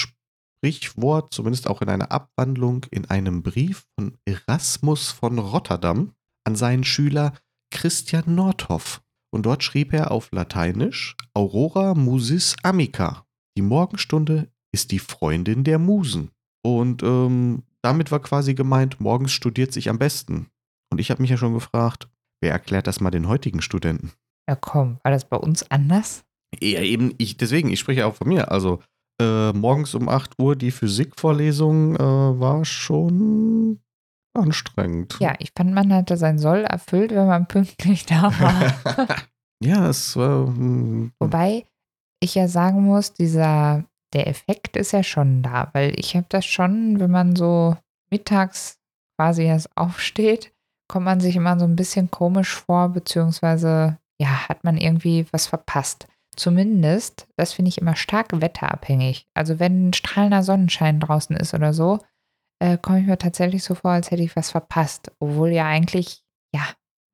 Sprichwort, 0.63 1.33
zumindest 1.33 1.67
auch 1.67 1.81
in 1.81 1.89
einer 1.89 2.09
Abwandlung, 2.13 2.85
in 2.89 3.03
einem 3.09 3.43
Brief 3.43 3.85
von 3.99 4.17
Erasmus 4.23 5.11
von 5.11 5.37
Rotterdam 5.37 6.13
an 6.45 6.55
seinen 6.55 6.85
Schüler 6.85 7.33
Christian 7.69 8.33
Nordhoff. 8.33 9.01
Und 9.33 9.45
dort 9.45 9.61
schrieb 9.61 9.91
er 9.91 10.11
auf 10.11 10.31
Lateinisch 10.31 11.17
Aurora 11.33 11.95
musis 11.95 12.55
amica. 12.63 13.25
Die 13.57 13.61
Morgenstunde 13.61 14.47
ist 14.73 14.91
die 14.91 14.99
Freundin 14.99 15.65
der 15.65 15.79
Musen. 15.79 16.31
Und 16.65 17.03
ähm, 17.03 17.63
damit 17.81 18.11
war 18.11 18.21
quasi 18.21 18.53
gemeint, 18.53 19.01
morgens 19.01 19.33
studiert 19.33 19.73
sich 19.73 19.89
am 19.89 19.99
besten. 19.99 20.47
Und 20.89 20.99
ich 20.99 21.11
habe 21.11 21.21
mich 21.21 21.31
ja 21.31 21.35
schon 21.35 21.53
gefragt, 21.53 22.07
wer 22.41 22.53
erklärt 22.53 22.87
das 22.87 23.01
mal 23.01 23.11
den 23.11 23.27
heutigen 23.27 23.61
Studenten? 23.61 24.13
Ja, 24.47 24.55
komm, 24.55 24.97
war 25.03 25.11
das 25.11 25.27
bei 25.27 25.37
uns 25.37 25.69
anders? 25.69 26.23
Ja, 26.61 26.79
eben, 26.79 27.13
ich, 27.17 27.35
deswegen, 27.35 27.69
ich 27.69 27.81
spreche 27.81 28.05
auch 28.05 28.15
von 28.15 28.29
mir. 28.29 28.49
Also, 28.49 28.81
äh, 29.21 29.53
morgens 29.53 29.93
um 29.95 30.09
8 30.09 30.39
Uhr 30.39 30.55
die 30.55 30.71
Physikvorlesung 30.71 31.95
äh, 31.95 31.99
war 31.99 32.65
schon 32.65 33.81
anstrengend. 34.33 35.17
Ja, 35.19 35.35
ich 35.39 35.51
fand, 35.55 35.73
man 35.73 35.93
hatte 35.93 36.17
sein 36.17 36.39
Soll 36.39 36.63
erfüllt, 36.63 37.11
wenn 37.11 37.27
man 37.27 37.47
pünktlich 37.47 38.05
da 38.05 38.31
war. 38.39 39.07
ja, 39.63 39.87
es 39.87 40.15
war. 40.15 40.47
hm, 40.47 41.11
Wobei 41.19 41.65
ich 42.19 42.35
ja 42.35 42.47
sagen 42.47 42.83
muss, 42.83 43.13
dieser 43.13 43.83
der 44.13 44.27
Effekt 44.27 44.77
ist 44.77 44.91
ja 44.91 45.03
schon 45.03 45.41
da, 45.41 45.69
weil 45.73 45.99
ich 45.99 46.15
habe 46.15 46.27
das 46.29 46.45
schon, 46.45 46.99
wenn 46.99 47.11
man 47.11 47.35
so 47.35 47.75
mittags 48.11 48.77
quasi 49.17 49.43
erst 49.43 49.75
aufsteht, 49.75 50.53
kommt 50.87 51.05
man 51.05 51.19
sich 51.19 51.35
immer 51.35 51.57
so 51.59 51.65
ein 51.65 51.75
bisschen 51.75 52.11
komisch 52.11 52.55
vor, 52.55 52.89
beziehungsweise 52.89 53.97
ja, 54.19 54.47
hat 54.47 54.63
man 54.63 54.77
irgendwie 54.77 55.25
was 55.31 55.47
verpasst. 55.47 56.07
Zumindest, 56.35 57.27
das 57.37 57.53
finde 57.53 57.69
ich 57.69 57.77
immer 57.77 57.95
stark 57.95 58.29
wetterabhängig. 58.31 59.27
Also 59.33 59.59
wenn 59.59 59.89
ein 59.89 59.93
strahlender 59.93 60.43
Sonnenschein 60.43 60.99
draußen 60.99 61.35
ist 61.35 61.53
oder 61.53 61.73
so, 61.73 61.99
äh, 62.59 62.77
komme 62.77 62.99
ich 62.99 63.05
mir 63.05 63.17
tatsächlich 63.17 63.63
so 63.63 63.75
vor, 63.75 63.91
als 63.91 64.11
hätte 64.11 64.23
ich 64.23 64.35
was 64.35 64.51
verpasst. 64.51 65.11
Obwohl 65.19 65.49
ja 65.49 65.65
eigentlich, 65.65 66.23
ja, 66.53 66.63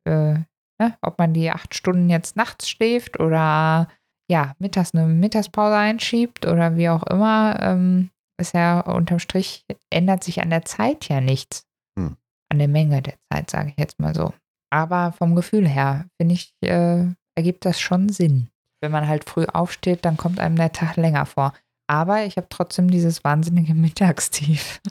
äh, 0.06 0.40
ne, 0.80 0.98
ob 1.02 1.18
man 1.18 1.34
die 1.34 1.52
acht 1.52 1.76
Stunden 1.76 2.10
jetzt 2.10 2.36
nachts 2.36 2.70
schläft 2.70 3.20
oder 3.20 3.88
ja, 4.30 4.54
mittags 4.60 4.94
eine 4.94 5.08
Mittagspause 5.08 5.76
einschiebt 5.76 6.46
oder 6.46 6.78
wie 6.78 6.90
auch 6.90 7.04
immer, 7.04 7.58
ähm, 7.62 8.12
ist 8.40 8.54
ja 8.54 8.80
unterm 8.82 9.20
Strich, 9.20 9.66
ändert 9.90 10.24
sich 10.24 10.42
an 10.42 10.52
der 10.52 10.66
Zeit 10.66 11.10
ja 11.10 11.20
nichts. 11.20 11.66
Hm. 11.98 12.16
An 12.50 12.60
der 12.60 12.68
Menge 12.68 13.02
der 13.02 13.16
Zeit, 13.32 13.50
sage 13.50 13.70
ich 13.70 13.80
jetzt 13.80 14.00
mal 14.00 14.16
so. 14.16 14.34
Aber 14.72 15.12
vom 15.14 15.36
Gefühl 15.36 15.68
her, 15.68 16.06
finde 16.18 16.36
ich, 16.36 16.54
äh, 16.62 17.06
ergibt 17.36 17.66
das 17.66 17.80
schon 17.80 18.10
Sinn. 18.10 18.50
Wenn 18.82 18.92
man 18.92 19.08
halt 19.08 19.30
früh 19.30 19.46
aufsteht, 19.46 20.06
dann 20.06 20.18
kommt 20.18 20.40
einem 20.40 20.56
der 20.56 20.72
Tag 20.72 20.96
länger 20.96 21.26
vor. 21.26 21.54
Aber 21.88 22.24
ich 22.26 22.38
habe 22.38 22.48
trotzdem 22.50 22.90
dieses 22.90 23.24
wahnsinnige 23.24 23.74
Mittagstief. 23.76 24.82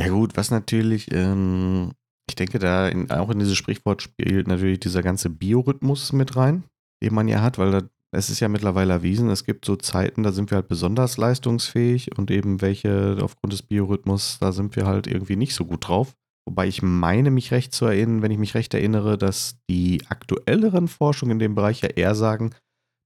ja 0.00 0.08
gut, 0.08 0.36
was 0.36 0.50
natürlich, 0.50 1.12
ähm, 1.12 1.92
ich 2.28 2.36
denke, 2.36 2.58
da 2.58 2.88
in, 2.88 3.10
auch 3.10 3.30
in 3.30 3.40
dieses 3.40 3.56
Sprichwort 3.56 4.02
spielt 4.02 4.46
natürlich 4.46 4.80
dieser 4.80 5.02
ganze 5.02 5.28
Biorhythmus 5.28 6.12
mit 6.12 6.36
rein, 6.36 6.64
den 7.02 7.14
man 7.14 7.28
ja 7.28 7.42
hat, 7.42 7.58
weil 7.58 7.72
da, 7.72 7.82
es 8.12 8.30
ist 8.30 8.40
ja 8.40 8.48
mittlerweile 8.48 8.94
erwiesen, 8.94 9.28
es 9.28 9.44
gibt 9.44 9.64
so 9.64 9.76
Zeiten, 9.76 10.22
da 10.22 10.32
sind 10.32 10.50
wir 10.50 10.56
halt 10.56 10.68
besonders 10.68 11.16
leistungsfähig 11.16 12.16
und 12.16 12.30
eben 12.30 12.62
welche 12.62 13.18
aufgrund 13.20 13.52
des 13.52 13.62
Biorhythmus, 13.62 14.38
da 14.40 14.52
sind 14.52 14.76
wir 14.76 14.86
halt 14.86 15.06
irgendwie 15.06 15.36
nicht 15.36 15.54
so 15.54 15.64
gut 15.64 15.88
drauf. 15.88 16.14
Wobei 16.48 16.66
ich 16.66 16.80
meine, 16.80 17.30
mich 17.30 17.50
recht 17.50 17.74
zu 17.74 17.84
erinnern, 17.84 18.22
wenn 18.22 18.30
ich 18.30 18.38
mich 18.38 18.54
recht 18.54 18.72
erinnere, 18.72 19.18
dass 19.18 19.58
die 19.68 20.00
aktuelleren 20.08 20.88
Forschungen 20.88 21.32
in 21.32 21.38
dem 21.40 21.54
Bereich 21.54 21.82
ja 21.82 21.90
eher 21.90 22.14
sagen, 22.14 22.54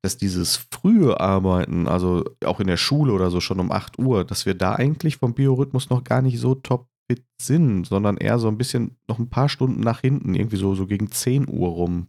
dass 0.02 0.16
dieses 0.16 0.56
frühe 0.70 1.18
Arbeiten, 1.20 1.86
also 1.86 2.24
auch 2.44 2.60
in 2.60 2.66
der 2.66 2.76
Schule 2.76 3.12
oder 3.12 3.30
so 3.30 3.40
schon 3.40 3.60
um 3.60 3.70
8 3.70 3.98
Uhr, 3.98 4.24
dass 4.24 4.46
wir 4.46 4.54
da 4.54 4.74
eigentlich 4.74 5.16
vom 5.16 5.34
Biorhythmus 5.34 5.90
noch 5.90 6.02
gar 6.02 6.22
nicht 6.22 6.40
so 6.40 6.56
top 6.56 6.88
fit 7.10 7.24
sind, 7.40 7.86
sondern 7.86 8.16
eher 8.16 8.38
so 8.38 8.48
ein 8.48 8.58
bisschen 8.58 8.96
noch 9.08 9.18
ein 9.18 9.30
paar 9.30 9.48
Stunden 9.48 9.80
nach 9.80 10.00
hinten, 10.00 10.34
irgendwie 10.34 10.56
so, 10.56 10.74
so 10.74 10.86
gegen 10.86 11.10
10 11.10 11.48
Uhr 11.48 11.68
rum, 11.68 12.08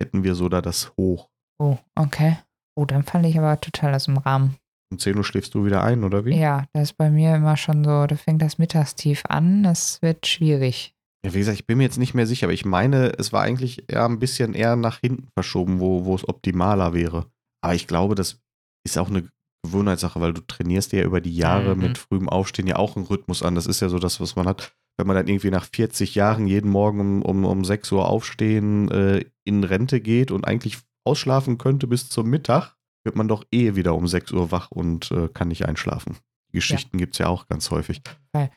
hätten 0.00 0.24
wir 0.24 0.34
so 0.34 0.48
da 0.48 0.62
das 0.62 0.92
hoch. 0.96 1.28
Oh, 1.58 1.76
okay. 1.94 2.38
Oh, 2.76 2.86
dann 2.86 3.04
fand 3.04 3.26
ich 3.26 3.38
aber 3.38 3.60
total 3.60 3.94
aus 3.94 4.06
dem 4.06 4.16
Rahmen. 4.16 4.56
Um 4.90 4.98
10 4.98 5.16
Uhr 5.16 5.24
schläfst 5.24 5.54
du 5.54 5.64
wieder 5.64 5.82
ein, 5.82 6.02
oder 6.02 6.24
wie? 6.24 6.36
Ja, 6.36 6.64
das 6.72 6.90
ist 6.90 6.96
bei 6.96 7.10
mir 7.10 7.36
immer 7.36 7.56
schon 7.56 7.84
so, 7.84 8.06
da 8.06 8.16
fängt 8.16 8.42
das 8.42 8.58
Mittagstief 8.58 9.22
an, 9.28 9.62
das 9.62 10.00
wird 10.02 10.26
schwierig. 10.26 10.94
Ja, 11.24 11.32
wie 11.32 11.38
gesagt, 11.38 11.58
ich 11.58 11.66
bin 11.66 11.78
mir 11.78 11.84
jetzt 11.84 11.98
nicht 11.98 12.14
mehr 12.14 12.26
sicher, 12.26 12.46
aber 12.46 12.52
ich 12.52 12.66
meine, 12.66 13.12
es 13.18 13.32
war 13.32 13.42
eigentlich 13.42 13.90
eher 13.90 14.04
ein 14.04 14.18
bisschen 14.18 14.52
eher 14.54 14.76
nach 14.76 15.00
hinten 15.00 15.28
verschoben, 15.34 15.80
wo, 15.80 16.04
wo 16.04 16.14
es 16.14 16.28
optimaler 16.28 16.92
wäre. 16.92 17.26
Aber 17.64 17.74
ich 17.74 17.86
glaube, 17.86 18.14
das 18.14 18.42
ist 18.84 18.98
auch 18.98 19.08
eine 19.08 19.26
Gewohnheitssache, 19.64 20.20
weil 20.20 20.34
du 20.34 20.42
trainierst 20.42 20.92
dir 20.92 21.00
ja 21.00 21.06
über 21.06 21.22
die 21.22 21.34
Jahre 21.34 21.74
mhm. 21.74 21.80
mit 21.80 21.98
frühem 21.98 22.28
Aufstehen 22.28 22.66
ja 22.66 22.76
auch 22.76 22.94
einen 22.94 23.06
Rhythmus 23.06 23.42
an. 23.42 23.54
Das 23.54 23.66
ist 23.66 23.80
ja 23.80 23.88
so 23.88 23.98
das, 23.98 24.20
was 24.20 24.36
man 24.36 24.46
hat. 24.46 24.76
Wenn 24.98 25.06
man 25.06 25.16
dann 25.16 25.26
irgendwie 25.26 25.50
nach 25.50 25.64
40 25.64 26.14
Jahren 26.14 26.46
jeden 26.46 26.70
Morgen 26.70 27.00
um, 27.00 27.22
um, 27.22 27.44
um 27.46 27.64
6 27.64 27.90
Uhr 27.92 28.06
aufstehen, 28.06 28.90
äh, 28.90 29.24
in 29.44 29.64
Rente 29.64 30.02
geht 30.02 30.30
und 30.30 30.46
eigentlich 30.46 30.76
ausschlafen 31.04 31.56
könnte 31.56 31.86
bis 31.86 32.10
zum 32.10 32.28
Mittag, 32.28 32.76
wird 33.02 33.16
man 33.16 33.28
doch 33.28 33.44
eh 33.50 33.74
wieder 33.76 33.94
um 33.94 34.06
6 34.06 34.32
Uhr 34.32 34.50
wach 34.50 34.70
und 34.70 35.10
äh, 35.10 35.28
kann 35.28 35.48
nicht 35.48 35.66
einschlafen. 35.66 36.18
Die 36.48 36.56
Geschichten 36.56 36.98
ja. 36.98 37.04
gibt 37.04 37.14
es 37.14 37.18
ja 37.20 37.28
auch 37.28 37.46
ganz 37.46 37.70
häufig. 37.70 38.02
Äh, 38.34 38.48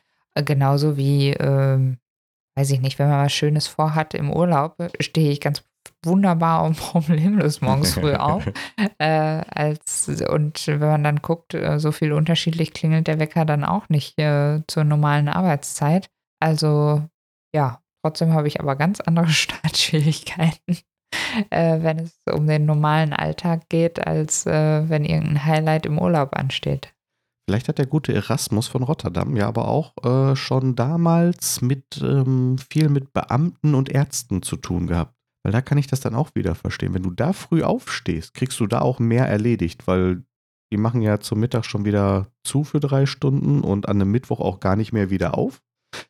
genauso 0.44 0.98
wie, 0.98 1.30
ähm, 1.30 1.96
weiß 2.56 2.70
ich 2.72 2.80
nicht, 2.80 2.98
wenn 2.98 3.08
man 3.08 3.24
was 3.24 3.32
Schönes 3.32 3.68
vorhat 3.68 4.12
im 4.12 4.30
Urlaub, 4.30 4.78
äh, 4.78 4.90
stehe 5.00 5.32
ich 5.32 5.40
ganz 5.40 5.64
wunderbar 6.04 6.64
und 6.64 6.76
problemlos 6.76 7.60
morgens 7.60 7.94
früh 7.94 8.14
auf. 8.14 8.46
äh, 8.98 9.04
als, 9.04 10.08
und 10.28 10.66
wenn 10.66 10.80
man 10.80 11.04
dann 11.04 11.22
guckt, 11.22 11.54
äh, 11.54 11.78
so 11.78 11.92
viel 11.92 12.12
unterschiedlich 12.12 12.72
klingelt 12.72 13.06
der 13.06 13.18
Wecker 13.18 13.44
dann 13.44 13.64
auch 13.64 13.88
nicht 13.88 14.18
äh, 14.18 14.62
zur 14.66 14.84
normalen 14.84 15.28
Arbeitszeit. 15.28 16.10
Also 16.40 17.02
ja, 17.54 17.80
trotzdem 18.02 18.32
habe 18.32 18.48
ich 18.48 18.60
aber 18.60 18.76
ganz 18.76 19.00
andere 19.00 19.28
Startschwierigkeiten 19.28 20.78
äh, 21.50 21.82
wenn 21.82 21.98
es 22.00 22.12
um 22.32 22.46
den 22.46 22.66
normalen 22.66 23.12
Alltag 23.12 23.68
geht, 23.68 24.06
als 24.06 24.46
äh, 24.46 24.88
wenn 24.88 25.04
irgendein 25.04 25.44
Highlight 25.44 25.86
im 25.86 25.98
Urlaub 25.98 26.36
ansteht. 26.36 26.94
Vielleicht 27.48 27.68
hat 27.68 27.78
der 27.78 27.86
gute 27.86 28.12
Erasmus 28.12 28.68
von 28.68 28.82
Rotterdam 28.82 29.34
ja 29.34 29.48
aber 29.48 29.68
auch 29.68 29.94
äh, 30.04 30.36
schon 30.36 30.76
damals 30.76 31.62
mit 31.62 31.98
ähm, 32.02 32.58
viel 32.58 32.90
mit 32.90 33.14
Beamten 33.14 33.74
und 33.74 33.88
Ärzten 33.88 34.42
zu 34.42 34.56
tun 34.56 34.86
gehabt. 34.86 35.14
Weil 35.42 35.52
da 35.52 35.60
kann 35.60 35.78
ich 35.78 35.86
das 35.86 36.00
dann 36.00 36.14
auch 36.14 36.34
wieder 36.34 36.54
verstehen. 36.54 36.94
Wenn 36.94 37.02
du 37.02 37.10
da 37.10 37.32
früh 37.32 37.62
aufstehst, 37.62 38.34
kriegst 38.34 38.58
du 38.60 38.66
da 38.66 38.80
auch 38.80 38.98
mehr 38.98 39.26
erledigt, 39.26 39.86
weil 39.86 40.24
die 40.70 40.76
machen 40.76 41.00
ja 41.00 41.20
zum 41.20 41.40
Mittag 41.40 41.64
schon 41.64 41.84
wieder 41.84 42.26
zu 42.44 42.64
für 42.64 42.80
drei 42.80 43.06
Stunden 43.06 43.62
und 43.62 43.88
an 43.88 44.00
einem 44.00 44.10
Mittwoch 44.10 44.40
auch 44.40 44.60
gar 44.60 44.76
nicht 44.76 44.92
mehr 44.92 45.10
wieder 45.10 45.36
auf. 45.36 45.62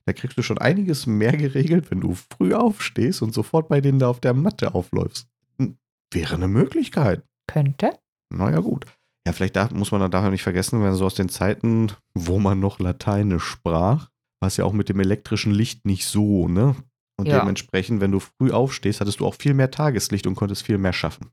Da 0.07 0.13
kriegst 0.13 0.37
du 0.37 0.43
schon 0.43 0.59
einiges 0.59 1.07
mehr 1.07 1.33
geregelt, 1.37 1.91
wenn 1.91 2.01
du 2.01 2.15
früh 2.15 2.55
aufstehst 2.55 3.23
und 3.23 3.33
sofort 3.33 3.69
bei 3.69 3.81
denen 3.81 3.99
da 3.99 4.09
auf 4.09 4.21
der 4.21 4.35
Matte 4.35 4.75
aufläufst. 4.75 5.29
Hm, 5.59 5.79
wäre 6.13 6.35
eine 6.35 6.49
Möglichkeit. 6.49 7.23
Könnte. 7.47 7.93
Naja, 8.31 8.61
gut. 8.61 8.87
Ja, 9.27 9.33
vielleicht 9.33 9.57
darf, 9.57 9.71
muss 9.73 9.93
man 9.93 10.01
dann 10.01 10.11
daher 10.11 10.31
nicht 10.31 10.43
vergessen, 10.43 10.83
wenn 10.83 10.95
so 10.95 11.07
aus 11.07 11.15
den 11.15 11.29
Zeiten, 11.29 11.93
wo 12.15 12.39
man 12.39 12.61
noch 12.61 12.79
Lateinisch 12.79 13.45
sprach, 13.45 14.09
war 14.41 14.47
es 14.47 14.57
ja 14.57 14.65
auch 14.65 14.73
mit 14.73 14.89
dem 14.89 15.01
elektrischen 15.01 15.53
Licht 15.53 15.85
nicht 15.85 16.07
so, 16.07 16.49
ne? 16.49 16.77
Und 17.19 17.27
ja. 17.27 17.41
dementsprechend, 17.41 18.01
wenn 18.01 18.13
du 18.13 18.21
früh 18.21 18.53
aufstehst, 18.53 19.01
hattest 19.01 19.21
du 19.21 19.27
auch 19.27 19.35
viel 19.35 19.55
mehr 19.55 19.71
Tageslicht 19.71 20.27
und 20.27 20.37
konntest 20.37 20.63
viel 20.63 20.79
mehr 20.79 20.93
schaffen. 20.93 21.31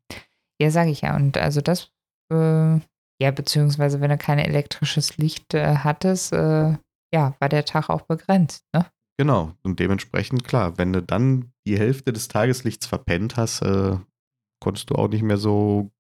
Ja, 0.60 0.72
sage 0.72 0.90
ich 0.90 1.02
ja. 1.02 1.16
Und 1.16 1.38
also 1.38 1.62
das, 1.62 1.92
äh, 2.34 2.80
ja, 3.22 3.32
beziehungsweise 3.32 4.02
wenn 4.02 4.10
du 4.10 4.18
kein 4.18 4.40
elektrisches 4.40 5.18
Licht 5.18 5.54
äh, 5.54 5.78
hattest, 5.78 6.34
äh, 6.34 6.76
ja, 7.14 7.36
war 7.40 7.50
der 7.50 7.66
Tag 7.66 7.90
auch 7.90 8.02
begrenzt, 8.02 8.66
ne? 8.74 8.86
Genau. 9.18 9.54
Und 9.64 9.80
dementsprechend, 9.80 10.44
klar, 10.44 10.78
wenn 10.78 10.92
du 10.92 11.02
dann 11.02 11.52
die 11.66 11.80
Hälfte 11.80 12.12
des 12.12 12.28
Tageslichts 12.28 12.86
verpennt 12.86 13.38
hast, 13.38 13.62
äh, 13.62 13.98
konntest 14.62 14.90
du 14.90 14.96
auch 14.96 15.08
nicht 15.08 15.24
mehr 15.24 15.38
so 15.38 15.92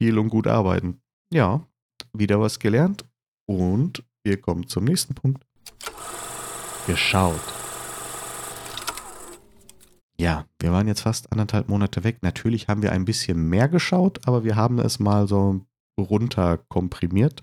viel 0.00 0.18
und 0.18 0.28
gut 0.28 0.46
arbeiten. 0.46 1.00
Ja, 1.32 1.66
wieder 2.12 2.40
was 2.40 2.58
gelernt. 2.58 3.04
Und 3.48 4.04
wir 4.24 4.40
kommen 4.40 4.68
zum 4.68 4.84
nächsten 4.84 5.14
Punkt. 5.14 5.44
Geschaut. 6.86 7.59
Ja, 10.20 10.44
wir 10.58 10.72
waren 10.72 10.86
jetzt 10.86 11.00
fast 11.00 11.32
anderthalb 11.32 11.68
Monate 11.68 12.04
weg. 12.04 12.18
Natürlich 12.22 12.68
haben 12.68 12.82
wir 12.82 12.92
ein 12.92 13.04
bisschen 13.04 13.48
mehr 13.48 13.68
geschaut, 13.68 14.20
aber 14.26 14.44
wir 14.44 14.56
haben 14.56 14.78
es 14.78 14.98
mal 14.98 15.26
so 15.26 15.60
runter 15.98 16.58
komprimiert 16.68 17.42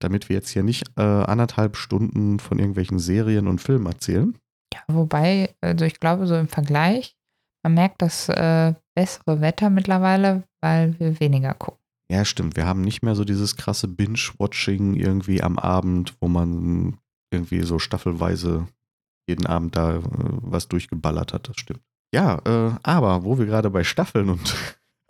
damit 0.00 0.28
wir 0.28 0.36
jetzt 0.36 0.50
hier 0.50 0.62
nicht 0.62 0.84
äh, 0.96 1.02
anderthalb 1.02 1.76
Stunden 1.76 2.38
von 2.38 2.58
irgendwelchen 2.58 2.98
Serien 2.98 3.48
und 3.48 3.60
Filmen 3.60 3.86
erzählen. 3.86 4.36
Ja, 4.74 4.80
wobei, 4.88 5.54
also 5.60 5.84
ich 5.84 6.00
glaube, 6.00 6.26
so 6.26 6.36
im 6.36 6.48
Vergleich, 6.48 7.16
man 7.62 7.74
merkt 7.74 8.02
das 8.02 8.28
äh, 8.28 8.74
bessere 8.94 9.40
Wetter 9.40 9.70
mittlerweile, 9.70 10.44
weil 10.60 10.98
wir 11.00 11.18
weniger 11.20 11.54
gucken. 11.54 11.80
Ja, 12.10 12.24
stimmt. 12.24 12.56
Wir 12.56 12.66
haben 12.66 12.82
nicht 12.82 13.02
mehr 13.02 13.16
so 13.16 13.24
dieses 13.24 13.56
krasse 13.56 13.88
Binge-Watching 13.88 14.94
irgendwie 14.94 15.42
am 15.42 15.58
Abend, 15.58 16.14
wo 16.20 16.28
man 16.28 16.98
irgendwie 17.32 17.62
so 17.62 17.78
staffelweise 17.78 18.68
jeden 19.28 19.46
Abend 19.46 19.74
da 19.76 19.96
äh, 19.96 20.02
was 20.04 20.68
durchgeballert 20.68 21.32
hat. 21.32 21.48
Das 21.48 21.56
stimmt. 21.56 21.82
Ja, 22.16 22.40
äh, 22.46 22.74
aber 22.82 23.24
wo 23.24 23.38
wir 23.38 23.44
gerade 23.44 23.68
bei 23.68 23.84
Staffeln 23.84 24.30
und, 24.30 24.56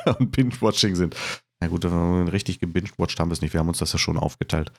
und 0.18 0.32
Binge-Watching 0.32 0.96
sind, 0.96 1.14
na 1.60 1.68
gut, 1.68 1.84
richtig 1.84 2.58
gebinged-watched 2.58 3.20
haben 3.20 3.30
wir 3.30 3.34
es 3.34 3.42
nicht. 3.42 3.52
Wir 3.52 3.60
haben 3.60 3.68
uns 3.68 3.78
das 3.78 3.92
ja 3.92 3.98
schon 4.00 4.18
aufgeteilt. 4.18 4.72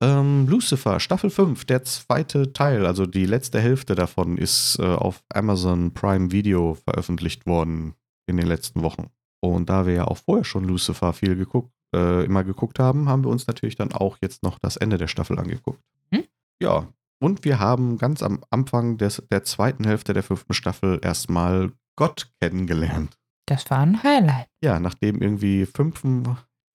Ähm, 0.00 0.46
Lucifer, 0.48 1.00
Staffel 1.00 1.30
5, 1.30 1.64
der 1.64 1.82
zweite 1.82 2.52
Teil, 2.52 2.86
also 2.86 3.06
die 3.06 3.26
letzte 3.26 3.60
Hälfte 3.60 3.96
davon, 3.96 4.38
ist 4.38 4.78
äh, 4.78 4.84
auf 4.84 5.24
Amazon 5.34 5.92
Prime 5.92 6.30
Video 6.30 6.74
veröffentlicht 6.74 7.44
worden 7.44 7.94
in 8.28 8.36
den 8.36 8.46
letzten 8.46 8.82
Wochen. 8.82 9.10
Und 9.40 9.68
da 9.68 9.84
wir 9.84 9.94
ja 9.94 10.04
auch 10.04 10.18
vorher 10.18 10.44
schon 10.44 10.64
Lucifer 10.64 11.12
viel 11.12 11.34
geguckt, 11.34 11.72
äh, 11.92 12.24
immer 12.24 12.44
geguckt 12.44 12.78
haben, 12.78 13.08
haben 13.08 13.24
wir 13.24 13.30
uns 13.30 13.48
natürlich 13.48 13.74
dann 13.74 13.92
auch 13.92 14.18
jetzt 14.22 14.44
noch 14.44 14.60
das 14.60 14.76
Ende 14.76 14.96
der 14.96 15.08
Staffel 15.08 15.40
angeguckt. 15.40 15.80
Hm? 16.12 16.22
Ja, 16.62 16.86
und 17.24 17.42
wir 17.42 17.58
haben 17.58 17.96
ganz 17.96 18.22
am 18.22 18.44
Anfang 18.50 18.98
des, 18.98 19.22
der 19.30 19.44
zweiten 19.44 19.84
Hälfte 19.84 20.12
der 20.12 20.22
fünften 20.22 20.52
Staffel 20.52 21.00
erstmal 21.02 21.72
Gott 21.96 22.30
kennengelernt. 22.38 23.16
Das 23.46 23.70
war 23.70 23.78
ein 23.78 24.02
Highlight. 24.02 24.46
Ja, 24.62 24.78
nachdem 24.78 25.22
irgendwie 25.22 25.64
fünf, 25.64 26.02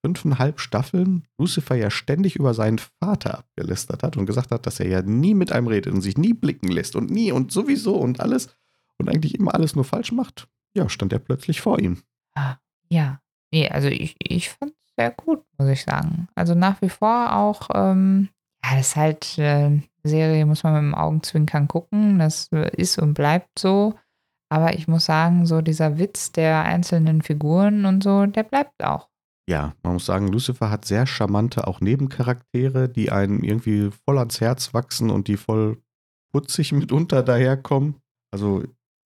fünfeinhalb 0.04 0.58
Staffeln 0.58 1.28
Lucifer 1.38 1.76
ja 1.76 1.88
ständig 1.88 2.34
über 2.34 2.52
seinen 2.52 2.80
Vater 3.00 3.38
abgelästert 3.38 4.02
hat 4.02 4.16
und 4.16 4.26
gesagt 4.26 4.50
hat, 4.50 4.66
dass 4.66 4.80
er 4.80 4.88
ja 4.88 5.02
nie 5.02 5.34
mit 5.34 5.52
einem 5.52 5.68
redet 5.68 5.94
und 5.94 6.00
sich 6.00 6.18
nie 6.18 6.32
blicken 6.32 6.68
lässt 6.68 6.96
und 6.96 7.10
nie 7.10 7.30
und 7.30 7.52
sowieso 7.52 7.94
und 7.94 8.18
alles 8.18 8.48
und 8.98 9.08
eigentlich 9.08 9.36
immer 9.36 9.54
alles 9.54 9.76
nur 9.76 9.84
falsch 9.84 10.10
macht, 10.10 10.48
ja, 10.74 10.88
stand 10.88 11.12
er 11.12 11.20
plötzlich 11.20 11.60
vor 11.60 11.78
ihm. 11.78 12.02
Ah, 12.34 12.56
ja, 12.88 13.20
nee, 13.52 13.68
also 13.68 13.86
ich, 13.86 14.16
ich 14.18 14.50
fand 14.50 14.74
sehr 14.98 15.12
gut, 15.12 15.44
muss 15.58 15.68
ich 15.68 15.84
sagen. 15.84 16.26
Also 16.34 16.56
nach 16.56 16.82
wie 16.82 16.88
vor 16.88 17.36
auch, 17.36 17.68
ähm, 17.72 18.30
ja, 18.64 18.76
das 18.76 18.88
ist 18.88 18.96
halt 18.96 19.38
äh, 19.38 19.80
Serie, 20.04 20.46
muss 20.46 20.62
man 20.62 20.74
mit 20.74 20.82
dem 20.82 20.94
Augenzwinkern 20.94 21.68
gucken. 21.68 22.18
Das 22.18 22.48
ist 22.76 22.98
und 22.98 23.14
bleibt 23.14 23.58
so. 23.58 23.94
Aber 24.52 24.74
ich 24.74 24.88
muss 24.88 25.04
sagen, 25.04 25.46
so 25.46 25.60
dieser 25.60 25.98
Witz 25.98 26.32
der 26.32 26.64
einzelnen 26.64 27.22
Figuren 27.22 27.86
und 27.86 28.02
so, 28.02 28.26
der 28.26 28.42
bleibt 28.42 28.82
auch. 28.82 29.08
Ja, 29.48 29.74
man 29.82 29.94
muss 29.94 30.06
sagen, 30.06 30.28
Lucifer 30.28 30.70
hat 30.70 30.84
sehr 30.84 31.06
charmante 31.06 31.66
auch 31.66 31.80
Nebencharaktere, 31.80 32.88
die 32.88 33.10
einem 33.10 33.42
irgendwie 33.42 33.90
voll 34.04 34.18
ans 34.18 34.40
Herz 34.40 34.74
wachsen 34.74 35.10
und 35.10 35.28
die 35.28 35.36
voll 35.36 35.82
putzig 36.32 36.72
mitunter 36.72 37.22
daherkommen. 37.22 37.96
Also, 38.32 38.64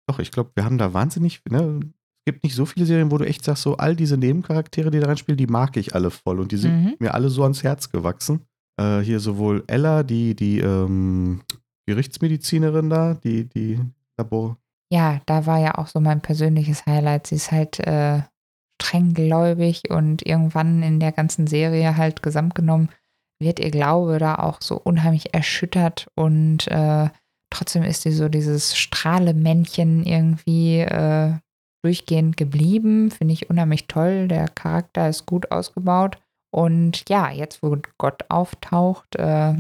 doch, 0.06 0.18
ich 0.18 0.30
glaube, 0.30 0.50
wir 0.54 0.64
haben 0.64 0.78
da 0.78 0.94
wahnsinnig, 0.94 1.42
ne? 1.48 1.80
Es 2.26 2.32
gibt 2.32 2.44
nicht 2.44 2.56
so 2.56 2.66
viele 2.66 2.86
Serien, 2.86 3.10
wo 3.12 3.18
du 3.18 3.26
echt 3.26 3.44
sagst, 3.44 3.62
so 3.62 3.76
all 3.76 3.94
diese 3.94 4.16
Nebencharaktere, 4.16 4.90
die 4.90 4.98
da 4.98 5.06
reinspielen, 5.06 5.38
die 5.38 5.46
mag 5.46 5.76
ich 5.76 5.94
alle 5.94 6.10
voll 6.10 6.40
und 6.40 6.50
die 6.50 6.56
sind 6.56 6.82
mhm. 6.82 6.96
mir 6.98 7.14
alle 7.14 7.28
so 7.28 7.42
ans 7.44 7.62
Herz 7.62 7.90
gewachsen. 7.90 8.40
Äh, 8.80 9.00
hier 9.00 9.20
sowohl 9.20 9.64
Ella, 9.66 10.02
die, 10.02 10.34
die 10.34 10.60
ähm, 10.60 11.42
Gerichtsmedizinerin 11.86 12.90
da, 12.90 13.14
die, 13.14 13.44
die 13.44 13.80
Labor. 14.18 14.58
Ja, 14.92 15.20
da 15.26 15.46
war 15.46 15.58
ja 15.58 15.76
auch 15.76 15.88
so 15.88 16.00
mein 16.00 16.20
persönliches 16.20 16.86
Highlight. 16.86 17.26
Sie 17.26 17.36
ist 17.36 17.52
halt 17.52 17.80
äh, 17.80 18.22
strenggläubig 18.80 19.90
und 19.90 20.24
irgendwann 20.26 20.82
in 20.82 21.00
der 21.00 21.12
ganzen 21.12 21.46
Serie 21.46 21.96
halt 21.96 22.22
gesamt 22.22 22.54
genommen 22.54 22.90
wird 23.38 23.60
ihr 23.60 23.70
Glaube 23.70 24.18
da 24.18 24.36
auch 24.36 24.60
so 24.60 24.76
unheimlich 24.76 25.34
erschüttert 25.34 26.08
und 26.14 26.68
äh, 26.68 27.08
trotzdem 27.50 27.82
ist 27.82 28.02
sie 28.02 28.12
so 28.12 28.28
dieses 28.28 28.76
Strahlemännchen 28.76 30.04
irgendwie 30.04 30.80
äh, 30.80 31.34
durchgehend 31.82 32.36
geblieben. 32.36 33.10
Finde 33.10 33.34
ich 33.34 33.50
unheimlich 33.50 33.86
toll. 33.86 34.28
Der 34.28 34.48
Charakter 34.48 35.08
ist 35.08 35.26
gut 35.26 35.50
ausgebaut. 35.50 36.18
Und 36.50 37.08
ja, 37.08 37.30
jetzt, 37.30 37.62
wo 37.62 37.76
Gott 37.98 38.24
auftaucht, 38.28 39.16
äh, 39.16 39.54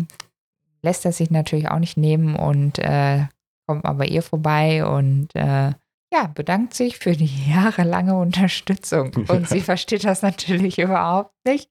lässt 0.82 1.04
er 1.04 1.12
sich 1.12 1.30
natürlich 1.30 1.68
auch 1.68 1.78
nicht 1.78 1.96
nehmen 1.96 2.36
und 2.36 2.78
äh, 2.78 3.26
kommt 3.66 3.84
mal 3.84 3.94
bei 3.94 4.06
ihr 4.06 4.22
vorbei 4.22 4.86
und 4.86 5.34
äh, 5.34 5.72
ja, 6.12 6.26
bedankt 6.32 6.74
sich 6.74 6.98
für 6.98 7.12
die 7.12 7.50
jahrelange 7.50 8.16
Unterstützung. 8.16 9.12
Und 9.28 9.48
sie 9.48 9.60
versteht 9.60 10.04
das 10.04 10.22
natürlich 10.22 10.78
überhaupt 10.78 11.34
nicht. 11.44 11.70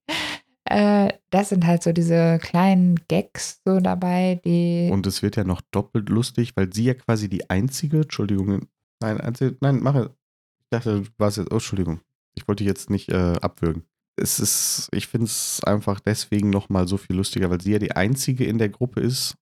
Äh, 0.66 1.13
das 1.30 1.49
sind 1.49 1.66
halt 1.66 1.84
so 1.84 1.91
diese 1.91 2.39
kleinen 2.39 2.99
Gags 3.07 3.61
so 3.66 3.80
dabei, 3.80 4.41
die. 4.43 4.89
Und 4.91 5.05
es 5.07 5.22
wird 5.22 5.36
ja 5.36 5.43
noch 5.43 5.61
doppelt 5.72 6.09
lustig, 6.09 6.53
weil 6.55 6.74
sie 6.74 6.86
ja 6.86 6.93
quasi 6.95 7.30
die 7.30 7.49
einzige, 7.49 8.01
Entschuldigung, 8.01 8.68
nein, 8.99 9.22
einzige, 9.22 9.57
nein, 9.61 9.82
mache, 9.82 10.16
ich 10.59 10.68
dachte, 10.72 11.01
du 11.01 11.09
warst 11.18 11.38
jetzt, 11.38 11.51
oh, 11.51 11.55
Entschuldigung. 11.55 12.01
Ich 12.38 12.47
wollte 12.47 12.63
jetzt 12.63 12.89
nicht 12.89 13.09
äh, 13.09 13.36
abwürgen. 13.39 13.86
Es 14.18 14.39
ist, 14.39 14.89
ich 14.93 15.07
finde 15.07 15.26
es 15.26 15.61
einfach 15.63 15.99
deswegen 15.99 16.49
nochmal 16.49 16.88
so 16.88 16.97
viel 16.97 17.16
lustiger, 17.16 17.49
weil 17.49 17.61
sie 17.61 17.74
ja 17.74 17.80
die 17.80 17.91
einzige 17.91 18.45
in 18.45 18.57
der 18.57 18.70
Gruppe 18.70 19.01
ist, 19.01 19.36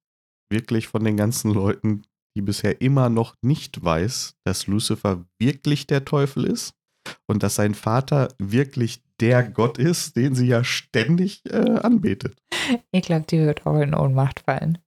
wirklich 0.52 0.88
von 0.88 1.04
den 1.04 1.18
ganzen 1.18 1.54
Leuten, 1.54 2.04
die 2.36 2.42
bisher 2.42 2.82
immer 2.82 3.10
noch 3.10 3.36
nicht 3.42 3.84
weiß, 3.84 4.36
dass 4.44 4.68
Lucifer 4.68 5.26
wirklich 5.40 5.86
der 5.86 6.06
Teufel 6.06 6.46
ist 6.46 6.74
und 7.28 7.44
dass 7.44 7.56
sein 7.56 7.76
Vater 7.76 8.30
wirklich 8.40 9.04
der 9.20 9.44
Gott 9.44 9.78
ist, 9.78 10.16
den 10.16 10.34
sie 10.36 10.48
ja 10.48 10.64
ständig 10.64 11.44
äh, 11.46 11.80
anbetet. 11.80 12.42
Ich 12.92 13.04
glaube, 13.04 13.26
die 13.30 13.40
wird 13.40 13.66
auch 13.66 13.80
in 13.80 13.94
Ohnmacht 13.94 14.40
fallen. 14.40 14.80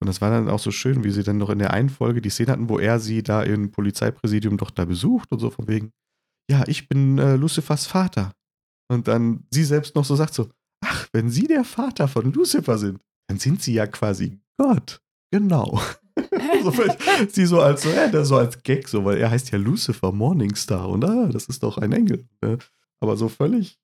Und 0.00 0.06
das 0.06 0.20
war 0.20 0.30
dann 0.30 0.48
auch 0.48 0.58
so 0.58 0.70
schön, 0.70 1.04
wie 1.04 1.10
sie 1.10 1.22
dann 1.22 1.36
noch 1.36 1.50
in 1.50 1.58
der 1.58 1.72
einen 1.72 1.90
Folge 1.90 2.22
die 2.22 2.30
Szene 2.30 2.52
hatten, 2.52 2.68
wo 2.68 2.78
er 2.78 3.00
sie 3.00 3.22
da 3.22 3.42
im 3.42 3.70
Polizeipräsidium 3.70 4.56
doch 4.56 4.70
da 4.70 4.86
besucht 4.86 5.30
und 5.30 5.40
so 5.40 5.50
von 5.50 5.68
wegen, 5.68 5.92
ja, 6.50 6.64
ich 6.66 6.88
bin 6.88 7.18
äh, 7.18 7.36
Lucifers 7.36 7.86
Vater. 7.86 8.32
Und 8.90 9.08
dann 9.08 9.44
sie 9.50 9.64
selbst 9.64 9.94
noch 9.94 10.04
so 10.04 10.16
sagt 10.16 10.34
so, 10.34 10.48
ach, 10.84 11.08
wenn 11.12 11.30
Sie 11.30 11.46
der 11.46 11.64
Vater 11.64 12.08
von 12.08 12.32
Lucifer 12.32 12.78
sind, 12.78 13.00
dann 13.28 13.38
sind 13.38 13.62
Sie 13.62 13.74
ja 13.74 13.86
quasi 13.86 14.40
Gott. 14.58 15.00
Genau. 15.30 15.80
so 16.62 16.72
sie 17.28 17.46
so 17.46 17.60
als, 17.60 17.84
äh, 17.84 18.24
so 18.24 18.36
als 18.36 18.62
Gag, 18.62 18.88
so, 18.88 19.04
weil 19.04 19.18
er 19.18 19.30
heißt 19.30 19.50
ja 19.50 19.58
Lucifer 19.58 20.10
Morningstar 20.12 20.88
und 20.88 21.04
ah, 21.04 21.28
das 21.28 21.46
ist 21.46 21.62
doch 21.62 21.78
ein 21.78 21.92
Engel. 21.92 22.26
Ne? 22.40 22.58
Aber 23.00 23.16
so 23.16 23.28
völlig, 23.28 23.78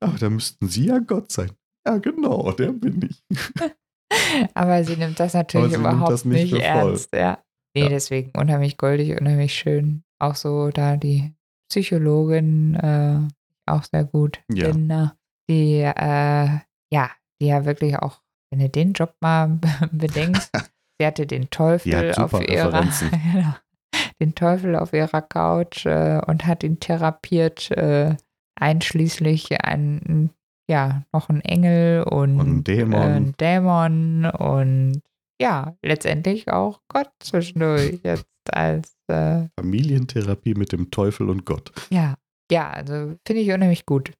ach, 0.00 0.18
da 0.18 0.30
müssten 0.30 0.68
Sie 0.68 0.86
ja 0.86 0.98
Gott 0.98 1.32
sein. 1.32 1.50
Ja, 1.86 1.98
genau, 1.98 2.52
der 2.52 2.72
bin 2.72 3.08
ich. 3.08 3.24
Aber 4.54 4.84
sie 4.84 4.96
nimmt 4.96 5.18
das 5.18 5.34
natürlich 5.34 5.72
überhaupt 5.72 6.10
das 6.10 6.24
nicht, 6.24 6.52
nicht 6.52 6.62
ernst. 6.62 7.14
Ja. 7.14 7.42
Nee, 7.74 7.84
ja. 7.84 7.88
deswegen 7.88 8.32
unheimlich 8.38 8.76
goldig, 8.76 9.18
unheimlich 9.20 9.54
schön. 9.54 10.02
Auch 10.18 10.34
so 10.34 10.70
da 10.70 10.96
die 10.96 11.32
Psychologin, 11.70 12.74
äh, 12.74 13.20
auch 13.70 13.84
sehr 13.84 14.04
gut. 14.04 14.40
Ja. 14.52 14.68
Linda, 14.68 15.16
die, 15.48 15.80
äh, 15.80 16.58
ja, 16.92 17.10
die 17.40 17.46
ja 17.46 17.64
wirklich 17.64 17.98
auch, 17.98 18.20
wenn 18.50 18.60
du 18.60 18.68
den 18.68 18.92
Job 18.92 19.14
mal 19.20 19.58
bedenkst, 19.92 20.50
sie 21.00 21.06
hatte 21.06 21.26
den 21.26 21.50
Teufel 21.50 22.14
auf 22.14 22.40
ihrer, 22.40 22.82
genau, 23.32 23.54
den 24.20 24.34
Teufel 24.34 24.76
auf 24.76 24.92
ihrer 24.92 25.22
Couch 25.22 25.86
äh, 25.86 26.20
und 26.26 26.46
hat 26.46 26.62
ihn 26.62 26.80
therapiert, 26.80 27.70
äh, 27.70 28.16
einschließlich 28.60 29.64
ein 29.64 30.30
ja, 30.70 31.02
noch 31.12 31.28
ein 31.28 31.40
Engel 31.40 32.04
und, 32.04 32.38
und 32.38 32.48
ein 32.48 32.64
Dämon. 32.64 33.00
Äh, 33.00 33.16
ein 33.16 33.34
Dämon 33.40 34.24
und 34.24 35.02
ja, 35.42 35.76
letztendlich 35.82 36.48
auch 36.48 36.80
Gott 36.88 37.10
zwischendurch 37.18 37.98
jetzt 38.04 38.28
als 38.52 38.94
äh, 39.08 39.48
Familientherapie 39.58 40.54
mit 40.54 40.70
dem 40.70 40.92
Teufel 40.92 41.28
und 41.28 41.44
Gott. 41.44 41.72
Ja, 41.90 42.14
ja, 42.50 42.70
also 42.70 43.16
finde 43.26 43.42
ich 43.42 43.50
unheimlich 43.50 43.86
gut. 43.86 44.12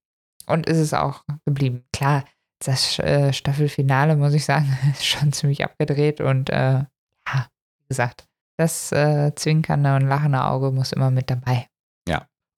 Und 0.47 0.67
ist 0.67 0.79
es 0.79 0.95
auch 0.95 1.25
geblieben. 1.45 1.85
Klar, 1.93 2.25
das 2.65 2.99
äh, 2.99 3.33
Staffelfinale, 3.33 4.17
muss 4.17 4.35
ich 4.35 4.45
sagen, 4.45 4.67
ist 4.93 5.07
schon 5.07 5.33
ziemlich 5.33 5.65
abgedreht 5.65 6.21
und 6.21 6.51
äh, 6.51 6.85
ja, 6.85 7.49
wie 7.79 7.89
gesagt, 7.89 8.27
das 8.59 8.93
äh, 8.93 9.33
zwinkernde 9.35 9.97
und 9.97 10.07
lachende 10.07 10.45
Auge 10.45 10.71
muss 10.71 10.93
immer 10.93 11.11
mit 11.11 11.31
dabei. 11.31 11.67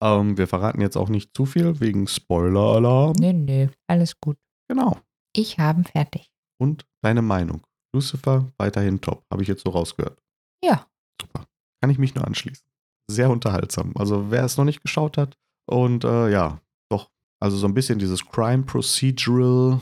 Ähm, 0.02 0.36
wir 0.36 0.48
verraten 0.48 0.80
jetzt 0.80 0.96
auch 0.96 1.08
nicht 1.08 1.30
zu 1.36 1.46
viel 1.46 1.78
wegen 1.78 2.08
Spoiler-Alarm. 2.08 3.14
Nö, 3.20 3.32
nö, 3.32 3.68
alles 3.86 4.18
gut. 4.20 4.36
Genau. 4.68 4.98
Ich 5.32 5.58
habe 5.60 5.84
fertig. 5.84 6.32
Und 6.58 6.84
deine 7.02 7.22
Meinung? 7.22 7.62
Lucifer 7.94 8.48
weiterhin 8.58 9.00
top, 9.00 9.24
habe 9.30 9.42
ich 9.42 9.48
jetzt 9.48 9.62
so 9.62 9.70
rausgehört. 9.70 10.18
Ja. 10.64 10.86
Super. 11.20 11.46
Kann 11.80 11.90
ich 11.90 11.98
mich 11.98 12.16
nur 12.16 12.26
anschließen. 12.26 12.66
Sehr 13.08 13.30
unterhaltsam. 13.30 13.92
Also 13.96 14.30
wer 14.30 14.44
es 14.44 14.56
noch 14.56 14.64
nicht 14.64 14.82
geschaut 14.82 15.18
hat 15.18 15.36
und 15.68 16.04
äh, 16.04 16.30
ja, 16.30 16.60
doch, 16.90 17.10
also 17.40 17.56
so 17.56 17.66
ein 17.66 17.74
bisschen 17.74 17.98
dieses 17.98 18.24
Crime 18.24 18.64
Procedural 18.64 19.80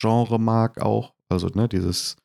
Genre 0.00 0.38
mag 0.38 0.80
auch. 0.80 1.14
Also 1.28 1.48
ne, 1.48 1.68
dieses 1.68 2.16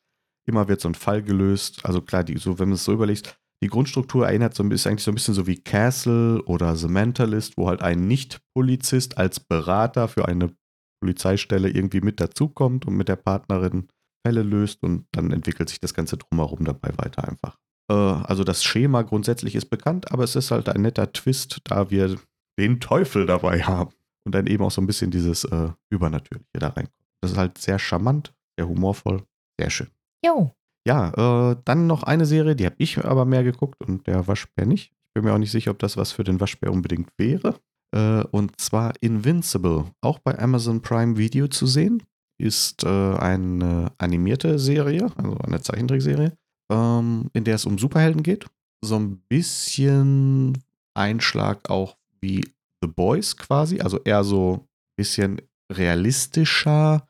immer 0.48 0.68
wird 0.68 0.80
so 0.80 0.88
ein 0.88 0.94
Fall 0.94 1.22
gelöst. 1.22 1.84
Also 1.84 2.00
klar, 2.00 2.24
die, 2.24 2.38
so 2.38 2.58
wenn 2.58 2.68
man 2.68 2.76
es 2.76 2.84
so 2.84 2.92
überlegt, 2.92 3.38
die 3.62 3.68
Grundstruktur 3.68 4.26
erinnert 4.26 4.54
so 4.54 4.62
ein 4.62 4.68
bisschen, 4.68 4.90
eigentlich 4.90 5.04
so 5.04 5.10
ein 5.10 5.14
bisschen 5.14 5.34
so 5.34 5.46
wie 5.46 5.62
Castle 5.62 6.42
oder 6.44 6.76
The 6.76 6.88
Mentalist, 6.88 7.56
wo 7.56 7.68
halt 7.68 7.82
ein 7.82 8.06
Nicht-Polizist 8.06 9.18
als 9.18 9.40
Berater 9.40 10.08
für 10.08 10.26
eine 10.26 10.54
Polizeistelle 11.00 11.70
irgendwie 11.70 12.00
mit 12.00 12.20
dazukommt 12.20 12.86
und 12.86 12.96
mit 12.96 13.08
der 13.08 13.16
Partnerin 13.16 13.88
Fälle 14.26 14.42
löst 14.42 14.82
und 14.82 15.06
dann 15.12 15.30
entwickelt 15.30 15.68
sich 15.68 15.80
das 15.80 15.94
Ganze 15.94 16.16
drumherum 16.16 16.64
dabei 16.64 16.90
weiter 16.96 17.28
einfach. 17.28 17.56
Äh, 17.90 17.94
also 17.94 18.44
das 18.44 18.64
Schema 18.64 19.02
grundsätzlich 19.02 19.54
ist 19.54 19.66
bekannt, 19.66 20.12
aber 20.12 20.24
es 20.24 20.36
ist 20.36 20.50
halt 20.50 20.68
ein 20.68 20.82
netter 20.82 21.12
Twist, 21.12 21.60
da 21.64 21.90
wir 21.90 22.18
den 22.58 22.80
Teufel 22.80 23.26
dabei 23.26 23.62
haben 23.62 23.92
und 24.24 24.34
dann 24.34 24.46
eben 24.46 24.64
auch 24.64 24.70
so 24.70 24.80
ein 24.80 24.86
bisschen 24.86 25.10
dieses 25.10 25.44
äh, 25.44 25.70
Übernatürliche 25.90 26.46
da 26.54 26.68
reinkommt. 26.68 26.92
Das 27.20 27.32
ist 27.32 27.38
halt 27.38 27.58
sehr 27.58 27.78
charmant, 27.78 28.34
sehr 28.58 28.68
humorvoll, 28.68 29.22
sehr 29.58 29.70
schön. 29.70 29.88
Jo. 30.24 30.52
Ja, 30.86 31.50
äh, 31.50 31.56
dann 31.64 31.86
noch 31.86 32.04
eine 32.04 32.26
Serie, 32.26 32.54
die 32.54 32.66
habe 32.66 32.76
ich 32.78 33.04
aber 33.04 33.24
mehr 33.24 33.42
geguckt 33.42 33.82
und 33.84 34.06
der 34.06 34.26
Waschbär 34.28 34.66
nicht. 34.66 34.92
Ich 35.06 35.14
bin 35.14 35.24
mir 35.24 35.32
auch 35.32 35.38
nicht 35.38 35.50
sicher, 35.50 35.70
ob 35.70 35.78
das 35.78 35.96
was 35.96 36.12
für 36.12 36.24
den 36.24 36.40
Waschbär 36.40 36.72
unbedingt 36.72 37.10
wäre. 37.16 37.58
Äh, 37.92 38.22
und 38.30 38.60
zwar 38.60 38.92
Invincible, 39.00 39.86
auch 40.00 40.18
bei 40.18 40.38
Amazon 40.38 40.82
Prime 40.82 41.16
Video 41.16 41.48
zu 41.48 41.66
sehen. 41.66 42.02
Ist 42.38 42.84
äh, 42.84 42.88
eine 42.88 43.92
animierte 43.98 44.58
Serie, 44.58 45.10
also 45.16 45.38
eine 45.38 45.60
Zeichentrickserie, 45.62 46.36
ähm, 46.70 47.30
in 47.32 47.44
der 47.44 47.54
es 47.54 47.64
um 47.64 47.78
Superhelden 47.78 48.22
geht. 48.22 48.46
So 48.84 48.96
ein 48.96 49.22
bisschen 49.28 50.62
Einschlag 50.94 51.70
auch 51.70 51.96
wie 52.20 52.44
The 52.82 52.88
Boys 52.88 53.36
quasi, 53.36 53.80
also 53.80 54.00
eher 54.02 54.24
so 54.24 54.54
ein 54.54 54.66
bisschen 54.96 55.42
realistischer, 55.72 57.08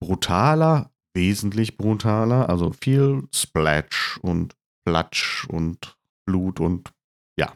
brutaler, 0.00 0.90
wesentlich 1.14 1.76
brutaler. 1.76 2.48
Also 2.48 2.72
viel 2.72 3.24
Splash 3.34 4.18
und 4.22 4.54
Platsch 4.84 5.46
und 5.48 5.96
Blut 6.26 6.60
und 6.60 6.92
ja, 7.38 7.52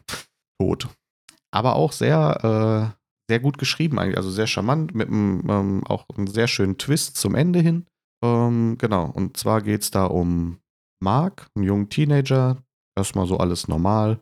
Tod. 0.59 0.89
Aber 1.51 1.75
auch 1.75 1.91
sehr, 1.91 2.93
äh, 2.93 3.01
sehr 3.29 3.39
gut 3.39 3.57
geschrieben 3.57 3.99
eigentlich. 3.99 4.17
Also 4.17 4.31
sehr 4.31 4.47
charmant, 4.47 4.93
mit 4.95 5.07
einem, 5.07 5.47
ähm, 5.49 5.83
auch 5.85 6.05
einem 6.15 6.27
sehr 6.27 6.47
schönen 6.47 6.77
Twist 6.77 7.17
zum 7.17 7.35
Ende 7.35 7.59
hin. 7.59 7.85
Ähm, 8.23 8.77
genau, 8.77 9.05
und 9.05 9.37
zwar 9.37 9.61
geht 9.61 9.81
es 9.81 9.91
da 9.91 10.05
um 10.05 10.59
Mark, 11.01 11.47
einen 11.55 11.65
jungen 11.65 11.89
Teenager. 11.89 12.57
Erstmal 12.95 13.27
so 13.27 13.37
alles 13.37 13.67
normal. 13.67 14.19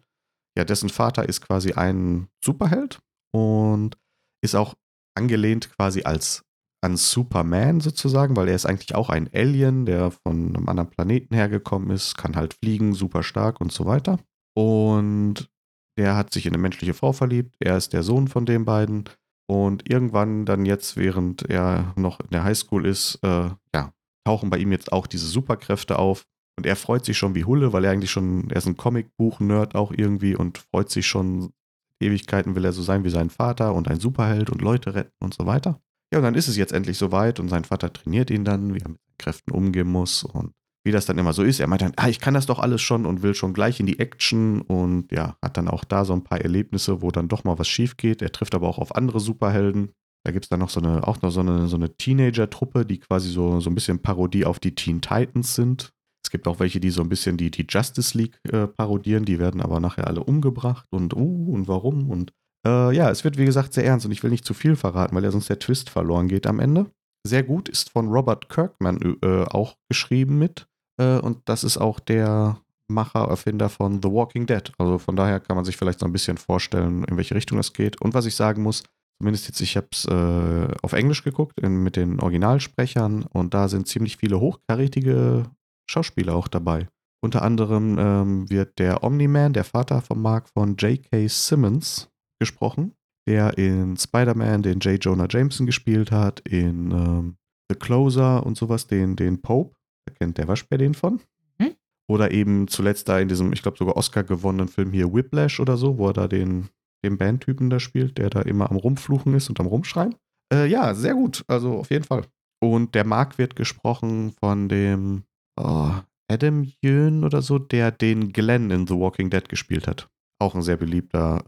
Ja, 0.60 0.66
dessen 0.66 0.90
Vater 0.90 1.30
ist 1.30 1.40
quasi 1.40 1.72
ein 1.72 2.28
Superheld 2.44 3.00
und 3.34 3.98
ist 4.44 4.56
auch 4.56 4.76
angelehnt 5.18 5.72
quasi 5.72 6.04
als 6.04 6.44
an 6.84 6.98
Superman 6.98 7.80
sozusagen, 7.80 8.36
weil 8.36 8.50
er 8.50 8.56
ist 8.56 8.66
eigentlich 8.66 8.94
auch 8.94 9.10
ein 9.10 9.30
Alien, 9.34 9.86
der 9.86 10.12
von 10.12 10.54
einem 10.54 10.68
anderen 10.68 10.90
Planeten 10.90 11.34
hergekommen 11.34 11.92
ist, 11.92 12.18
kann 12.18 12.36
halt 12.36 12.56
fliegen, 12.56 12.94
super 12.94 13.24
stark 13.24 13.62
und 13.62 13.72
so 13.72 13.86
weiter. 13.86 14.20
Und 14.54 15.50
der 15.98 16.18
hat 16.18 16.34
sich 16.34 16.46
in 16.46 16.52
eine 16.52 16.62
menschliche 16.62 16.94
Frau 16.94 17.14
verliebt. 17.14 17.56
Er 17.60 17.78
ist 17.78 17.94
der 17.94 18.04
Sohn 18.04 18.28
von 18.28 18.46
den 18.46 18.66
beiden. 18.66 19.06
Und 19.50 19.90
irgendwann 19.90 20.46
dann 20.46 20.66
jetzt, 20.66 20.98
während 20.98 21.50
er 21.50 21.94
noch 21.96 22.20
in 22.20 22.32
der 22.32 22.44
Highschool 22.44 22.86
ist, 22.86 23.18
äh, 23.24 23.50
ja, 23.74 23.94
tauchen 24.28 24.50
bei 24.50 24.58
ihm 24.58 24.74
jetzt 24.74 24.92
auch 24.92 25.08
diese 25.08 25.28
Superkräfte 25.28 25.98
auf. 25.98 26.26
Und 26.60 26.66
er 26.66 26.76
freut 26.76 27.06
sich 27.06 27.18
schon 27.18 27.36
wie 27.36 27.46
Hulle, 27.46 27.72
weil 27.72 27.86
er 27.86 27.92
eigentlich 27.92 28.12
schon, 28.12 28.50
er 28.50 28.58
ist 28.58 28.66
ein 28.66 28.76
Comicbuch-Nerd 28.76 29.76
auch 29.76 29.94
irgendwie 29.96 30.36
und 30.36 30.58
freut 30.58 30.90
sich 30.90 31.08
schon, 31.08 31.54
Ewigkeiten 32.02 32.54
will 32.54 32.66
er 32.66 32.74
so 32.74 32.82
sein 32.82 33.06
wie 33.06 33.10
sein 33.10 33.30
Vater 33.30 33.74
und 33.74 33.88
ein 33.88 34.02
Superheld 34.02 34.50
und 34.50 34.62
Leute 34.62 34.94
retten 34.94 35.16
und 35.24 35.34
so 35.34 35.46
weiter. 35.46 35.80
Ja, 36.12 36.20
und 36.20 36.26
dann 36.26 36.36
ist 36.36 36.50
es 36.50 36.58
jetzt 36.58 36.74
endlich 36.74 36.98
soweit 36.98 37.40
und 37.40 37.48
sein 37.48 37.64
Vater 37.64 37.94
trainiert 37.94 38.30
ihn 38.30 38.44
dann, 38.44 38.74
wie 38.74 38.80
er 38.80 38.90
mit 38.90 39.00
Kräften 39.18 39.54
umgehen 39.54 39.88
muss 39.88 40.26
und 40.26 40.52
wie 40.84 40.92
das 40.92 41.06
dann 41.06 41.18
immer 41.18 41.32
so 41.32 41.44
ist. 41.44 41.62
Er 41.62 41.68
meint 41.68 41.82
dann, 41.82 41.94
ah, 41.96 42.10
ich 42.10 42.20
kann 42.20 42.34
das 42.34 42.46
doch 42.46 42.60
alles 42.60 42.82
schon 42.82 43.06
und 43.06 43.22
will 43.24 43.34
schon 43.34 43.54
gleich 43.54 43.80
in 43.80 43.86
die 43.86 44.00
Action 44.00 44.60
und 44.60 45.10
ja, 45.14 45.38
hat 45.42 45.56
dann 45.56 45.70
auch 45.70 45.86
da 45.86 46.04
so 46.04 46.12
ein 46.12 46.26
paar 46.26 46.42
Erlebnisse, 46.42 47.02
wo 47.02 47.10
dann 47.10 47.30
doch 47.30 47.46
mal 47.46 47.58
was 47.58 47.70
schief 47.70 47.96
geht. 47.96 48.22
Er 48.22 48.34
trifft 48.34 48.54
aber 48.54 48.68
auch 48.68 48.80
auf 48.80 48.98
andere 48.98 49.22
Superhelden. 49.22 49.92
Da 50.26 50.34
gibt 50.34 50.44
es 50.44 50.50
dann 50.50 50.60
noch 50.60 50.72
so 50.72 50.82
eine, 50.82 51.08
auch 51.08 51.22
noch 51.22 51.32
so 51.32 51.40
eine, 51.40 51.68
so 51.68 51.78
eine 51.78 51.96
Teenager-Truppe, 51.96 52.86
die 52.86 53.00
quasi 53.00 53.30
so, 53.30 53.62
so 53.62 53.70
ein 53.70 53.76
bisschen 53.76 54.02
Parodie 54.02 54.44
auf 54.44 54.60
die 54.60 54.76
Teen 54.76 55.00
Titans 55.00 55.56
sind. 55.56 55.94
Es 56.30 56.32
gibt 56.32 56.48
auch 56.48 56.60
welche, 56.60 56.80
die 56.80 56.92
so 56.92 57.02
ein 57.02 57.10
bisschen 57.10 57.38
die, 57.38 57.50
die 57.50 57.66
Justice 57.68 58.16
League 58.16 58.40
äh, 58.52 58.68
parodieren, 58.68 59.26
die 59.26 59.40
werden 59.40 59.62
aber 59.62 59.80
nachher 59.80 60.06
alle 60.06 60.24
umgebracht 60.24 60.86
und 60.92 61.16
uh 61.16 61.52
und 61.52 61.68
warum 61.68 62.12
und 62.12 62.34
äh, 62.68 62.96
ja, 62.96 63.10
es 63.10 63.24
wird 63.24 63.40
wie 63.40 63.46
gesagt 63.46 63.74
sehr 63.74 63.84
ernst 63.84 64.06
und 64.06 64.12
ich 64.12 64.22
will 64.22 64.30
nicht 64.30 64.46
zu 64.46 64.54
viel 64.54 64.76
verraten, 64.76 65.16
weil 65.16 65.24
ja 65.24 65.32
sonst 65.32 65.50
der 65.50 65.58
Twist 65.58 65.90
verloren 65.90 66.28
geht 66.28 66.46
am 66.46 66.60
Ende. 66.60 66.86
Sehr 67.26 67.42
gut 67.42 67.68
ist 67.68 67.90
von 67.90 68.10
Robert 68.10 68.48
Kirkman 68.48 69.18
äh, 69.24 69.44
auch 69.46 69.78
geschrieben 69.90 70.38
mit 70.38 70.68
äh, 71.02 71.18
und 71.18 71.40
das 71.46 71.64
ist 71.64 71.80
auch 71.80 72.00
der 72.00 72.62
Macher, 72.88 73.28
Erfinder 73.28 73.70
von 73.70 74.00
The 74.04 74.12
Walking 74.12 74.46
Dead. 74.46 74.72
Also 74.78 75.00
von 75.00 75.16
daher 75.16 75.40
kann 75.40 75.56
man 75.56 75.66
sich 75.66 75.78
vielleicht 75.78 76.00
so 76.00 76.06
ein 76.06 76.12
bisschen 76.12 76.38
vorstellen, 76.38 77.06
in 77.06 77.18
welche 77.18 77.34
Richtung 77.34 77.58
das 77.58 77.74
geht. 77.74 78.00
Und 78.02 78.14
was 78.14 78.28
ich 78.28 78.36
sagen 78.36 78.62
muss, 78.62 78.84
zumindest 79.18 79.48
jetzt, 79.48 79.62
ich 79.62 79.78
habe 79.78 79.88
es 79.92 80.06
äh, 80.06 80.76
auf 80.84 80.94
Englisch 80.94 81.24
geguckt 81.24 81.60
in, 81.60 81.82
mit 81.82 81.96
den 81.96 82.20
Originalsprechern 82.20 83.24
und 83.24 83.56
da 83.56 83.68
sind 83.68 83.88
ziemlich 83.88 84.18
viele 84.18 84.40
hochkarätige 84.40 85.50
Schauspieler 85.90 86.36
auch 86.36 86.48
dabei. 86.48 86.88
Unter 87.22 87.42
anderem 87.42 87.98
ähm, 88.00 88.50
wird 88.50 88.80
der 88.80 89.04
Omni-Man, 89.04 89.54
der 89.54 89.66
Vater 89.66 90.02
von 90.02 90.22
Mark, 90.22 90.48
von 90.50 90.78
J.K. 90.78 91.28
Simmons 91.28 92.10
gesprochen, 92.40 92.94
der 93.28 93.58
in 93.58 93.98
Spider-Man 93.98 94.62
den 94.62 94.80
J. 94.80 95.04
Jonah 95.04 95.28
Jameson 95.30 95.66
gespielt 95.66 96.12
hat, 96.12 96.40
in 96.42 96.92
ähm, 96.92 97.38
The 97.70 97.76
Closer 97.78 98.46
und 98.46 98.58
sowas, 98.58 98.88
den, 98.88 99.16
den 99.16 99.42
Pope. 99.42 99.76
Da 100.06 100.14
kennt 100.14 100.38
der 100.38 100.48
Waschbär 100.48 100.78
den 100.78 100.94
von. 100.94 101.20
Hm? 101.62 101.76
Oder 102.08 102.32
eben 102.32 102.68
zuletzt 102.68 103.10
da 103.10 103.20
in 103.20 103.28
diesem, 103.28 103.52
ich 103.52 103.62
glaube 103.62 103.78
sogar 103.78 103.98
Oscar 103.98 104.24
gewonnenen 104.24 104.70
Film 104.70 104.94
hier 104.94 105.14
Whiplash 105.14 105.60
oder 105.60 105.76
so, 105.76 105.98
wo 105.98 106.08
er 106.08 106.14
da 106.14 106.28
den, 106.28 106.70
den 107.04 107.18
Bandtypen 107.18 107.70
da 107.70 107.80
spielt, 107.80 108.18
der 108.18 108.30
da 108.30 108.42
immer 108.42 108.72
am 108.72 108.78
Rumfluchen 108.78 109.34
ist 109.34 109.50
und 109.50 109.60
am 109.60 109.68
Rumschreien. 109.68 110.16
Äh, 110.54 110.68
ja, 110.68 110.94
sehr 110.94 111.16
gut, 111.16 111.44
also 111.48 111.74
auf 111.74 111.92
jeden 111.92 112.06
Fall. 112.06 112.24
Und 112.62 112.96
der 112.96 113.06
Mark 113.06 113.38
wird 113.38 113.56
gesprochen 113.56 114.34
von 114.40 114.70
dem 114.70 115.24
oh, 115.60 115.92
Adam 116.32 116.72
Yön 116.84 117.24
oder 117.24 117.42
so, 117.42 117.60
der 117.60 117.92
den 117.92 118.32
Glenn 118.34 118.72
in 118.72 118.88
The 118.88 118.96
Walking 118.96 119.30
Dead 119.30 119.48
gespielt 119.50 119.88
hat. 119.88 120.10
Auch 120.40 120.56
ein 120.56 120.62
sehr 120.62 120.78
beliebter, 120.78 121.44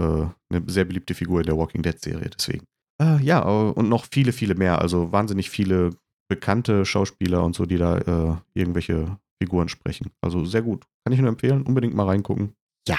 äh, 0.50 0.56
eine 0.56 0.70
sehr 0.70 0.86
beliebte 0.86 1.14
Figur 1.14 1.40
in 1.40 1.46
der 1.46 1.58
Walking 1.58 1.82
Dead-Serie, 1.82 2.30
deswegen. 2.38 2.66
Äh, 3.02 3.22
ja, 3.24 3.40
und 3.40 3.90
noch 3.90 4.06
viele, 4.12 4.32
viele 4.34 4.56
mehr. 4.56 4.80
Also 4.80 5.12
wahnsinnig 5.12 5.50
viele 5.50 5.92
bekannte 6.30 6.86
Schauspieler 6.86 7.44
und 7.44 7.56
so, 7.56 7.66
die 7.66 7.78
da 7.78 7.98
äh, 7.98 8.36
irgendwelche 8.54 9.18
Figuren 9.42 9.70
sprechen. 9.70 10.12
Also 10.22 10.46
sehr 10.46 10.62
gut. 10.62 10.86
Kann 11.04 11.14
ich 11.14 11.20
nur 11.20 11.30
empfehlen. 11.30 11.64
Unbedingt 11.64 11.96
mal 11.96 12.06
reingucken. 12.06 12.54
Ja. 12.88 12.98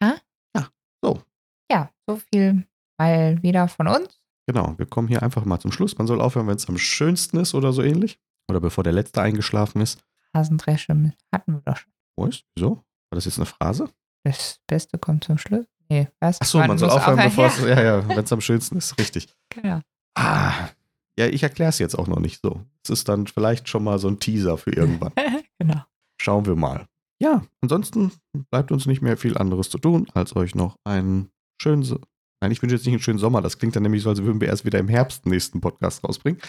Ja? 0.00 0.16
Ja. 0.56 0.68
So. 1.04 1.22
Ja, 1.70 1.90
so 2.08 2.16
viel 2.32 2.66
mal 2.98 3.42
wieder 3.42 3.68
von 3.68 3.88
uns. 3.88 4.18
Genau, 4.46 4.74
wir 4.78 4.86
kommen 4.86 5.08
hier 5.08 5.22
einfach 5.22 5.44
mal 5.44 5.60
zum 5.60 5.70
Schluss. 5.70 5.98
Man 5.98 6.06
soll 6.06 6.20
aufhören, 6.20 6.46
wenn 6.46 6.56
es 6.56 6.68
am 6.68 6.78
schönsten 6.78 7.38
ist 7.38 7.54
oder 7.54 7.72
so 7.72 7.82
ähnlich. 7.82 8.18
Oder 8.50 8.60
bevor 8.60 8.84
der 8.84 8.92
Letzte 8.92 9.22
eingeschlafen 9.22 9.80
ist. 9.80 10.02
Hasendresche 10.34 11.12
hatten 11.32 11.52
wir 11.52 11.62
doch 11.64 11.76
schon. 11.76 11.92
Was? 12.16 12.42
Wieso? 12.54 12.76
War 12.76 13.16
das 13.16 13.24
jetzt 13.24 13.38
eine 13.38 13.46
Phrase? 13.46 13.88
Das 14.24 14.60
Beste 14.66 14.98
kommt 14.98 15.24
zum 15.24 15.38
Schluss. 15.38 15.66
Nee, 15.88 16.08
was? 16.20 16.40
Achso, 16.40 16.58
man, 16.58 16.68
man 16.68 16.78
soll 16.78 16.90
aufhören, 16.90 17.18
bevor 17.22 17.46
es. 17.46 17.60
Ja, 17.60 17.82
ja, 17.82 18.08
wenn 18.08 18.18
es 18.18 18.32
am 18.32 18.40
schönsten 18.40 18.78
ist, 18.78 18.98
richtig. 18.98 19.28
Genau. 19.54 19.82
Ah, 20.14 20.70
ja, 21.18 21.26
ich 21.26 21.42
erkläre 21.42 21.68
es 21.68 21.78
jetzt 21.78 21.94
auch 21.98 22.06
noch 22.06 22.18
nicht 22.18 22.40
so. 22.40 22.64
Es 22.82 22.90
ist 22.90 23.08
dann 23.08 23.26
vielleicht 23.26 23.68
schon 23.68 23.84
mal 23.84 23.98
so 23.98 24.08
ein 24.08 24.18
Teaser 24.18 24.56
für 24.56 24.72
irgendwann. 24.72 25.12
genau. 25.58 25.82
Schauen 26.20 26.46
wir 26.46 26.56
mal. 26.56 26.86
Ja, 27.20 27.42
ansonsten 27.60 28.12
bleibt 28.50 28.72
uns 28.72 28.86
nicht 28.86 29.02
mehr 29.02 29.18
viel 29.18 29.36
anderes 29.36 29.68
zu 29.68 29.78
tun, 29.78 30.08
als 30.14 30.34
euch 30.36 30.54
noch 30.54 30.76
einen 30.84 31.30
schönen. 31.60 31.82
So 31.82 32.00
Nein, 32.42 32.50
ich 32.50 32.60
wünsche 32.60 32.74
jetzt 32.74 32.86
nicht 32.86 32.94
einen 32.94 33.02
schönen 33.02 33.18
Sommer. 33.18 33.40
Das 33.40 33.58
klingt 33.58 33.76
dann 33.76 33.84
nämlich 33.84 34.02
so, 34.02 34.10
als 34.10 34.22
würden 34.22 34.40
wir 34.40 34.48
erst 34.48 34.64
wieder 34.64 34.78
im 34.78 34.88
Herbst 34.88 35.24
den 35.24 35.30
nächsten 35.30 35.60
Podcast 35.60 36.02
rausbringen. 36.02 36.40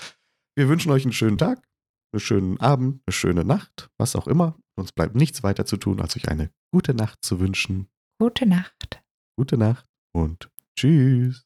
Wir 0.56 0.68
wünschen 0.68 0.92
euch 0.92 1.04
einen 1.04 1.14
schönen 1.14 1.38
Tag, 1.38 1.62
einen 2.14 2.20
schönen 2.20 2.60
Abend, 2.60 3.02
eine 3.06 3.14
schöne 3.14 3.44
Nacht, 3.44 3.90
was 3.98 4.16
auch 4.16 4.28
immer. 4.28 4.58
Uns 4.76 4.92
bleibt 4.92 5.16
nichts 5.16 5.44
weiter 5.44 5.66
zu 5.66 5.78
tun, 5.78 6.00
als 6.00 6.16
euch 6.16 6.30
eine 6.30 6.52
gute 6.72 6.94
Nacht 6.94 7.20
zu 7.24 7.40
wünschen. 7.40 7.90
Gute 8.20 8.46
Nacht. 8.46 9.04
Gute 9.36 9.58
Nacht 9.58 9.86
und 10.14 10.50
tschüss. 10.76 11.46